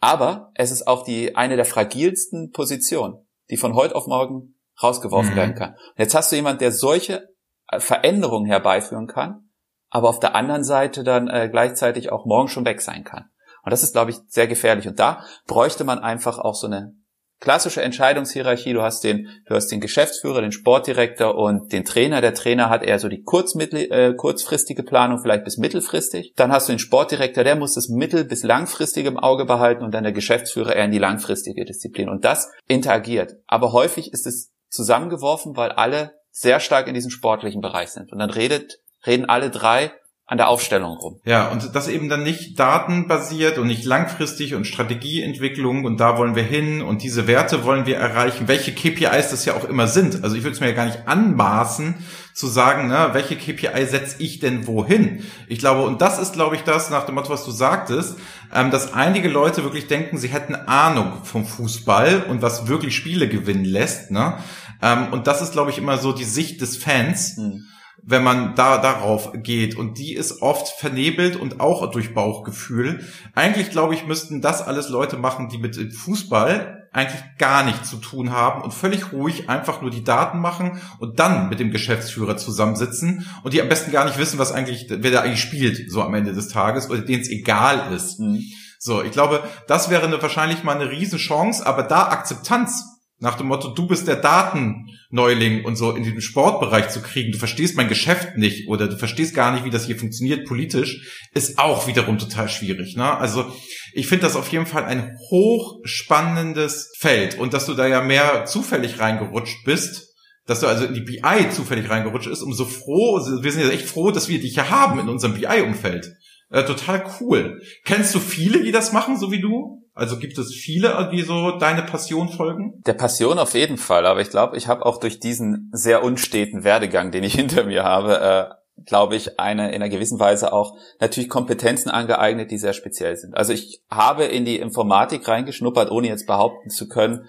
Aber 0.00 0.52
es 0.54 0.70
ist 0.70 0.86
auch 0.86 1.02
die 1.02 1.34
eine 1.34 1.56
der 1.56 1.64
fragilsten 1.64 2.52
Positionen, 2.52 3.26
die 3.50 3.56
von 3.56 3.74
heute 3.74 3.96
auf 3.96 4.06
morgen 4.06 4.54
rausgeworfen 4.82 5.32
mhm. 5.32 5.36
werden 5.36 5.54
kann. 5.54 5.70
Und 5.70 5.98
jetzt 5.98 6.14
hast 6.14 6.32
du 6.32 6.36
jemand, 6.36 6.60
der 6.60 6.72
solche 6.72 7.28
äh, 7.68 7.80
Veränderungen 7.80 8.46
herbeiführen 8.46 9.06
kann, 9.06 9.50
aber 9.90 10.08
auf 10.08 10.20
der 10.20 10.34
anderen 10.34 10.64
Seite 10.64 11.04
dann 11.04 11.28
äh, 11.28 11.48
gleichzeitig 11.50 12.12
auch 12.12 12.26
morgen 12.26 12.48
schon 12.48 12.64
weg 12.64 12.80
sein 12.80 13.04
kann. 13.04 13.26
Und 13.62 13.70
das 13.72 13.82
ist, 13.82 13.92
glaube 13.92 14.12
ich, 14.12 14.18
sehr 14.28 14.46
gefährlich. 14.46 14.86
Und 14.86 15.00
da 15.00 15.24
bräuchte 15.46 15.84
man 15.84 15.98
einfach 15.98 16.38
auch 16.38 16.54
so 16.54 16.68
eine 16.68 16.92
klassische 17.40 17.82
Entscheidungshierarchie. 17.82 18.72
Du 18.72 18.82
hast 18.82 19.04
den, 19.04 19.28
du 19.46 19.54
hast 19.54 19.68
den 19.68 19.80
Geschäftsführer, 19.80 20.40
den 20.40 20.52
Sportdirektor 20.52 21.34
und 21.34 21.72
den 21.72 21.84
Trainer. 21.84 22.20
Der 22.20 22.34
Trainer 22.34 22.70
hat 22.70 22.82
eher 22.82 22.98
so 22.98 23.08
die 23.08 23.22
kurzmittel, 23.22 23.90
äh, 23.90 24.14
kurzfristige 24.14 24.82
Planung, 24.82 25.18
vielleicht 25.20 25.44
bis 25.44 25.58
mittelfristig. 25.58 26.32
Dann 26.36 26.52
hast 26.52 26.68
du 26.68 26.72
den 26.72 26.78
Sportdirektor, 26.78 27.44
der 27.44 27.56
muss 27.56 27.74
das 27.74 27.88
mittel- 27.88 28.24
bis 28.24 28.42
langfristige 28.42 29.08
im 29.08 29.18
Auge 29.18 29.44
behalten 29.44 29.84
und 29.84 29.92
dann 29.92 30.04
der 30.04 30.12
Geschäftsführer 30.12 30.74
eher 30.74 30.84
in 30.84 30.92
die 30.92 30.98
langfristige 30.98 31.64
Disziplin. 31.64 32.08
Und 32.08 32.24
das 32.24 32.50
interagiert. 32.68 33.34
Aber 33.46 33.72
häufig 33.72 34.12
ist 34.12 34.26
es 34.26 34.52
zusammengeworfen, 34.68 35.56
weil 35.56 35.72
alle 35.72 36.20
sehr 36.30 36.60
stark 36.60 36.86
in 36.86 36.94
diesem 36.94 37.10
sportlichen 37.10 37.60
Bereich 37.60 37.90
sind. 37.90 38.12
Und 38.12 38.18
dann 38.18 38.30
redet, 38.30 38.78
reden 39.06 39.26
alle 39.26 39.50
drei 39.50 39.92
an 40.28 40.38
der 40.38 40.48
Aufstellung 40.48 40.96
rum. 40.96 41.20
Ja, 41.24 41.48
und 41.50 41.76
das 41.76 41.86
eben 41.86 42.08
dann 42.08 42.24
nicht 42.24 42.58
datenbasiert 42.58 43.58
und 43.58 43.68
nicht 43.68 43.84
langfristig 43.84 44.56
und 44.56 44.66
Strategieentwicklung 44.66 45.84
und 45.84 46.00
da 46.00 46.18
wollen 46.18 46.34
wir 46.34 46.42
hin 46.42 46.82
und 46.82 47.04
diese 47.04 47.28
Werte 47.28 47.64
wollen 47.64 47.86
wir 47.86 47.96
erreichen, 47.96 48.48
welche 48.48 48.74
KPIs 48.74 49.30
das 49.30 49.44
ja 49.44 49.54
auch 49.54 49.64
immer 49.64 49.86
sind. 49.86 50.24
Also 50.24 50.34
ich 50.34 50.42
würde 50.42 50.54
es 50.54 50.60
mir 50.60 50.66
ja 50.66 50.74
gar 50.74 50.86
nicht 50.86 51.06
anmaßen 51.06 51.94
zu 52.34 52.48
sagen, 52.48 52.88
ne, 52.88 53.10
welche 53.12 53.36
KPI 53.36 53.86
setze 53.86 54.16
ich 54.20 54.40
denn 54.40 54.66
wohin? 54.66 55.22
Ich 55.46 55.60
glaube, 55.60 55.82
und 55.82 56.02
das 56.02 56.18
ist, 56.18 56.32
glaube 56.32 56.56
ich, 56.56 56.62
das 56.62 56.90
nach 56.90 57.06
dem 57.06 57.14
Motto, 57.14 57.30
was 57.30 57.44
du 57.44 57.52
sagtest, 57.52 58.18
ähm, 58.52 58.72
dass 58.72 58.94
einige 58.94 59.28
Leute 59.28 59.62
wirklich 59.62 59.86
denken, 59.86 60.18
sie 60.18 60.28
hätten 60.28 60.56
Ahnung 60.56 61.12
vom 61.22 61.46
Fußball 61.46 62.24
und 62.28 62.42
was 62.42 62.66
wirklich 62.66 62.96
Spiele 62.96 63.28
gewinnen 63.28 63.64
lässt. 63.64 64.10
Ne? 64.10 64.38
Ähm, 64.82 65.12
und 65.12 65.28
das 65.28 65.40
ist, 65.40 65.52
glaube 65.52 65.70
ich, 65.70 65.78
immer 65.78 65.98
so 65.98 66.12
die 66.12 66.24
Sicht 66.24 66.60
des 66.60 66.76
Fans. 66.76 67.36
Mhm 67.36 67.68
wenn 68.06 68.22
man 68.22 68.54
da 68.54 68.78
darauf 68.78 69.32
geht. 69.34 69.76
Und 69.76 69.98
die 69.98 70.14
ist 70.14 70.40
oft 70.40 70.68
vernebelt 70.68 71.36
und 71.36 71.60
auch 71.60 71.90
durch 71.90 72.14
Bauchgefühl. 72.14 73.04
Eigentlich, 73.34 73.70
glaube 73.70 73.94
ich, 73.94 74.06
müssten 74.06 74.40
das 74.40 74.62
alles 74.62 74.88
Leute 74.88 75.16
machen, 75.16 75.48
die 75.48 75.58
mit 75.58 75.76
Fußball 75.92 76.88
eigentlich 76.92 77.22
gar 77.36 77.64
nichts 77.64 77.90
zu 77.90 77.96
tun 77.96 78.30
haben 78.30 78.62
und 78.62 78.72
völlig 78.72 79.12
ruhig 79.12 79.50
einfach 79.50 79.82
nur 79.82 79.90
die 79.90 80.04
Daten 80.04 80.38
machen 80.38 80.80
und 80.98 81.18
dann 81.18 81.50
mit 81.50 81.60
dem 81.60 81.70
Geschäftsführer 81.70 82.38
zusammensitzen 82.38 83.26
und 83.42 83.52
die 83.52 83.60
am 83.60 83.68
besten 83.68 83.92
gar 83.92 84.06
nicht 84.06 84.16
wissen, 84.16 84.38
was 84.38 84.52
eigentlich, 84.52 84.86
wer 84.88 85.10
da 85.10 85.20
eigentlich 85.20 85.42
spielt, 85.42 85.90
so 85.90 86.00
am 86.00 86.14
Ende 86.14 86.32
des 86.32 86.48
Tages, 86.48 86.88
oder 86.88 87.00
denen 87.00 87.20
es 87.20 87.28
egal 87.28 87.92
ist. 87.92 88.18
Mhm. 88.18 88.42
So, 88.78 89.02
ich 89.02 89.10
glaube, 89.10 89.42
das 89.66 89.90
wäre 89.90 90.06
eine, 90.06 90.22
wahrscheinlich 90.22 90.64
mal 90.64 90.76
eine 90.76 90.90
Riesenchance, 90.90 91.66
aber 91.66 91.82
da 91.82 92.08
Akzeptanz 92.08 92.95
nach 93.18 93.36
dem 93.36 93.46
Motto, 93.46 93.68
du 93.68 93.86
bist 93.86 94.06
der 94.06 94.16
Datenneuling 94.16 95.64
und 95.64 95.76
so 95.76 95.92
in 95.92 96.02
diesem 96.02 96.20
Sportbereich 96.20 96.90
zu 96.90 97.00
kriegen, 97.00 97.32
du 97.32 97.38
verstehst 97.38 97.76
mein 97.76 97.88
Geschäft 97.88 98.36
nicht 98.36 98.68
oder 98.68 98.88
du 98.88 98.96
verstehst 98.98 99.34
gar 99.34 99.52
nicht, 99.52 99.64
wie 99.64 99.70
das 99.70 99.86
hier 99.86 99.98
funktioniert 99.98 100.46
politisch, 100.46 101.28
ist 101.32 101.58
auch 101.58 101.86
wiederum 101.86 102.18
total 102.18 102.48
schwierig. 102.48 102.94
Ne? 102.96 103.16
Also 103.16 103.50
ich 103.94 104.06
finde 104.06 104.26
das 104.26 104.36
auf 104.36 104.52
jeden 104.52 104.66
Fall 104.66 104.84
ein 104.84 105.16
hochspannendes 105.30 106.92
Feld 106.98 107.38
und 107.38 107.54
dass 107.54 107.64
du 107.64 107.74
da 107.74 107.86
ja 107.86 108.02
mehr 108.02 108.44
zufällig 108.44 109.00
reingerutscht 109.00 109.64
bist, 109.64 110.14
dass 110.46 110.60
du 110.60 110.66
also 110.66 110.84
in 110.84 110.94
die 110.94 111.00
BI 111.00 111.50
zufällig 111.50 111.88
reingerutscht 111.88 112.28
ist, 112.28 112.42
umso 112.42 112.66
froh, 112.66 113.16
wir 113.42 113.52
sind 113.52 113.62
ja 113.62 113.70
echt 113.70 113.86
froh, 113.86 114.10
dass 114.10 114.28
wir 114.28 114.40
dich 114.40 114.56
ja 114.56 114.68
haben 114.68 115.00
in 115.00 115.08
unserem 115.08 115.34
BI-Umfeld. 115.34 116.12
Äh, 116.50 116.64
total 116.64 117.04
cool. 117.20 117.60
Kennst 117.84 118.14
du 118.14 118.20
viele, 118.20 118.62
die 118.62 118.70
das 118.70 118.92
machen, 118.92 119.18
so 119.18 119.32
wie 119.32 119.40
du? 119.40 119.82
Also 119.96 120.18
gibt 120.18 120.36
es 120.36 120.54
viele, 120.54 121.08
die 121.10 121.22
so 121.22 121.52
deine 121.52 121.82
Passion 121.82 122.28
folgen? 122.28 122.82
Der 122.86 122.92
Passion 122.92 123.38
auf 123.38 123.54
jeden 123.54 123.78
Fall, 123.78 124.04
aber 124.04 124.20
ich 124.20 124.28
glaube, 124.28 124.58
ich 124.58 124.68
habe 124.68 124.84
auch 124.84 125.00
durch 125.00 125.20
diesen 125.20 125.70
sehr 125.72 126.04
unsteten 126.04 126.64
Werdegang, 126.64 127.10
den 127.10 127.24
ich 127.24 127.34
hinter 127.34 127.64
mir 127.64 127.82
habe, 127.82 128.20
äh, 128.20 128.82
glaube 128.84 129.16
ich, 129.16 129.40
eine 129.40 129.68
in 129.70 129.76
einer 129.76 129.88
gewissen 129.88 130.20
Weise 130.20 130.52
auch 130.52 130.76
natürlich 131.00 131.30
Kompetenzen 131.30 131.88
angeeignet, 131.88 132.50
die 132.50 132.58
sehr 132.58 132.74
speziell 132.74 133.16
sind. 133.16 133.34
Also 133.34 133.54
ich 133.54 133.82
habe 133.90 134.24
in 134.24 134.44
die 134.44 134.58
Informatik 134.58 135.26
reingeschnuppert, 135.26 135.90
ohne 135.90 136.08
jetzt 136.08 136.26
behaupten 136.26 136.68
zu 136.68 136.88
können, 136.88 137.26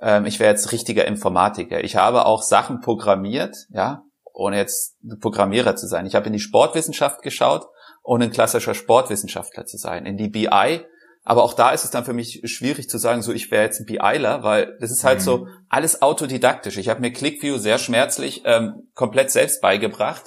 ähm, 0.00 0.24
ich 0.24 0.40
wäre 0.40 0.50
jetzt 0.50 0.72
richtiger 0.72 1.06
Informatiker. 1.06 1.84
Ich 1.84 1.96
habe 1.96 2.24
auch 2.24 2.42
Sachen 2.42 2.80
programmiert, 2.80 3.54
ja, 3.68 4.04
ohne 4.32 4.56
jetzt 4.56 4.96
Programmierer 5.20 5.76
zu 5.76 5.86
sein. 5.86 6.06
Ich 6.06 6.14
habe 6.14 6.28
in 6.28 6.32
die 6.32 6.40
Sportwissenschaft 6.40 7.20
geschaut, 7.20 7.66
ohne 8.02 8.24
ein 8.24 8.30
klassischer 8.30 8.72
Sportwissenschaftler 8.72 9.66
zu 9.66 9.76
sein. 9.76 10.06
In 10.06 10.16
die 10.16 10.28
BI 10.28 10.80
aber 11.26 11.42
auch 11.42 11.54
da 11.54 11.70
ist 11.70 11.82
es 11.82 11.90
dann 11.90 12.04
für 12.04 12.12
mich 12.12 12.40
schwierig 12.44 12.88
zu 12.88 12.98
sagen, 12.98 13.20
so 13.20 13.32
ich 13.32 13.50
wäre 13.50 13.64
jetzt 13.64 13.80
ein 13.80 13.84
BIler, 13.84 14.44
weil 14.44 14.76
das 14.80 14.92
ist 14.92 15.02
halt 15.02 15.18
mhm. 15.18 15.24
so 15.24 15.48
alles 15.68 16.00
autodidaktisch. 16.00 16.76
Ich 16.78 16.88
habe 16.88 17.00
mir 17.00 17.12
ClickView 17.12 17.58
sehr 17.58 17.78
schmerzlich 17.78 18.42
ähm, 18.44 18.88
komplett 18.94 19.32
selbst 19.32 19.60
beigebracht. 19.60 20.22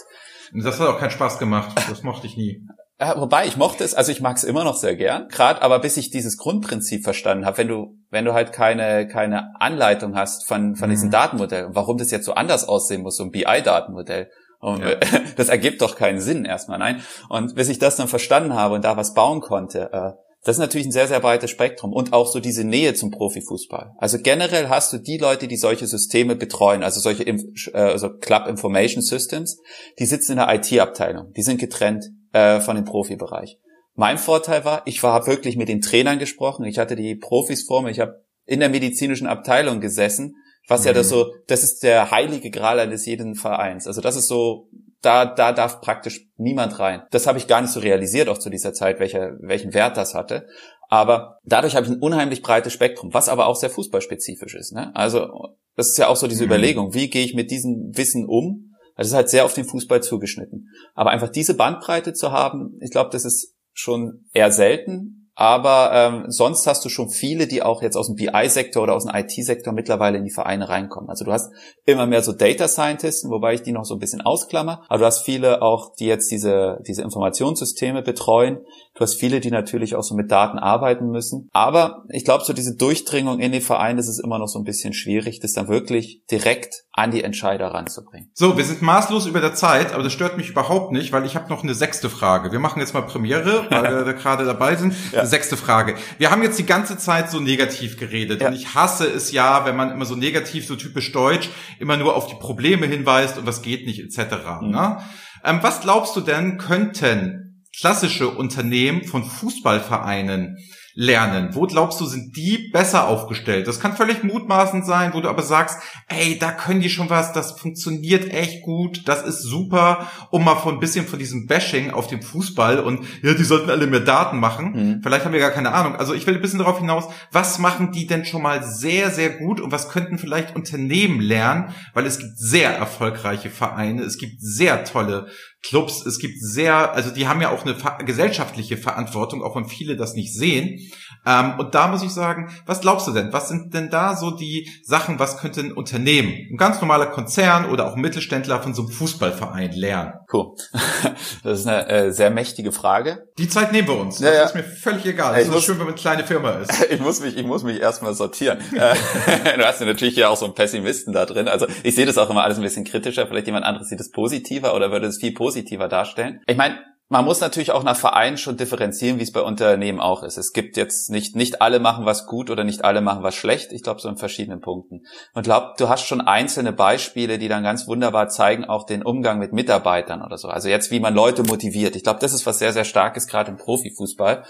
Das 0.54 0.78
hat 0.78 0.90
auch 0.90 1.00
keinen 1.00 1.12
Spaß 1.12 1.40
gemacht. 1.40 1.72
Das 1.90 2.04
mochte 2.04 2.28
ich 2.28 2.36
nie. 2.36 2.68
Ja, 3.00 3.18
wobei 3.22 3.48
ich 3.48 3.56
mochte 3.56 3.86
es, 3.86 3.94
also 3.94 4.12
ich 4.12 4.20
mag 4.20 4.36
es 4.36 4.44
immer 4.44 4.66
noch 4.66 4.76
sehr 4.76 4.98
gern, 4.98 5.30
gerade 5.30 5.62
aber 5.62 5.80
bis 5.80 5.96
ich 5.96 6.12
dieses 6.12 6.38
Grundprinzip 6.38 7.06
verstanden 7.06 7.46
habe, 7.46 7.60
wenn 7.60 7.70
du 7.70 7.98
wenn 8.10 8.26
du 8.26 8.34
halt 8.34 8.52
keine 8.52 9.08
keine 9.08 9.56
Anleitung 9.62 10.18
hast 10.18 10.50
von 10.50 10.76
von 10.76 10.90
mhm. 10.90 10.92
diesem 10.92 11.12
Datenmodell, 11.12 11.70
warum 11.70 11.98
das 11.98 12.12
jetzt 12.12 12.26
so 12.26 12.34
anders 12.34 12.68
aussehen 12.68 13.04
muss, 13.04 13.16
so 13.16 13.24
ein 13.24 13.32
BI-Datenmodell. 13.32 14.30
Und 14.60 14.82
ja. 14.82 14.96
das 15.38 15.48
ergibt 15.48 15.82
doch 15.82 15.96
keinen 15.96 16.20
Sinn 16.20 16.44
erstmal, 16.44 16.78
nein. 16.78 17.02
Und 17.30 17.56
bis 17.56 17.70
ich 17.70 17.80
das 17.80 17.96
dann 17.96 18.10
verstanden 18.10 18.54
habe 18.54 18.76
und 18.76 18.84
da 18.84 18.98
was 18.98 19.14
bauen 19.14 19.40
konnte, 19.40 19.94
äh, 19.94 20.12
das 20.44 20.56
ist 20.56 20.60
natürlich 20.60 20.88
ein 20.88 20.94
sehr, 20.94 21.08
sehr 21.08 21.20
breites 21.20 21.50
Spektrum 21.50 21.92
und 21.92 22.14
auch 22.14 22.32
so 22.32 22.40
diese 22.40 22.64
Nähe 22.64 22.94
zum 22.94 23.12
Profifußball. 23.12 23.94
Also 23.98 24.20
generell 24.22 24.70
hast 24.70 24.94
du 24.94 24.98
die 24.98 25.18
Leute, 25.18 25.48
die 25.48 25.58
solche 25.58 25.86
Systeme 25.86 26.36
betreuen, 26.36 26.82
also 26.82 27.02
solche 27.02 27.28
äh, 27.28 27.38
also 27.74 28.10
Club 28.10 28.48
Information 28.48 29.02
Systems, 29.02 29.60
die 30.00 30.06
sitzen 30.06 30.34
in 30.34 30.38
der 30.38 30.54
IT-Abteilung, 30.54 31.34
die 31.34 31.42
sind 31.42 31.60
getrennt 31.60 32.06
äh, 32.32 32.62
von 32.62 32.78
dem 32.78 32.86
Profibereich. 32.86 33.60
Mein 33.96 34.18
Vorteil 34.18 34.64
war, 34.64 34.84
ich 34.86 35.04
war 35.04 35.28
wirklich 35.28 35.58
mit 35.58 35.68
den 35.68 35.82
Trainern 35.82 36.20
gesprochen, 36.20 36.64
ich 36.64 36.78
hatte 36.78 36.96
die 36.96 37.16
Profis 37.16 37.64
vor 37.64 37.82
mir, 37.82 37.92
ich 37.92 38.00
habe 38.00 38.24
in 38.46 38.62
der 38.62 38.70
medizinischen 38.70 39.28
Abteilung 39.28 39.82
gesessen, 39.82 40.36
was 40.70 40.82
mhm. 40.82 40.88
ja 40.88 40.94
das 40.94 41.10
so, 41.10 41.34
das 41.48 41.64
ist 41.64 41.84
der 41.84 42.12
heilige 42.12 42.50
Gral 42.50 42.80
eines 42.80 43.06
jeden 43.06 43.36
Vereins. 43.36 43.88
Also 43.88 44.00
das 44.00 44.16
ist 44.16 44.28
so 44.28 44.70
da, 45.02 45.26
da 45.26 45.54
darf 45.54 45.82
praktisch 45.82 46.28
niemand 46.36 46.80
rein. 46.80 47.04
Das 47.12 47.28
habe 47.28 47.38
ich 47.38 47.48
gar 47.48 47.62
nicht 47.62 47.72
so 47.72 47.80
realisiert, 47.80 48.30
auch 48.30 48.38
zu 48.38 48.50
dieser 48.50 48.74
Zeit, 48.74 49.00
welcher, 49.00 49.38
welchen 49.40 49.74
Wert 49.74 49.98
das 49.98 50.14
hatte. 50.14 50.48
Aber 50.90 51.40
dadurch 51.44 51.76
habe 51.76 51.86
ich 51.86 51.92
ein 51.92 52.00
unheimlich 52.00 52.42
breites 52.42 52.74
Spektrum, 52.74 53.14
was 53.14 53.30
aber 53.30 53.46
auch 53.48 53.56
sehr 53.56 53.70
fußballspezifisch 53.70 54.56
ist. 54.56 54.74
Ne? 54.74 54.94
Also 54.96 55.28
das 55.76 55.90
ist 55.90 55.98
ja 55.98 56.08
auch 56.08 56.16
so 56.16 56.28
diese 56.28 56.44
mhm. 56.44 56.50
Überlegung, 56.50 56.94
wie 56.94 57.10
gehe 57.10 57.24
ich 57.24 57.36
mit 57.36 57.52
diesem 57.52 57.92
Wissen 57.94 58.26
um? 58.28 58.74
Das 58.96 59.08
ist 59.08 59.14
halt 59.14 59.30
sehr 59.30 59.46
auf 59.46 59.54
den 59.54 59.66
Fußball 59.66 60.04
zugeschnitten. 60.04 60.68
Aber 60.94 61.12
einfach 61.12 61.30
diese 61.30 61.54
Bandbreite 61.54 62.14
zu 62.14 62.32
haben, 62.32 62.78
ich 62.82 62.92
glaube, 62.92 63.12
das 63.12 63.24
ist 63.24 63.56
schon 63.72 64.26
eher 64.34 64.52
selten 64.52 65.19
aber 65.40 65.92
ähm, 65.94 66.26
sonst 66.28 66.68
hast 66.68 66.84
du 66.84 66.90
schon 66.90 67.10
viele, 67.10 67.48
die 67.48 67.64
auch 67.64 67.82
jetzt 67.82 67.96
aus 67.96 68.08
dem 68.08 68.18
BI-Sektor 68.18 68.84
oder 68.84 68.94
aus 68.94 69.06
dem 69.06 69.16
IT-Sektor 69.16 69.72
mittlerweile 69.72 70.18
in 70.18 70.26
die 70.26 70.34
Vereine 70.34 70.68
reinkommen. 70.68 71.10
Also 71.10 71.24
du 71.24 71.32
hast 71.32 71.50
immer 71.86 72.06
mehr 72.08 72.22
so 72.22 72.34
Data 72.34 72.68
Scientisten, 72.68 73.32
wobei 73.32 73.54
ich 73.54 73.62
die 73.62 73.72
noch 73.72 73.86
so 73.86 73.96
ein 73.96 74.00
bisschen 74.00 74.20
ausklammer. 74.20 74.84
Aber 74.90 75.00
du 75.00 75.06
hast 75.06 75.24
viele 75.24 75.62
auch, 75.62 75.96
die 75.96 76.08
jetzt 76.08 76.30
diese, 76.30 76.80
diese 76.86 77.04
Informationssysteme 77.04 78.02
betreuen. 78.02 78.58
Du 79.00 79.04
hast 79.04 79.18
viele, 79.18 79.40
die 79.40 79.50
natürlich 79.50 79.96
auch 79.96 80.04
so 80.04 80.14
mit 80.14 80.30
Daten 80.30 80.60
arbeiten 80.60 81.10
müssen. 81.10 81.48
Aber 81.54 82.04
ich 82.10 82.26
glaube, 82.26 82.44
so 82.44 82.52
diese 82.52 82.76
Durchdringung 82.76 83.40
in 83.40 83.54
den 83.54 83.62
Verein, 83.62 83.96
das 83.96 84.10
ist 84.10 84.20
immer 84.22 84.38
noch 84.40 84.50
so 84.50 84.60
ein 84.60 84.66
bisschen 84.66 84.94
schwierig, 84.94 85.40
das 85.40 85.54
dann 85.54 85.70
wirklich 85.70 86.22
direkt 86.30 86.84
an 86.92 87.12
die 87.12 87.24
Entscheider 87.24 87.68
ranzubringen. 87.68 88.30
So, 88.34 88.58
wir 88.58 88.66
sind 88.66 88.82
maßlos 88.82 89.26
über 89.26 89.40
der 89.40 89.54
Zeit, 89.54 89.94
aber 89.94 90.04
das 90.04 90.12
stört 90.12 90.36
mich 90.36 90.50
überhaupt 90.50 90.92
nicht, 90.92 91.14
weil 91.14 91.26
ich 91.26 91.38
habe 91.38 91.48
noch 91.48 91.64
eine 91.64 91.76
sechste 91.76 92.10
Frage. 92.10 92.52
Wir 92.52 92.60
machen 92.60 92.82
jetzt 92.82 92.94
mal 92.94 93.04
Premiere, 93.04 93.68
weil 93.70 93.84
wir 93.84 94.04
da 94.04 94.12
gerade 94.12 94.44
dabei 94.44 94.76
sind. 94.76 94.94
Ja. 95.14 95.26
Sechste 95.26 95.56
Frage. 95.56 95.96
Wir 96.18 96.30
haben 96.30 96.44
jetzt 96.44 96.60
die 96.60 96.66
ganze 96.66 96.98
Zeit 96.98 97.32
so 97.32 97.40
negativ 97.40 97.96
geredet 97.98 98.42
ja. 98.42 98.50
und 98.50 98.54
ich 98.54 98.76
hasse 98.76 99.08
es 99.08 99.32
ja, 99.32 99.66
wenn 99.66 99.78
man 99.78 99.92
immer 99.92 100.04
so 100.04 100.18
negativ, 100.18 100.68
so 100.68 100.76
typisch 100.76 101.14
deutsch, 101.14 101.50
immer 101.80 101.96
nur 101.96 102.18
auf 102.18 102.28
die 102.28 102.36
Probleme 102.36 102.86
hinweist 102.86 103.38
und 103.38 103.46
das 103.46 103.62
geht 103.62 103.86
nicht 103.86 104.02
etc. 104.02 104.36
Mhm. 104.60 104.72
Ne? 104.72 104.98
Ähm, 105.46 105.60
was 105.62 105.80
glaubst 105.80 106.18
du 106.18 106.20
denn, 106.20 106.58
könnten 106.58 107.49
klassische 107.80 108.30
Unternehmen 108.30 109.04
von 109.06 109.24
Fußballvereinen 109.24 110.58
lernen? 110.96 111.56
Wo 111.56 111.66
glaubst 111.66 112.02
du, 112.02 112.06
sind 112.06 112.36
die 112.36 112.70
besser 112.74 113.08
aufgestellt? 113.08 113.68
Das 113.68 113.80
kann 113.80 113.96
völlig 113.96 114.24
mutmaßend 114.24 114.86
sein, 114.86 115.14
wo 115.14 115.22
du 115.22 115.30
aber 115.30 115.44
sagst, 115.44 115.80
ey, 116.10 116.38
da 116.38 116.52
können 116.52 116.82
die 116.82 116.90
schon 116.90 117.10
was, 117.10 117.32
das 117.32 117.58
funktioniert 117.58 118.34
echt 118.34 118.64
gut, 118.64 119.08
das 119.08 119.24
ist 119.24 119.44
super, 119.44 120.10
um 120.30 120.44
mal 120.44 120.56
von 120.56 120.76
ein 120.76 120.80
bisschen 120.80 121.08
von 121.08 121.18
diesem 121.18 121.48
Bashing 121.48 121.92
auf 121.92 122.08
dem 122.08 122.22
Fußball 122.22 122.80
und 122.80 123.06
ja, 123.24 123.34
die 123.34 123.44
sollten 123.46 123.70
alle 123.70 123.88
mehr 123.88 124.02
Daten 124.02 124.40
machen. 124.40 124.72
Mhm. 124.74 125.00
Vielleicht 125.02 125.24
haben 125.24 125.34
wir 125.34 125.40
gar 125.40 125.52
keine 125.52 125.72
Ahnung. 125.72 125.96
Also 125.96 126.14
ich 126.14 126.28
will 126.28 126.36
ein 126.36 126.42
bisschen 126.42 126.60
darauf 126.60 126.80
hinaus, 126.80 127.06
was 127.32 127.60
machen 127.60 127.92
die 127.94 128.06
denn 128.06 128.26
schon 128.26 128.42
mal 128.42 128.64
sehr, 128.64 129.10
sehr 129.10 129.30
gut 129.30 129.62
und 129.62 129.72
was 129.72 129.90
könnten 129.90 130.18
vielleicht 130.18 130.56
Unternehmen 130.56 131.22
lernen? 131.22 131.74
Weil 131.94 132.06
es 132.06 132.20
gibt 132.20 132.38
sehr 132.38 132.72
erfolgreiche 132.76 133.50
Vereine, 133.50 134.02
es 134.02 134.18
gibt 134.18 134.42
sehr 134.42 134.84
tolle 134.84 135.28
Clubs. 135.62 136.06
Es 136.06 136.20
gibt 136.20 136.40
sehr, 136.40 136.94
also 136.94 137.12
die 137.12 137.28
haben 137.28 137.42
ja 137.42 137.52
auch 137.52 137.66
eine 137.66 137.76
gesellschaftliche 138.06 138.78
Verantwortung, 138.78 139.44
auch 139.44 139.56
wenn 139.56 139.66
viele 139.66 139.96
das 139.98 140.14
nicht 140.14 140.34
sehen. 140.34 140.80
Ähm, 141.26 141.54
und 141.60 141.76
da 141.76 141.88
muss 141.88 142.04
ich 142.04 142.12
sagen, 142.12 142.50
was 142.66 142.82
glaubst 142.82 143.08
du 143.08 143.12
denn? 143.12 143.34
Was 143.34 143.50
sind 143.50 143.74
denn 143.74 143.90
da 143.90 144.16
so 144.16 144.32
die 144.32 144.70
Sachen, 144.84 145.20
was 145.20 145.38
könnte 145.38 145.62
ein 145.62 145.74
Unternehmen, 145.74 146.34
ein 146.52 146.58
ganz 146.58 146.80
normaler 146.82 147.08
Konzern 147.08 147.66
oder 147.70 147.88
auch 147.88 147.96
Mittelständler 147.96 148.62
von 148.62 148.74
so 148.74 148.84
einem 148.84 148.92
Fußballverein 148.92 149.74
lernen? 149.74 150.14
Cool. 150.32 150.56
Das 151.44 151.60
ist 151.60 151.68
eine 151.68 151.88
äh, 151.88 152.12
sehr 152.12 152.30
mächtige 152.30 152.72
Frage. 152.72 153.28
Die 153.38 153.48
Zeit 153.48 153.72
nehmen 153.72 153.88
wir 153.88 153.98
uns. 153.98 154.18
Das 154.18 154.28
ja, 154.28 154.34
ja. 154.34 154.44
ist 154.44 154.56
mir 154.56 154.64
völlig 154.64 155.06
egal. 155.06 155.36
Es 155.36 155.48
ist 155.48 155.54
muss, 155.54 155.64
schön, 155.64 155.76
wenn 155.76 155.86
man 155.86 155.94
eine 155.94 156.02
kleine 156.02 156.24
Firma 156.24 156.52
ist. 156.52 156.72
Ich 156.90 157.00
muss 157.00 157.22
mich, 157.22 157.38
ich 157.38 157.46
muss 157.46 157.64
mich 157.64 157.80
erstmal 157.80 158.14
sortieren. 158.14 158.60
Äh, 158.80 159.58
du 159.58 159.66
hast 159.66 159.80
ja 159.80 159.86
natürlich 159.86 160.16
ja 160.16 160.30
auch 160.30 160.38
so 160.38 160.46
einen 160.46 160.54
Pessimisten 160.56 161.14
da 161.14 161.26
drin. 161.26 161.48
Also 161.48 161.68
ich 161.84 161.96
sehe 161.96 162.06
das 162.06 162.18
auch 162.18 162.30
immer 162.30 162.44
alles 162.44 162.58
ein 162.58 162.64
bisschen 162.64 162.86
kritischer. 162.86 163.28
Vielleicht 163.28 163.48
jemand 163.48 163.66
anderes 163.66 163.90
sieht 163.90 164.00
es 164.00 164.12
positiver 164.12 164.74
oder 164.76 164.92
würde 164.92 165.08
es 165.08 165.18
viel 165.20 165.34
positiver 165.34 165.88
darstellen. 165.88 166.42
Ich 166.48 166.58
meine, 166.58 166.80
man 167.12 167.26
muss 167.26 167.42
natürlich 167.42 167.72
auch 167.72 167.84
nach 167.84 167.98
Vereinen 167.98 168.38
schon 168.38 168.56
differenzieren, 168.56 169.18
wie 169.18 169.24
es 169.24 169.32
bei 169.32 169.42
Unternehmen 169.42 170.00
auch 170.00 170.22
ist. 170.22 170.38
Es 170.38 170.54
gibt 170.54 170.78
jetzt 170.78 171.10
nicht, 171.10 171.36
nicht 171.36 171.60
alle 171.60 171.80
machen 171.80 172.06
was 172.06 172.28
gut 172.28 172.52
oder 172.52 172.64
nicht 172.64 172.86
alle 172.86 173.02
machen 173.02 173.24
was 173.24 173.34
schlecht. 173.34 173.74
Ich 173.74 173.82
glaube, 173.82 174.00
so 174.00 174.08
in 174.10 174.16
verschiedenen 174.16 174.62
Punkten. 174.62 175.02
Und 175.34 175.42
glaube, 175.42 175.74
du 175.80 175.90
hast 175.90 176.06
schon 176.06 176.22
einzelne 176.22 176.72
Beispiele, 176.72 177.40
die 177.40 177.48
dann 177.48 177.64
ganz 177.64 177.88
wunderbar 177.88 178.30
zeigen, 178.30 178.64
auch 178.64 178.86
den 178.86 179.02
Umgang 179.02 179.40
mit 179.40 179.54
Mitarbeitern 179.54 180.22
oder 180.22 180.38
so. 180.38 180.50
Also 180.50 180.70
jetzt, 180.70 180.92
wie 180.92 181.00
man 181.00 181.16
Leute 181.16 181.42
motiviert. 181.42 181.96
Ich 181.96 182.04
glaube, 182.04 182.20
das 182.20 182.32
ist 182.32 182.46
was 182.46 182.60
sehr, 182.60 182.74
sehr 182.74 182.86
starkes, 182.86 183.26
gerade 183.26 183.50
im 183.50 183.58
Profifußball. 183.58 184.44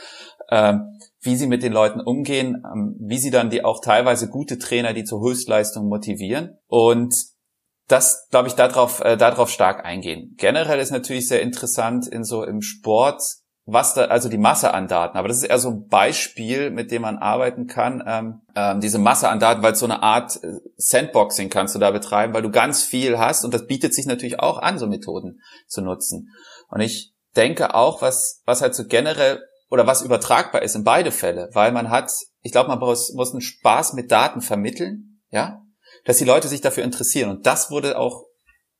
Ähm, 0.52 1.00
wie 1.22 1.38
sie 1.38 1.48
mit 1.48 1.64
den 1.64 1.72
Leuten 1.72 2.02
umgehen, 2.02 2.64
ähm, 2.66 2.96
wie 3.00 3.20
sie 3.20 3.32
dann 3.32 3.50
die 3.50 3.64
auch 3.64 3.80
teilweise 3.80 4.28
gute 4.28 4.58
Trainer, 4.58 4.94
die 4.94 5.06
zur 5.06 5.22
Höchstleistung 5.22 5.88
motivieren. 5.88 6.58
Und 6.68 7.16
das, 7.90 8.28
glaube 8.30 8.48
ich, 8.48 8.54
darauf, 8.54 9.02
äh, 9.02 9.18
darauf 9.18 9.50
stark 9.50 9.84
eingehen. 9.84 10.36
Generell 10.38 10.80
ist 10.80 10.92
natürlich 10.92 11.28
sehr 11.28 11.42
interessant 11.42 12.08
in 12.08 12.24
so 12.24 12.44
im 12.44 12.62
Sport, 12.62 13.22
was 13.66 13.96
da, 13.96 14.06
also 14.06 14.30
die 14.30 14.38
Masse 14.38 14.74
an 14.74 14.88
Daten. 14.88 15.18
Aber 15.18 15.28
das 15.28 15.38
ist 15.38 15.44
eher 15.44 15.58
so 15.58 15.70
ein 15.70 15.88
Beispiel, 15.88 16.70
mit 16.70 16.92
dem 16.92 17.02
man 17.02 17.18
arbeiten 17.18 17.66
kann. 17.68 18.04
Ähm, 18.06 18.42
ähm, 18.56 18.80
diese 18.80 19.00
Masse 19.00 19.28
an 19.28 19.40
Daten, 19.40 19.64
weil 19.64 19.76
so 19.76 19.86
eine 19.86 20.04
Art 20.04 20.42
äh, 20.44 20.60
Sandboxing 20.78 21.50
kannst 21.50 21.74
du 21.74 21.80
da 21.80 21.90
betreiben, 21.90 22.34
weil 22.34 22.44
du 22.44 22.52
ganz 22.52 22.84
viel 22.84 23.18
hast 23.18 23.44
und 23.44 23.54
das 23.54 23.66
bietet 23.66 23.96
sich 23.96 24.06
natürlich 24.06 24.40
auch 24.40 24.60
an, 24.60 24.78
so 24.78 24.86
Methoden 24.86 25.42
zu 25.68 25.82
nutzen. 25.82 26.30
Und 26.70 26.82
ich 26.82 27.14
denke 27.36 27.74
auch, 27.74 28.04
was, 28.04 28.42
was 28.46 28.62
halt 28.62 28.76
so 28.76 28.86
generell 28.86 29.42
oder 29.72 29.88
was 29.88 30.04
übertragbar 30.04 30.62
ist 30.62 30.76
in 30.76 30.84
beide 30.84 31.12
Fälle, 31.12 31.50
weil 31.54 31.72
man 31.72 31.90
hat, 31.90 32.12
ich 32.42 32.52
glaube, 32.52 32.70
man 32.70 32.80
muss, 32.80 33.14
muss 33.14 33.32
einen 33.32 33.42
Spaß 33.42 33.94
mit 33.94 34.12
Daten 34.12 34.42
vermitteln, 34.42 35.22
ja, 35.32 35.64
dass 36.06 36.18
die 36.18 36.26
Leute 36.26 36.48
sich 36.48 36.62
dafür 36.62 36.84
interessieren. 36.84 37.30
Und 37.30 37.46
das 37.46 37.72
wurde 37.72 37.98
auch 37.98 38.26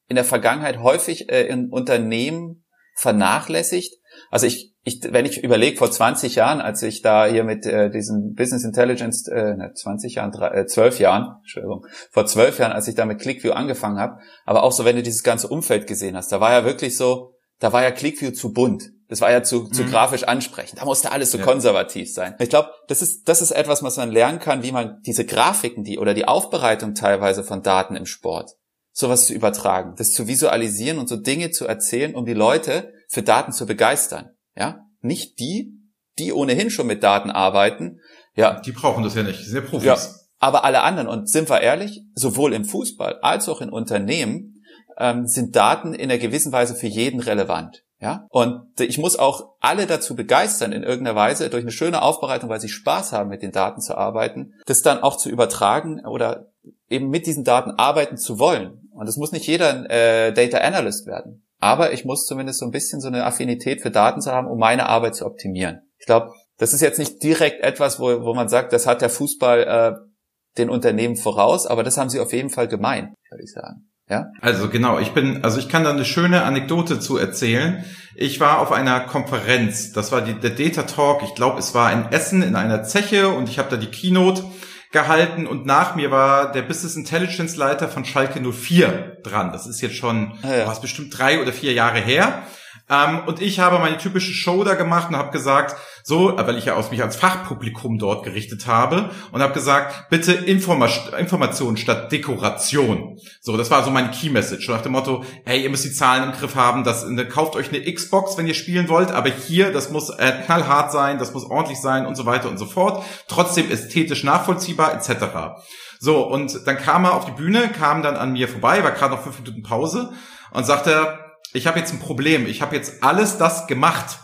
in 0.08 0.16
der 0.16 0.26
Vergangenheit 0.26 0.80
häufig 0.80 1.30
äh, 1.32 1.44
in 1.48 1.70
Unternehmen 1.70 2.66
vernachlässigt. 2.96 3.96
Also 4.30 4.48
ich, 4.48 4.74
ich 4.84 5.02
wenn 5.04 5.26
ich 5.26 5.44
überlege, 5.44 5.78
vor 5.78 5.92
20 5.92 6.36
Jahren, 6.36 6.62
als 6.62 6.82
ich 6.82 7.02
da 7.02 7.26
hier 7.28 7.44
mit 7.44 7.66
äh, 7.66 7.90
diesem 7.90 8.34
Business 8.34 8.64
Intelligence, 8.66 9.28
äh, 9.28 9.56
20 9.74 10.16
Jahren, 10.16 10.32
drei, 10.32 10.50
äh, 10.50 10.66
12 10.66 11.00
Jahren, 11.00 11.38
Entschuldigung, 11.42 11.86
vor 12.12 12.26
12 12.26 12.60
Jahren, 12.60 12.72
als 12.72 12.88
ich 12.88 12.96
da 12.96 13.06
mit 13.06 13.20
ClickView 13.20 13.52
angefangen 13.52 14.00
habe, 14.00 14.18
aber 14.46 14.64
auch 14.64 14.72
so, 14.72 14.84
wenn 14.84 14.96
du 14.96 15.04
dieses 15.04 15.24
ganze 15.24 15.48
Umfeld 15.48 15.88
gesehen 15.88 16.16
hast, 16.16 16.32
da 16.32 16.42
war 16.42 16.52
ja 16.52 16.66
wirklich 16.66 16.98
so, 16.98 17.36
da 17.60 17.72
war 17.72 17.84
ja 17.84 17.92
ClickView 17.92 18.32
zu 18.32 18.52
bunt. 18.52 18.92
Das 19.10 19.22
war 19.22 19.32
ja 19.32 19.42
zu, 19.42 19.68
zu 19.68 19.84
mhm. 19.84 19.90
grafisch 19.90 20.24
ansprechend. 20.24 20.80
Da 20.80 20.86
musste 20.86 21.12
alles 21.12 21.32
so 21.32 21.40
ja. 21.40 21.44
konservativ 21.44 22.14
sein. 22.14 22.36
Ich 22.40 22.50
glaube, 22.50 22.70
das 22.88 23.02
ist, 23.02 23.28
das 23.28 23.42
ist 23.42 23.50
etwas, 23.50 23.82
was 23.82 23.98
man 23.98 24.12
lernen 24.12 24.38
kann, 24.38 24.62
wie 24.62 24.72
man 24.72 25.02
diese 25.02 25.26
Grafiken, 25.26 25.84
die 25.84 25.98
oder 25.98 26.14
die 26.14 26.28
Aufbereitung 26.28 26.94
teilweise 26.94 27.44
von 27.44 27.64
Daten 27.64 27.96
im 27.96 28.06
Sport, 28.06 28.52
sowas 28.92 29.26
zu 29.26 29.34
übertragen, 29.34 29.96
das 29.98 30.12
zu 30.12 30.28
visualisieren 30.28 31.00
und 31.00 31.10
so 31.10 31.18
Dinge 31.18 31.50
zu 31.50 31.66
erzählen, 31.66 32.14
um 32.14 32.26
die 32.26 32.36
Leute 32.36 32.94
für 33.08 33.24
Daten 33.24 33.52
zu 33.52 33.66
begeistern. 33.66 34.30
Ja, 34.56 34.86
nicht 35.02 35.40
die, 35.40 35.74
die 36.20 36.32
ohnehin 36.32 36.70
schon 36.70 36.86
mit 36.86 37.02
Daten 37.02 37.32
arbeiten. 37.32 38.00
Ja, 38.36 38.60
die 38.60 38.72
brauchen 38.72 39.04
das 39.04 39.16
ja 39.16 39.24
nicht. 39.24 39.42
Ja 39.52 39.62
Profis. 39.62 39.86
Ja, 39.86 39.98
aber 40.38 40.66
alle 40.66 40.84
anderen. 40.84 41.08
Und 41.08 41.30
sind 41.30 41.50
wir 41.50 41.62
ehrlich, 41.62 42.02
sowohl 42.14 42.54
im 42.54 42.64
Fußball 42.64 43.20
als 43.22 43.50
auch 43.50 43.62
in 43.62 43.72
Unternehmen 43.72 44.62
ähm, 45.00 45.26
sind 45.26 45.56
Daten 45.56 45.96
in 45.96 46.12
einer 46.12 46.20
gewissen 46.20 46.52
Weise 46.52 46.76
für 46.76 46.88
jeden 46.88 47.22
relevant. 47.22 47.84
Ja, 48.02 48.28
und 48.30 48.80
ich 48.80 48.98
muss 48.98 49.20
auch 49.20 49.56
alle 49.60 49.86
dazu 49.86 50.16
begeistern, 50.16 50.72
in 50.72 50.84
irgendeiner 50.84 51.18
Weise 51.18 51.50
durch 51.50 51.64
eine 51.64 51.72
schöne 51.72 52.02
Aufbereitung, 52.02 52.50
weil 52.50 52.62
sie 52.62 52.70
Spaß 52.70 53.12
haben, 53.12 53.30
mit 53.30 53.42
den 53.42 53.52
Daten 53.52 53.82
zu 53.82 53.98
arbeiten, 53.98 54.54
das 54.66 54.82
dann 54.82 55.04
auch 55.04 55.18
zu 55.18 55.30
übertragen 55.30 56.06
oder 56.06 56.48
eben 56.90 57.10
mit 57.10 57.26
diesen 57.26 57.44
Daten 57.44 57.72
arbeiten 57.72 58.16
zu 58.16 58.40
wollen. 58.40 58.90
Und 58.94 59.08
es 59.08 59.18
muss 59.18 59.34
nicht 59.34 59.48
jeder 59.48 59.70
ein 59.70 59.86
äh, 59.88 60.32
Data 60.32 60.60
Analyst 60.60 61.08
werden. 61.08 61.46
Aber 61.60 61.92
ich 61.92 62.06
muss 62.06 62.26
zumindest 62.26 62.60
so 62.60 62.66
ein 62.66 62.72
bisschen 62.72 63.02
so 63.02 63.10
eine 63.10 63.26
Affinität 63.26 63.82
für 63.82 63.92
Daten 63.92 64.22
zu 64.22 64.32
haben, 64.32 64.48
um 64.48 64.58
meine 64.58 64.88
Arbeit 64.88 65.16
zu 65.16 65.26
optimieren. 65.26 65.82
Ich 65.98 66.06
glaube, 66.06 66.32
das 66.58 66.74
ist 66.74 66.82
jetzt 66.82 67.00
nicht 67.00 67.22
direkt 67.22 67.64
etwas, 67.64 68.00
wo, 68.00 68.24
wo 68.24 68.34
man 68.34 68.48
sagt, 68.48 68.72
das 68.72 68.88
hat 68.88 69.02
der 69.02 69.10
Fußball 69.10 69.64
äh, 69.64 70.10
den 70.58 70.70
Unternehmen 70.70 71.18
voraus, 71.18 71.68
aber 71.68 71.84
das 71.84 71.98
haben 71.98 72.10
sie 72.10 72.20
auf 72.20 72.32
jeden 72.32 72.50
Fall 72.50 72.68
gemeint, 72.68 73.14
würde 73.30 73.44
ich 73.44 73.52
sagen. 73.52 73.89
Ja? 74.10 74.32
Also 74.42 74.70
genau, 74.70 75.00
ich 75.00 75.12
bin, 75.12 75.44
also 75.44 75.60
ich 75.60 75.70
kann 75.70 75.84
da 75.84 75.92
eine 75.92 76.06
schöne 76.06 76.44
Anekdote 76.44 77.00
zu 77.00 77.18
erzählen. 77.18 77.86
Ich 78.16 78.40
war 78.40 78.60
auf 78.60 78.72
einer 78.72 79.00
Konferenz, 79.02 79.94
das 79.94 80.12
war 80.12 80.22
die, 80.22 80.34
der 80.34 80.50
Data 80.50 80.84
Talk, 80.84 81.22
ich 81.24 81.36
glaube, 81.36 81.60
es 81.60 81.74
war 81.76 81.94
in 81.94 82.06
Essen 82.12 82.42
in 82.42 82.56
einer 82.56 82.84
Zeche 82.84 83.30
und 83.30 83.48
ich 83.48 83.60
habe 83.60 83.70
da 83.70 83.78
die 83.78 83.88
Keynote 83.88 84.44
gehalten 84.92 85.46
und 85.46 85.68
nach 85.68 85.96
mir 85.96 86.10
war 86.10 86.52
der 86.52 86.64
Business 86.64 86.96
Intelligence 86.96 87.56
Leiter 87.56 87.88
von 87.88 88.06
Schalke 88.06 88.42
04 88.42 89.18
dran. 89.24 89.52
Das 89.52 89.68
ist 89.68 89.82
jetzt 89.82 89.96
schon, 89.96 90.34
ah, 90.42 90.56
ja. 90.56 90.68
was 90.68 90.82
bestimmt 90.82 91.16
drei 91.16 91.42
oder 91.42 91.54
vier 91.54 91.74
Jahre 91.74 92.00
her. 92.00 92.42
Ähm, 92.90 93.22
und 93.28 93.42
ich 93.42 93.60
habe 93.60 93.80
meine 93.80 93.98
typische 93.98 94.34
Show 94.34 94.64
da 94.64 94.74
gemacht 94.74 95.10
und 95.10 95.16
habe 95.16 95.32
gesagt, 95.32 95.76
so, 96.04 96.36
weil 96.36 96.58
ich 96.58 96.66
ja 96.66 96.74
aus 96.74 96.90
mich 96.90 97.04
als 97.04 97.16
Fachpublikum 97.16 98.00
dort 98.00 98.24
gerichtet 98.24 98.66
habe 98.66 99.12
und 99.32 99.42
habe 99.42 99.54
gesagt, 99.54 100.10
bitte 100.10 100.34
Informa 100.34 100.90
Information 101.18 101.78
statt 101.78 102.12
Dekoration. 102.12 103.20
So, 103.42 103.58
das 103.58 103.70
war 103.70 103.84
so 103.84 103.92
meine 103.92 104.10
Key 104.10 104.30
Message. 104.30 104.68
nach 104.70 104.82
dem 104.82 104.94
Motto, 104.94 105.24
hey, 105.46 105.62
ihr 105.62 105.70
müsst 105.70 105.86
die 105.86 105.94
Zahlen 105.94 106.24
im 106.24 106.32
Griff 106.32 106.56
haben, 106.56 106.84
das, 106.84 107.06
ne, 107.06 107.28
kauft 107.28 107.56
euch 107.56 107.70
eine 107.70 107.82
Xbox, 107.94 108.38
wenn 108.38 108.48
ihr 108.48 108.56
spielen 108.56 108.90
wollt, 108.90 109.12
aber 109.12 109.30
hier, 109.30 109.72
das 109.72 109.92
muss 109.92 110.10
äh, 110.10 110.32
knallhart 110.46 110.92
sein, 110.92 111.20
das 111.20 111.34
muss 111.34 111.46
ordentlich 111.46 111.80
sein 111.80 112.08
und 112.08 112.16
so 112.16 112.26
weiter 112.26 112.50
und 112.50 112.58
so 112.58 112.66
fort. 112.66 113.04
Trotzdem 113.28 113.70
ästhetisch 113.70 114.24
nachvollziehbar 114.24 114.94
etc. 114.96 115.60
So, 116.00 116.26
und 116.26 116.66
dann 116.66 116.78
kam 116.78 117.06
er 117.06 117.14
auf 117.14 117.26
die 117.26 117.32
Bühne, 117.32 117.70
kam 117.70 118.02
dann 118.02 118.16
an 118.16 118.32
mir 118.32 118.48
vorbei, 118.48 118.84
war 118.84 118.92
gerade 118.92 119.14
noch 119.14 119.22
fünf 119.22 119.40
Minuten 119.40 119.62
Pause 119.62 120.12
und 120.52 120.66
sagte, 120.66 121.19
ich 121.54 121.68
habe 121.68 121.80
jetzt 121.80 121.94
ein 121.94 122.00
Problem. 122.00 122.46
Ich 122.46 122.62
habe 122.62 122.76
jetzt 122.76 123.04
alles 123.04 123.38
das 123.38 123.68
gemacht, 123.68 124.20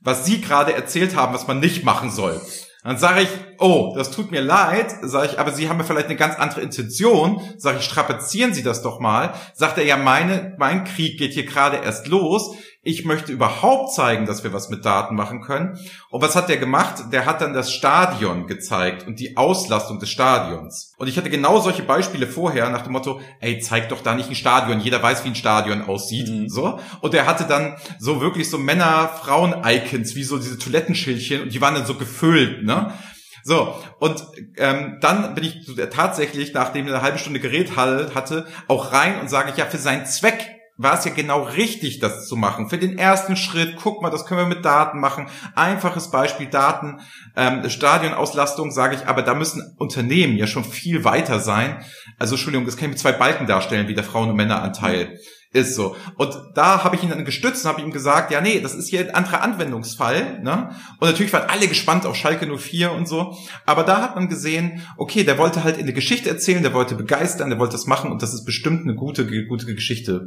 was 0.00 0.24
Sie 0.24 0.40
gerade 0.40 0.74
erzählt 0.74 1.16
haben, 1.16 1.34
was 1.34 1.46
man 1.46 1.60
nicht 1.60 1.84
machen 1.84 2.10
soll. 2.10 2.40
Dann 2.82 2.98
sage 2.98 3.22
ich, 3.22 3.30
oh, 3.58 3.94
das 3.96 4.10
tut 4.10 4.30
mir 4.30 4.42
leid, 4.42 4.94
sage 5.00 5.28
ich, 5.32 5.38
aber 5.38 5.52
Sie 5.52 5.70
haben 5.70 5.78
ja 5.78 5.84
vielleicht 5.84 6.08
eine 6.08 6.16
ganz 6.16 6.36
andere 6.36 6.60
Intention. 6.60 7.40
Sage 7.56 7.78
ich, 7.78 7.84
strapazieren 7.84 8.52
Sie 8.52 8.62
das 8.62 8.82
doch 8.82 9.00
mal. 9.00 9.32
Sagt 9.54 9.78
er, 9.78 9.86
ja, 9.86 9.96
meine, 9.96 10.54
mein 10.58 10.84
Krieg 10.84 11.18
geht 11.18 11.32
hier 11.32 11.46
gerade 11.46 11.78
erst 11.78 12.08
los 12.08 12.54
ich 12.84 13.04
möchte 13.04 13.32
überhaupt 13.32 13.94
zeigen, 13.94 14.26
dass 14.26 14.44
wir 14.44 14.52
was 14.52 14.68
mit 14.68 14.84
Daten 14.84 15.14
machen 15.14 15.40
können. 15.40 15.78
Und 16.10 16.22
was 16.22 16.36
hat 16.36 16.48
der 16.48 16.58
gemacht? 16.58 17.04
Der 17.12 17.24
hat 17.26 17.40
dann 17.40 17.54
das 17.54 17.72
Stadion 17.72 18.46
gezeigt 18.46 19.06
und 19.06 19.18
die 19.18 19.36
Auslastung 19.36 19.98
des 19.98 20.10
Stadions. 20.10 20.92
Und 20.98 21.08
ich 21.08 21.16
hatte 21.16 21.30
genau 21.30 21.60
solche 21.60 21.82
Beispiele 21.82 22.26
vorher 22.26 22.68
nach 22.70 22.82
dem 22.82 22.92
Motto, 22.92 23.20
ey, 23.40 23.58
zeig 23.58 23.88
doch 23.88 24.02
da 24.02 24.14
nicht 24.14 24.28
ein 24.28 24.34
Stadion. 24.34 24.80
Jeder 24.80 25.02
weiß, 25.02 25.24
wie 25.24 25.28
ein 25.28 25.34
Stadion 25.34 25.82
aussieht. 25.82 26.28
Mhm. 26.28 26.48
So. 26.48 26.78
Und 27.00 27.14
er 27.14 27.26
hatte 27.26 27.44
dann 27.44 27.76
so 27.98 28.20
wirklich 28.20 28.50
so 28.50 28.58
Männer-Frauen-Icons, 28.58 30.14
wie 30.14 30.24
so 30.24 30.36
diese 30.36 30.58
Toilettenschildchen 30.58 31.42
und 31.42 31.54
die 31.54 31.60
waren 31.60 31.74
dann 31.74 31.86
so 31.86 31.94
gefüllt, 31.94 32.64
ne? 32.64 32.92
So, 33.46 33.78
und 33.98 34.24
ähm, 34.56 34.96
dann 35.02 35.34
bin 35.34 35.44
ich 35.44 35.70
tatsächlich, 35.90 36.54
nachdem 36.54 36.86
er 36.86 36.94
eine 36.94 37.02
halbe 37.02 37.18
Stunde 37.18 37.40
Gerät 37.40 37.76
hatte, 37.76 38.46
auch 38.68 38.92
rein 38.92 39.20
und 39.20 39.28
sage 39.28 39.50
ich, 39.50 39.58
ja, 39.58 39.66
für 39.66 39.76
seinen 39.76 40.06
Zweck 40.06 40.53
war 40.76 40.98
es 40.98 41.04
ja 41.04 41.12
genau 41.12 41.42
richtig, 41.42 42.00
das 42.00 42.26
zu 42.26 42.36
machen. 42.36 42.68
Für 42.68 42.78
den 42.78 42.98
ersten 42.98 43.36
Schritt, 43.36 43.76
guck 43.76 44.02
mal, 44.02 44.10
das 44.10 44.26
können 44.26 44.40
wir 44.40 44.56
mit 44.56 44.64
Daten 44.64 44.98
machen. 44.98 45.28
Einfaches 45.54 46.10
Beispiel 46.10 46.46
Daten, 46.46 47.00
ähm, 47.36 47.68
Stadionauslastung, 47.68 48.72
sage 48.72 48.96
ich, 48.96 49.06
aber 49.06 49.22
da 49.22 49.34
müssen 49.34 49.74
Unternehmen 49.78 50.36
ja 50.36 50.46
schon 50.46 50.64
viel 50.64 51.04
weiter 51.04 51.38
sein. 51.38 51.84
Also 52.18 52.34
Entschuldigung, 52.34 52.66
das 52.66 52.76
kann 52.76 52.86
ich 52.86 52.90
mit 52.90 52.98
zwei 52.98 53.12
Balken 53.12 53.46
darstellen, 53.46 53.86
wie 53.86 53.94
der 53.94 54.04
Frauen- 54.04 54.30
und 54.30 54.36
Männeranteil. 54.36 55.18
Ist 55.54 55.76
so. 55.76 55.94
Und 56.16 56.36
da 56.56 56.82
habe 56.82 56.96
ich 56.96 57.04
ihn 57.04 57.10
dann 57.10 57.24
gestützt 57.24 57.64
und 57.64 57.70
habe 57.70 57.80
ihm 57.80 57.92
gesagt, 57.92 58.32
ja, 58.32 58.40
nee, 58.40 58.58
das 58.58 58.74
ist 58.74 58.88
hier 58.88 58.98
ein 58.98 59.14
anderer 59.14 59.40
Anwendungsfall. 59.40 60.40
Ne? 60.42 60.70
Und 60.98 61.08
natürlich 61.08 61.32
waren 61.32 61.48
alle 61.48 61.68
gespannt 61.68 62.06
auf 62.06 62.16
Schalke 62.16 62.44
04 62.44 62.90
und 62.90 63.06
so. 63.06 63.36
Aber 63.64 63.84
da 63.84 64.02
hat 64.02 64.16
man 64.16 64.28
gesehen, 64.28 64.82
okay, 64.96 65.22
der 65.22 65.38
wollte 65.38 65.62
halt 65.62 65.78
in 65.78 65.86
der 65.86 65.94
Geschichte 65.94 66.28
erzählen, 66.28 66.64
der 66.64 66.74
wollte 66.74 66.96
begeistern, 66.96 67.50
der 67.50 67.60
wollte 67.60 67.74
das 67.74 67.86
machen 67.86 68.10
und 68.10 68.20
das 68.20 68.34
ist 68.34 68.44
bestimmt 68.44 68.82
eine 68.82 68.96
gute, 68.96 69.26
gute 69.46 69.72
Geschichte 69.72 70.26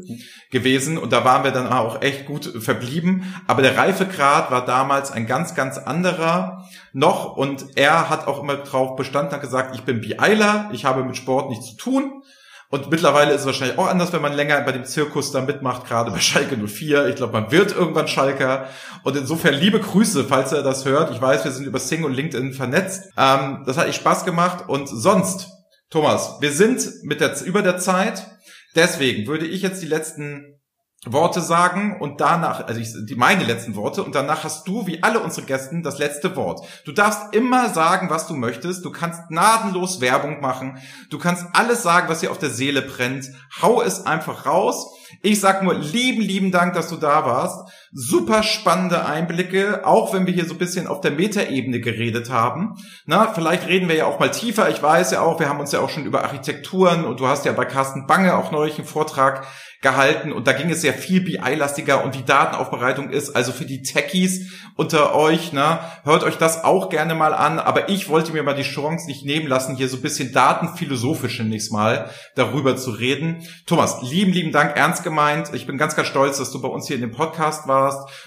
gewesen. 0.50 0.98
Und 0.98 1.12
da 1.12 1.26
waren 1.26 1.44
wir 1.44 1.52
dann 1.52 1.68
auch 1.68 2.02
echt 2.02 2.26
gut 2.26 2.46
verblieben. 2.64 3.34
Aber 3.48 3.62
der 3.62 3.78
Reifegrad 3.78 4.50
war 4.50 4.66
damals 4.66 5.12
ein 5.12 5.28
ganz, 5.28 5.56
ganz 5.56 5.78
anderer 5.78 6.70
noch. 6.94 7.36
Und 7.36 7.66
er 7.76 8.10
hat 8.10 8.28
auch 8.28 8.42
immer 8.42 8.56
drauf 8.56 8.96
bestanden, 8.96 9.34
hat 9.34 9.42
gesagt, 9.42 9.76
ich 9.76 9.82
bin 9.82 10.00
BIler, 10.00 10.70
ich 10.72 10.86
habe 10.86 11.04
mit 11.04 11.18
Sport 11.18 11.50
nichts 11.50 11.72
zu 11.72 11.76
tun. 11.76 12.24
Und 12.70 12.92
mittlerweile 12.92 13.34
ist 13.34 13.42
es 13.42 13.46
wahrscheinlich 13.46 13.78
auch 13.78 13.88
anders, 13.88 14.12
wenn 14.12 14.22
man 14.22 14.34
länger 14.34 14.60
bei 14.62 14.74
dem 14.74 14.84
Zirkus 14.84 15.32
da 15.32 15.42
mitmacht, 15.42 15.88
gerade 15.88 16.12
bei 16.12 16.20
Schalke 16.20 16.58
04. 16.58 17.08
Ich 17.08 17.16
glaube, 17.16 17.34
man 17.34 17.52
wird 17.52 17.74
irgendwann 17.74 18.10
Schalker. 18.10 18.68
Und 19.04 19.16
insofern 19.16 19.54
liebe 19.54 19.80
Grüße, 19.80 20.26
falls 20.26 20.52
er 20.52 20.64
das 20.64 20.84
hört. 20.84 21.12
Ich 21.12 21.22
weiß, 21.22 21.46
wir 21.46 21.52
sind 21.52 21.66
über 21.66 21.80
Sing 21.80 22.04
und 22.04 22.14
LinkedIn 22.14 22.54
vernetzt. 22.54 23.12
Ähm, 23.18 23.64
das 23.66 23.78
hat 23.78 23.88
echt 23.88 24.02
Spaß 24.02 24.26
gemacht. 24.26 24.66
Und 24.68 24.88
sonst, 24.88 25.48
Thomas, 25.90 26.38
wir 26.42 26.52
sind 26.52 26.86
mit 27.04 27.22
der, 27.22 27.42
über 27.46 27.62
der 27.62 27.78
Zeit. 27.78 28.28
Deswegen 28.76 29.28
würde 29.28 29.48
ich 29.48 29.62
jetzt 29.62 29.82
die 29.82 29.88
letzten 29.88 30.57
Worte 31.06 31.42
sagen 31.42 31.98
und 32.00 32.20
danach, 32.22 32.66
also 32.68 32.82
ich, 32.82 32.92
die 33.06 33.16
meine 33.16 33.44
letzten 33.44 33.76
Worte 33.76 34.04
und 34.04 34.16
danach 34.16 34.44
hast 34.44 34.68
du, 34.68 34.88
wie 34.88 35.04
alle 35.04 35.20
unsere 35.20 35.46
Gästen, 35.46 35.84
das 35.84 36.00
letzte 36.00 36.36
Wort. 36.36 36.68
Du 36.86 36.92
darfst 36.92 37.36
immer 37.36 37.70
sagen, 37.70 38.10
was 38.10 38.28
du 38.28 38.34
möchtest. 38.34 38.84
Du 38.84 38.92
kannst 38.92 39.28
gnadenlos 39.30 40.02
Werbung 40.02 40.42
machen. 40.42 40.80
Du 41.12 41.20
kannst 41.20 41.46
alles 41.54 41.84
sagen, 41.84 42.10
was 42.10 42.22
dir 42.22 42.32
auf 42.32 42.40
der 42.40 42.50
Seele 42.50 42.82
brennt. 42.82 43.30
Hau 43.62 43.82
es 43.82 44.08
einfach 44.08 44.48
raus. 44.48 44.92
Ich 45.22 45.40
sag 45.40 45.62
nur 45.62 45.76
lieben, 45.76 46.22
lieben 46.22 46.52
Dank, 46.52 46.74
dass 46.74 46.90
du 46.90 46.98
da 46.98 47.26
warst. 47.26 47.72
Super 47.92 48.44
spannende 48.44 49.06
Einblicke, 49.06 49.86
auch 49.86 50.14
wenn 50.14 50.26
wir 50.26 50.34
hier 50.34 50.46
so 50.46 50.54
ein 50.56 50.58
bisschen 50.58 50.88
auf 50.88 51.02
der 51.02 51.12
Metaebene 51.12 51.80
geredet 51.80 52.30
haben. 52.30 52.76
Na, 53.06 53.32
vielleicht 53.34 53.68
reden 53.68 53.88
wir 53.88 53.96
ja 53.96 54.06
auch 54.06 54.20
mal 54.20 54.32
tiefer. 54.32 54.70
Ich 54.70 54.82
weiß 54.84 55.12
ja 55.12 55.22
auch, 55.22 55.40
wir 55.40 55.48
haben 55.48 55.60
uns 55.60 55.72
ja 55.72 55.80
auch 55.80 55.90
schon 55.90 56.06
über 56.06 56.24
Architekturen 56.24 57.06
und 57.06 57.20
du 57.20 57.28
hast 57.28 57.46
ja 57.46 57.54
bei 57.54 57.66
Carsten 57.66 58.08
Bange 58.08 58.36
auch 58.36 58.52
neulich 58.52 58.78
einen 58.78 58.88
Vortrag 58.88 59.48
gehalten 59.82 60.32
und 60.32 60.48
da 60.48 60.54
ging 60.54 60.72
es 60.72 60.82
sehr 60.82 60.94
viel 60.94 61.22
BI-lastiger 61.22 62.04
und 62.04 62.18
wie 62.18 62.24
Datenaufbereitung 62.24 63.12
ist. 63.12 63.36
Also 63.36 63.52
für 63.52 63.66
die 63.66 63.84
Techies 63.84 64.52
unter 64.76 65.16
euch, 65.16 65.54
ne, 65.54 65.80
hört 66.04 66.24
euch 66.24 66.38
das 66.38 66.64
auch 66.64 66.90
gerne 66.90 67.14
mal 67.14 67.34
an. 67.34 67.60
Aber 67.60 67.90
ich 67.90 68.10
wollte 68.10 68.34
mir 68.34 68.44
mal 68.44 68.56
die 68.56 68.64
Chance 68.64 69.08
nicht 69.08 69.24
nehmen 69.24 69.48
lassen, 69.48 69.76
hier 69.76 69.88
so 69.88 69.98
ein 69.98 70.02
bisschen 70.02 70.34
datenphilosophisch 70.34 71.40
nächstes 71.40 71.72
Mal 71.72 72.10
darüber 72.36 72.76
zu 72.76 72.92
reden. 72.92 73.44
Thomas, 73.66 74.02
lieben, 74.02 74.34
lieben 74.34 74.52
Dank, 74.52 74.76
ernst 74.76 75.04
gemeint. 75.04 75.54
Ich 75.54 75.68
bin 75.68 75.78
ganz, 75.78 75.96
ganz 75.96 76.08
stolz, 76.08 76.38
dass 76.40 76.52
du 76.52 76.60
bei 76.60 76.68
uns 76.68 76.88
hier 76.88 76.96
in 76.96 77.02
dem 77.02 77.12
Podcast 77.12 77.68
warst. 77.68 77.77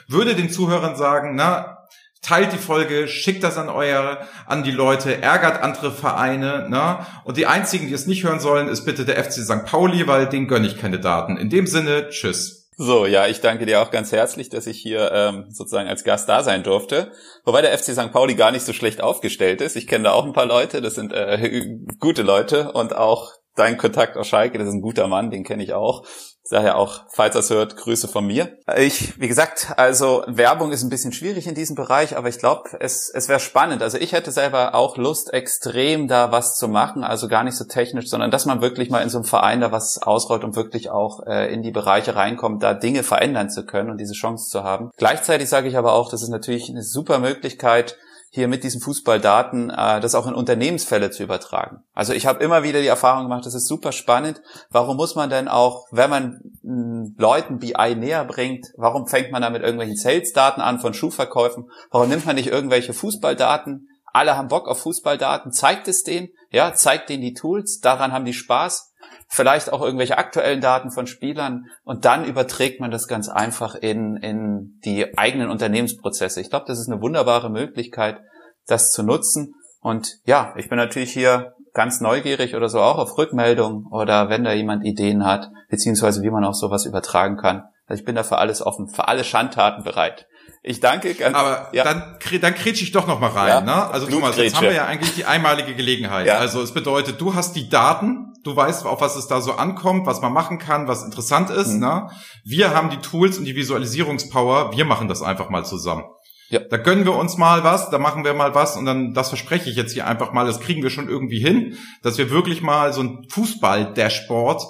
Würde 0.08 0.34
den 0.34 0.50
Zuhörern 0.50 0.96
sagen, 0.96 1.34
na, 1.34 1.80
teilt 2.22 2.52
die 2.52 2.58
Folge, 2.58 3.08
schickt 3.08 3.42
das 3.42 3.56
an 3.56 3.68
euer, 3.68 4.18
an 4.46 4.62
die 4.62 4.70
Leute, 4.70 5.22
ärgert 5.22 5.62
andere 5.62 5.90
Vereine, 5.90 6.68
ne? 6.68 6.98
Und 7.24 7.36
die 7.36 7.46
einzigen, 7.46 7.88
die 7.88 7.94
es 7.94 8.06
nicht 8.06 8.24
hören 8.24 8.40
sollen, 8.40 8.68
ist 8.68 8.84
bitte 8.84 9.04
der 9.04 9.22
FC 9.22 9.42
St. 9.42 9.64
Pauli, 9.64 10.06
weil 10.06 10.26
den 10.26 10.46
gönne 10.46 10.66
ich 10.66 10.78
keine 10.78 11.00
Daten. 11.00 11.36
In 11.36 11.50
dem 11.50 11.66
Sinne, 11.66 12.08
tschüss. 12.10 12.60
So, 12.82 13.04
ja, 13.04 13.26
ich 13.26 13.42
danke 13.42 13.66
dir 13.66 13.82
auch 13.82 13.90
ganz 13.90 14.10
herzlich, 14.10 14.48
dass 14.48 14.66
ich 14.66 14.78
hier 14.78 15.12
ähm, 15.12 15.44
sozusagen 15.50 15.88
als 15.88 16.02
Gast 16.02 16.30
da 16.30 16.42
sein 16.42 16.62
durfte. 16.62 17.12
Wobei 17.44 17.60
der 17.60 17.76
FC 17.76 17.92
St. 17.92 18.10
Pauli 18.10 18.34
gar 18.34 18.52
nicht 18.52 18.64
so 18.64 18.72
schlecht 18.72 19.02
aufgestellt 19.02 19.60
ist. 19.60 19.76
Ich 19.76 19.86
kenne 19.86 20.04
da 20.04 20.12
auch 20.12 20.24
ein 20.24 20.32
paar 20.32 20.46
Leute, 20.46 20.80
das 20.80 20.94
sind 20.94 21.12
äh, 21.12 21.78
gute 22.00 22.22
Leute 22.22 22.72
und 22.72 22.96
auch 22.96 23.32
dein 23.56 23.76
Kontakt 23.76 24.16
aus 24.16 24.28
Schalke, 24.28 24.58
das 24.58 24.68
ist 24.68 24.74
ein 24.74 24.82
guter 24.82 25.06
Mann, 25.06 25.30
den 25.30 25.44
kenne 25.44 25.62
ich 25.62 25.74
auch. 25.74 26.04
Daher 26.50 26.78
auch, 26.78 27.02
falls 27.12 27.34
das 27.34 27.50
hört, 27.50 27.76
Grüße 27.76 28.08
von 28.08 28.26
mir. 28.26 28.58
Ich, 28.76 29.20
wie 29.20 29.28
gesagt, 29.28 29.72
also 29.76 30.24
Werbung 30.26 30.72
ist 30.72 30.82
ein 30.82 30.90
bisschen 30.90 31.12
schwierig 31.12 31.46
in 31.46 31.54
diesem 31.54 31.76
Bereich, 31.76 32.16
aber 32.16 32.28
ich 32.28 32.38
glaube, 32.38 32.70
es, 32.80 33.08
es 33.08 33.28
wäre 33.28 33.38
spannend. 33.38 33.82
Also 33.82 33.98
ich 33.98 34.12
hätte 34.12 34.32
selber 34.32 34.74
auch 34.74 34.96
Lust, 34.96 35.32
extrem 35.32 36.08
da 36.08 36.32
was 36.32 36.56
zu 36.56 36.66
machen, 36.66 37.04
also 37.04 37.28
gar 37.28 37.44
nicht 37.44 37.56
so 37.56 37.66
technisch, 37.66 38.08
sondern 38.08 38.32
dass 38.32 38.46
man 38.46 38.62
wirklich 38.62 38.90
mal 38.90 39.02
in 39.02 39.10
so 39.10 39.18
einem 39.18 39.26
Verein 39.26 39.60
da 39.60 39.70
was 39.70 40.02
ausrollt 40.02 40.42
und 40.42 40.56
wirklich 40.56 40.90
auch 40.90 41.24
äh, 41.24 41.52
in 41.52 41.62
die 41.62 41.70
Bereiche 41.70 42.16
reinkommt, 42.16 42.64
da 42.64 42.74
Dinge 42.74 43.04
verändern 43.04 43.48
zu 43.48 43.64
können 43.64 43.90
und 43.90 43.98
diese 43.98 44.14
Chance 44.14 44.50
zu 44.50 44.64
haben. 44.64 44.90
Gleichzeitig 44.96 45.48
sage 45.48 45.68
ich 45.68 45.76
aber 45.76 45.92
auch, 45.92 46.10
das 46.10 46.22
ist 46.22 46.30
natürlich 46.30 46.68
eine 46.68 46.82
super 46.82 47.20
Möglichkeit, 47.20 47.96
hier 48.32 48.46
mit 48.46 48.62
diesen 48.62 48.80
Fußballdaten 48.80 49.70
äh, 49.70 50.00
das 50.00 50.14
auch 50.14 50.26
in 50.26 50.34
Unternehmensfälle 50.34 51.10
zu 51.10 51.24
übertragen. 51.24 51.82
Also 51.94 52.12
ich 52.12 52.26
habe 52.26 52.42
immer 52.42 52.62
wieder 52.62 52.80
die 52.80 52.86
Erfahrung 52.86 53.24
gemacht, 53.24 53.44
das 53.44 53.54
ist 53.54 53.66
super 53.66 53.90
spannend. 53.90 54.40
Warum 54.70 54.96
muss 54.96 55.16
man 55.16 55.30
denn 55.30 55.48
auch, 55.48 55.86
wenn 55.90 56.10
man 56.10 56.40
mh, 56.62 56.72
hm, 56.72 57.14
Leuten 57.18 57.58
BI 57.58 57.94
näher 57.96 58.24
bringt, 58.24 58.68
warum 58.76 59.08
fängt 59.08 59.32
man 59.32 59.42
da 59.42 59.50
mit 59.50 59.62
irgendwelchen 59.62 59.96
Sales-Daten 59.96 60.60
an 60.60 60.78
von 60.78 60.94
Schuhverkäufen? 60.94 61.70
Warum 61.90 62.08
nimmt 62.08 62.24
man 62.24 62.36
nicht 62.36 62.48
irgendwelche 62.48 62.92
Fußballdaten? 62.92 63.88
Alle 64.12 64.36
haben 64.36 64.48
Bock 64.48 64.68
auf 64.68 64.80
Fußballdaten, 64.80 65.52
zeigt 65.52 65.88
es 65.88 66.02
denen, 66.04 66.28
ja, 66.50 66.72
zeigt 66.74 67.10
denen 67.10 67.22
die 67.22 67.34
Tools, 67.34 67.80
daran 67.80 68.12
haben 68.12 68.24
die 68.24 68.32
Spaß 68.32 68.89
vielleicht 69.30 69.72
auch 69.72 69.80
irgendwelche 69.80 70.18
aktuellen 70.18 70.60
Daten 70.60 70.90
von 70.90 71.06
Spielern 71.06 71.66
und 71.84 72.04
dann 72.04 72.24
überträgt 72.24 72.80
man 72.80 72.90
das 72.90 73.06
ganz 73.06 73.28
einfach 73.28 73.76
in, 73.76 74.16
in 74.16 74.80
die 74.84 75.16
eigenen 75.16 75.50
Unternehmensprozesse. 75.50 76.40
Ich 76.40 76.50
glaube, 76.50 76.64
das 76.66 76.80
ist 76.80 76.90
eine 76.90 77.00
wunderbare 77.00 77.48
Möglichkeit, 77.48 78.20
das 78.66 78.90
zu 78.90 79.04
nutzen. 79.04 79.54
Und 79.80 80.18
ja, 80.24 80.52
ich 80.56 80.68
bin 80.68 80.78
natürlich 80.78 81.12
hier 81.12 81.54
ganz 81.72 82.00
neugierig 82.00 82.56
oder 82.56 82.68
so 82.68 82.80
auch 82.80 82.98
auf 82.98 83.16
Rückmeldungen 83.16 83.86
oder 83.92 84.28
wenn 84.28 84.42
da 84.42 84.52
jemand 84.52 84.84
Ideen 84.84 85.24
hat, 85.24 85.50
beziehungsweise 85.68 86.22
wie 86.22 86.30
man 86.30 86.44
auch 86.44 86.54
sowas 86.54 86.84
übertragen 86.84 87.36
kann. 87.36 87.62
Also 87.86 88.00
ich 88.00 88.04
bin 88.04 88.16
da 88.16 88.24
für 88.24 88.38
alles 88.38 88.60
offen, 88.60 88.88
für 88.88 89.06
alle 89.06 89.22
Schandtaten 89.22 89.84
bereit. 89.84 90.26
Ich 90.62 90.80
danke 90.80 91.14
ganz. 91.14 91.34
Aber 91.34 91.68
ja. 91.72 91.84
dann, 91.84 92.18
dann 92.40 92.54
kretsch 92.54 92.82
ich 92.82 92.92
doch 92.92 93.06
noch 93.06 93.18
mal 93.18 93.30
rein. 93.30 93.48
Ja, 93.48 93.60
ne? 93.62 93.90
Also 93.90 94.06
Thomas, 94.06 94.36
jetzt 94.36 94.56
haben 94.56 94.64
wir 94.64 94.74
ja 94.74 94.84
eigentlich 94.84 95.14
die 95.14 95.24
einmalige 95.24 95.74
Gelegenheit. 95.74 96.26
Ja. 96.26 96.36
Also 96.36 96.60
es 96.60 96.72
bedeutet, 96.72 97.20
du 97.20 97.34
hast 97.34 97.56
die 97.56 97.70
Daten, 97.70 98.34
du 98.44 98.54
weißt, 98.54 98.84
auf 98.84 99.00
was 99.00 99.16
es 99.16 99.26
da 99.26 99.40
so 99.40 99.52
ankommt, 99.52 100.06
was 100.06 100.20
man 100.20 100.32
machen 100.34 100.58
kann, 100.58 100.86
was 100.86 101.02
interessant 101.02 101.48
ist. 101.48 101.74
Mhm. 101.74 101.80
Ne? 101.80 102.10
Wir 102.44 102.74
haben 102.74 102.90
die 102.90 102.98
Tools 102.98 103.38
und 103.38 103.46
die 103.46 103.56
Visualisierungspower. 103.56 104.76
Wir 104.76 104.84
machen 104.84 105.08
das 105.08 105.22
einfach 105.22 105.48
mal 105.48 105.64
zusammen. 105.64 106.04
Ja. 106.50 106.58
Da 106.58 106.76
gönnen 106.76 107.04
wir 107.04 107.14
uns 107.14 107.38
mal 107.38 107.64
was, 107.64 107.90
da 107.90 107.98
machen 107.98 108.24
wir 108.24 108.34
mal 108.34 108.54
was 108.54 108.76
und 108.76 108.84
dann, 108.84 109.14
das 109.14 109.28
verspreche 109.28 109.70
ich 109.70 109.76
jetzt 109.76 109.92
hier 109.92 110.06
einfach 110.06 110.32
mal, 110.32 110.44
das 110.44 110.58
kriegen 110.58 110.82
wir 110.82 110.90
schon 110.90 111.08
irgendwie 111.08 111.38
hin, 111.38 111.78
dass 112.02 112.18
wir 112.18 112.28
wirklich 112.30 112.60
mal 112.60 112.92
so 112.92 113.02
ein 113.02 113.24
Fußball-Dashboard 113.30 114.60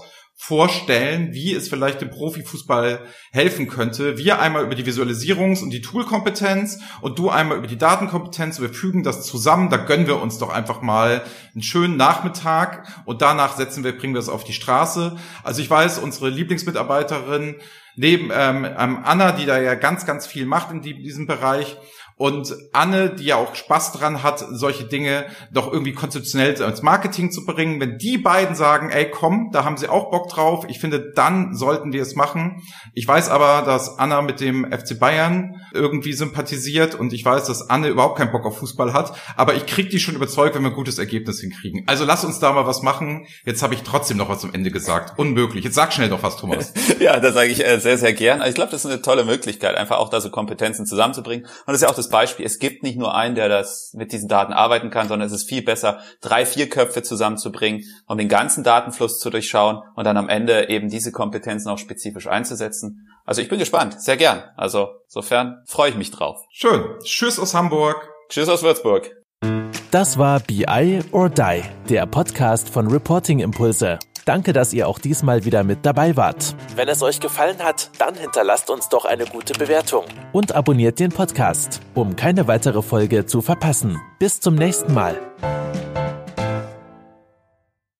vorstellen, 0.42 1.34
wie 1.34 1.52
es 1.54 1.68
vielleicht 1.68 2.00
dem 2.00 2.08
Profifußball 2.08 3.00
helfen 3.30 3.68
könnte. 3.68 4.16
Wir 4.16 4.40
einmal 4.40 4.64
über 4.64 4.74
die 4.74 4.84
Visualisierungs- 4.84 5.62
und 5.62 5.68
die 5.68 5.82
Toolkompetenz 5.82 6.78
und 7.02 7.18
du 7.18 7.28
einmal 7.28 7.58
über 7.58 7.66
die 7.66 7.76
Datenkompetenz. 7.76 8.58
Wir 8.58 8.70
fügen 8.70 9.02
das 9.02 9.26
zusammen. 9.26 9.68
Da 9.68 9.76
gönnen 9.76 10.06
wir 10.06 10.20
uns 10.20 10.38
doch 10.38 10.48
einfach 10.48 10.80
mal 10.80 11.22
einen 11.52 11.62
schönen 11.62 11.98
Nachmittag 11.98 12.88
und 13.04 13.20
danach 13.20 13.54
setzen 13.58 13.84
wir, 13.84 13.96
bringen 13.96 14.14
wir 14.14 14.18
es 14.18 14.30
auf 14.30 14.42
die 14.42 14.54
Straße. 14.54 15.18
Also 15.44 15.60
ich 15.60 15.68
weiß, 15.68 15.98
unsere 15.98 16.30
Lieblingsmitarbeiterin 16.30 17.56
neben 17.96 18.30
ähm, 18.32 18.64
ähm 18.64 19.00
Anna, 19.04 19.32
die 19.32 19.44
da 19.44 19.60
ja 19.60 19.74
ganz, 19.74 20.06
ganz 20.06 20.26
viel 20.26 20.46
macht 20.46 20.70
in 20.70 20.80
die, 20.80 21.02
diesem 21.02 21.26
Bereich, 21.26 21.76
und 22.20 22.54
Anne, 22.74 23.08
die 23.08 23.24
ja 23.24 23.36
auch 23.36 23.54
Spaß 23.54 23.92
dran 23.92 24.22
hat, 24.22 24.44
solche 24.50 24.84
Dinge 24.84 25.24
doch 25.54 25.72
irgendwie 25.72 25.94
konzeptionell 25.94 26.52
ins 26.60 26.82
Marketing 26.82 27.32
zu 27.32 27.46
bringen, 27.46 27.80
wenn 27.80 27.96
die 27.96 28.18
beiden 28.18 28.54
sagen, 28.54 28.90
ey, 28.90 29.10
komm, 29.10 29.48
da 29.52 29.64
haben 29.64 29.78
sie 29.78 29.88
auch 29.88 30.10
Bock 30.10 30.28
drauf, 30.28 30.66
ich 30.68 30.80
finde, 30.80 31.12
dann 31.14 31.54
sollten 31.54 31.94
wir 31.94 32.02
es 32.02 32.16
machen. 32.16 32.62
Ich 32.92 33.08
weiß 33.08 33.30
aber, 33.30 33.62
dass 33.64 33.98
Anna 33.98 34.20
mit 34.20 34.40
dem 34.40 34.70
FC 34.70 35.00
Bayern 35.00 35.62
irgendwie 35.72 36.12
sympathisiert 36.12 36.94
und 36.94 37.12
ich 37.12 37.24
weiß, 37.24 37.44
dass 37.44 37.70
Anne 37.70 37.88
überhaupt 37.88 38.18
keinen 38.18 38.32
Bock 38.32 38.46
auf 38.46 38.58
Fußball 38.58 38.92
hat, 38.92 39.16
aber 39.36 39.54
ich 39.54 39.66
krieg 39.66 39.90
die 39.90 40.00
schon 40.00 40.14
überzeugt, 40.14 40.54
wenn 40.54 40.62
wir 40.62 40.70
ein 40.70 40.74
gutes 40.74 40.98
Ergebnis 40.98 41.40
hinkriegen. 41.40 41.84
Also 41.86 42.04
lass 42.04 42.24
uns 42.24 42.38
da 42.38 42.52
mal 42.52 42.66
was 42.66 42.82
machen. 42.82 43.26
Jetzt 43.44 43.62
habe 43.62 43.74
ich 43.74 43.82
trotzdem 43.82 44.16
noch 44.16 44.28
was 44.28 44.40
zum 44.40 44.54
Ende 44.54 44.70
gesagt. 44.70 45.18
Unmöglich. 45.18 45.64
Jetzt 45.64 45.74
sag 45.74 45.92
schnell 45.92 46.08
doch 46.08 46.22
was, 46.22 46.36
Thomas. 46.36 46.72
ja, 47.00 47.18
das 47.20 47.34
sage 47.34 47.50
ich 47.50 47.64
äh, 47.64 47.78
sehr, 47.78 47.98
sehr 47.98 48.12
gern. 48.12 48.42
Ich 48.46 48.54
glaube, 48.54 48.70
das 48.70 48.84
ist 48.84 48.90
eine 48.90 49.02
tolle 49.02 49.24
Möglichkeit, 49.24 49.76
einfach 49.76 49.98
auch 49.98 50.08
da 50.08 50.20
so 50.20 50.30
Kompetenzen 50.30 50.86
zusammenzubringen. 50.86 51.46
Und 51.46 51.66
das 51.66 51.76
ist 51.76 51.82
ja 51.82 51.88
auch 51.88 51.94
das 51.94 52.08
Beispiel, 52.08 52.46
es 52.46 52.58
gibt 52.58 52.82
nicht 52.82 52.98
nur 52.98 53.14
einen, 53.14 53.34
der 53.34 53.48
das 53.48 53.92
mit 53.94 54.12
diesen 54.12 54.28
Daten 54.28 54.52
arbeiten 54.52 54.90
kann, 54.90 55.08
sondern 55.08 55.26
es 55.26 55.32
ist 55.32 55.48
viel 55.48 55.62
besser, 55.62 56.00
drei, 56.20 56.46
vier 56.46 56.68
Köpfe 56.68 57.02
zusammenzubringen, 57.02 57.84
um 58.06 58.18
den 58.18 58.28
ganzen 58.28 58.64
Datenfluss 58.64 59.18
zu 59.18 59.30
durchschauen 59.30 59.82
und 59.94 60.04
dann 60.04 60.16
am 60.16 60.28
Ende 60.28 60.68
eben 60.68 60.88
diese 60.88 61.12
Kompetenzen 61.12 61.68
auch 61.68 61.78
spezifisch 61.78 62.26
einzusetzen. 62.26 63.08
Also 63.24 63.42
ich 63.42 63.48
bin 63.48 63.58
gespannt, 63.58 64.00
sehr 64.00 64.16
gern. 64.16 64.42
Also 64.56 64.88
sofern 65.06 65.62
freue 65.66 65.90
ich 65.90 65.96
mich 65.96 66.10
drauf. 66.10 66.44
Schön. 66.50 66.84
Tschüss 67.02 67.38
aus 67.38 67.54
Hamburg. 67.54 68.10
Tschüss 68.28 68.48
aus 68.48 68.62
Würzburg. 68.62 69.10
Das 69.90 70.18
war 70.18 70.40
BI 70.40 71.00
or 71.10 71.28
Die, 71.28 71.62
der 71.88 72.06
Podcast 72.06 72.68
von 72.68 72.86
Reporting 72.86 73.40
Impulse. 73.40 73.98
Danke, 74.24 74.52
dass 74.52 74.72
ihr 74.72 74.86
auch 74.86 74.98
diesmal 74.98 75.44
wieder 75.44 75.64
mit 75.64 75.84
dabei 75.84 76.16
wart. 76.16 76.54
Wenn 76.76 76.88
es 76.88 77.02
euch 77.02 77.18
gefallen 77.18 77.58
hat, 77.58 77.90
dann 77.98 78.14
hinterlasst 78.14 78.70
uns 78.70 78.88
doch 78.88 79.04
eine 79.04 79.24
gute 79.24 79.54
Bewertung. 79.54 80.04
Und 80.32 80.54
abonniert 80.54 81.00
den 81.00 81.10
Podcast, 81.10 81.80
um 81.94 82.14
keine 82.14 82.46
weitere 82.46 82.82
Folge 82.82 83.26
zu 83.26 83.40
verpassen. 83.40 84.00
Bis 84.20 84.38
zum 84.38 84.54
nächsten 84.54 84.94
Mal. 84.94 85.18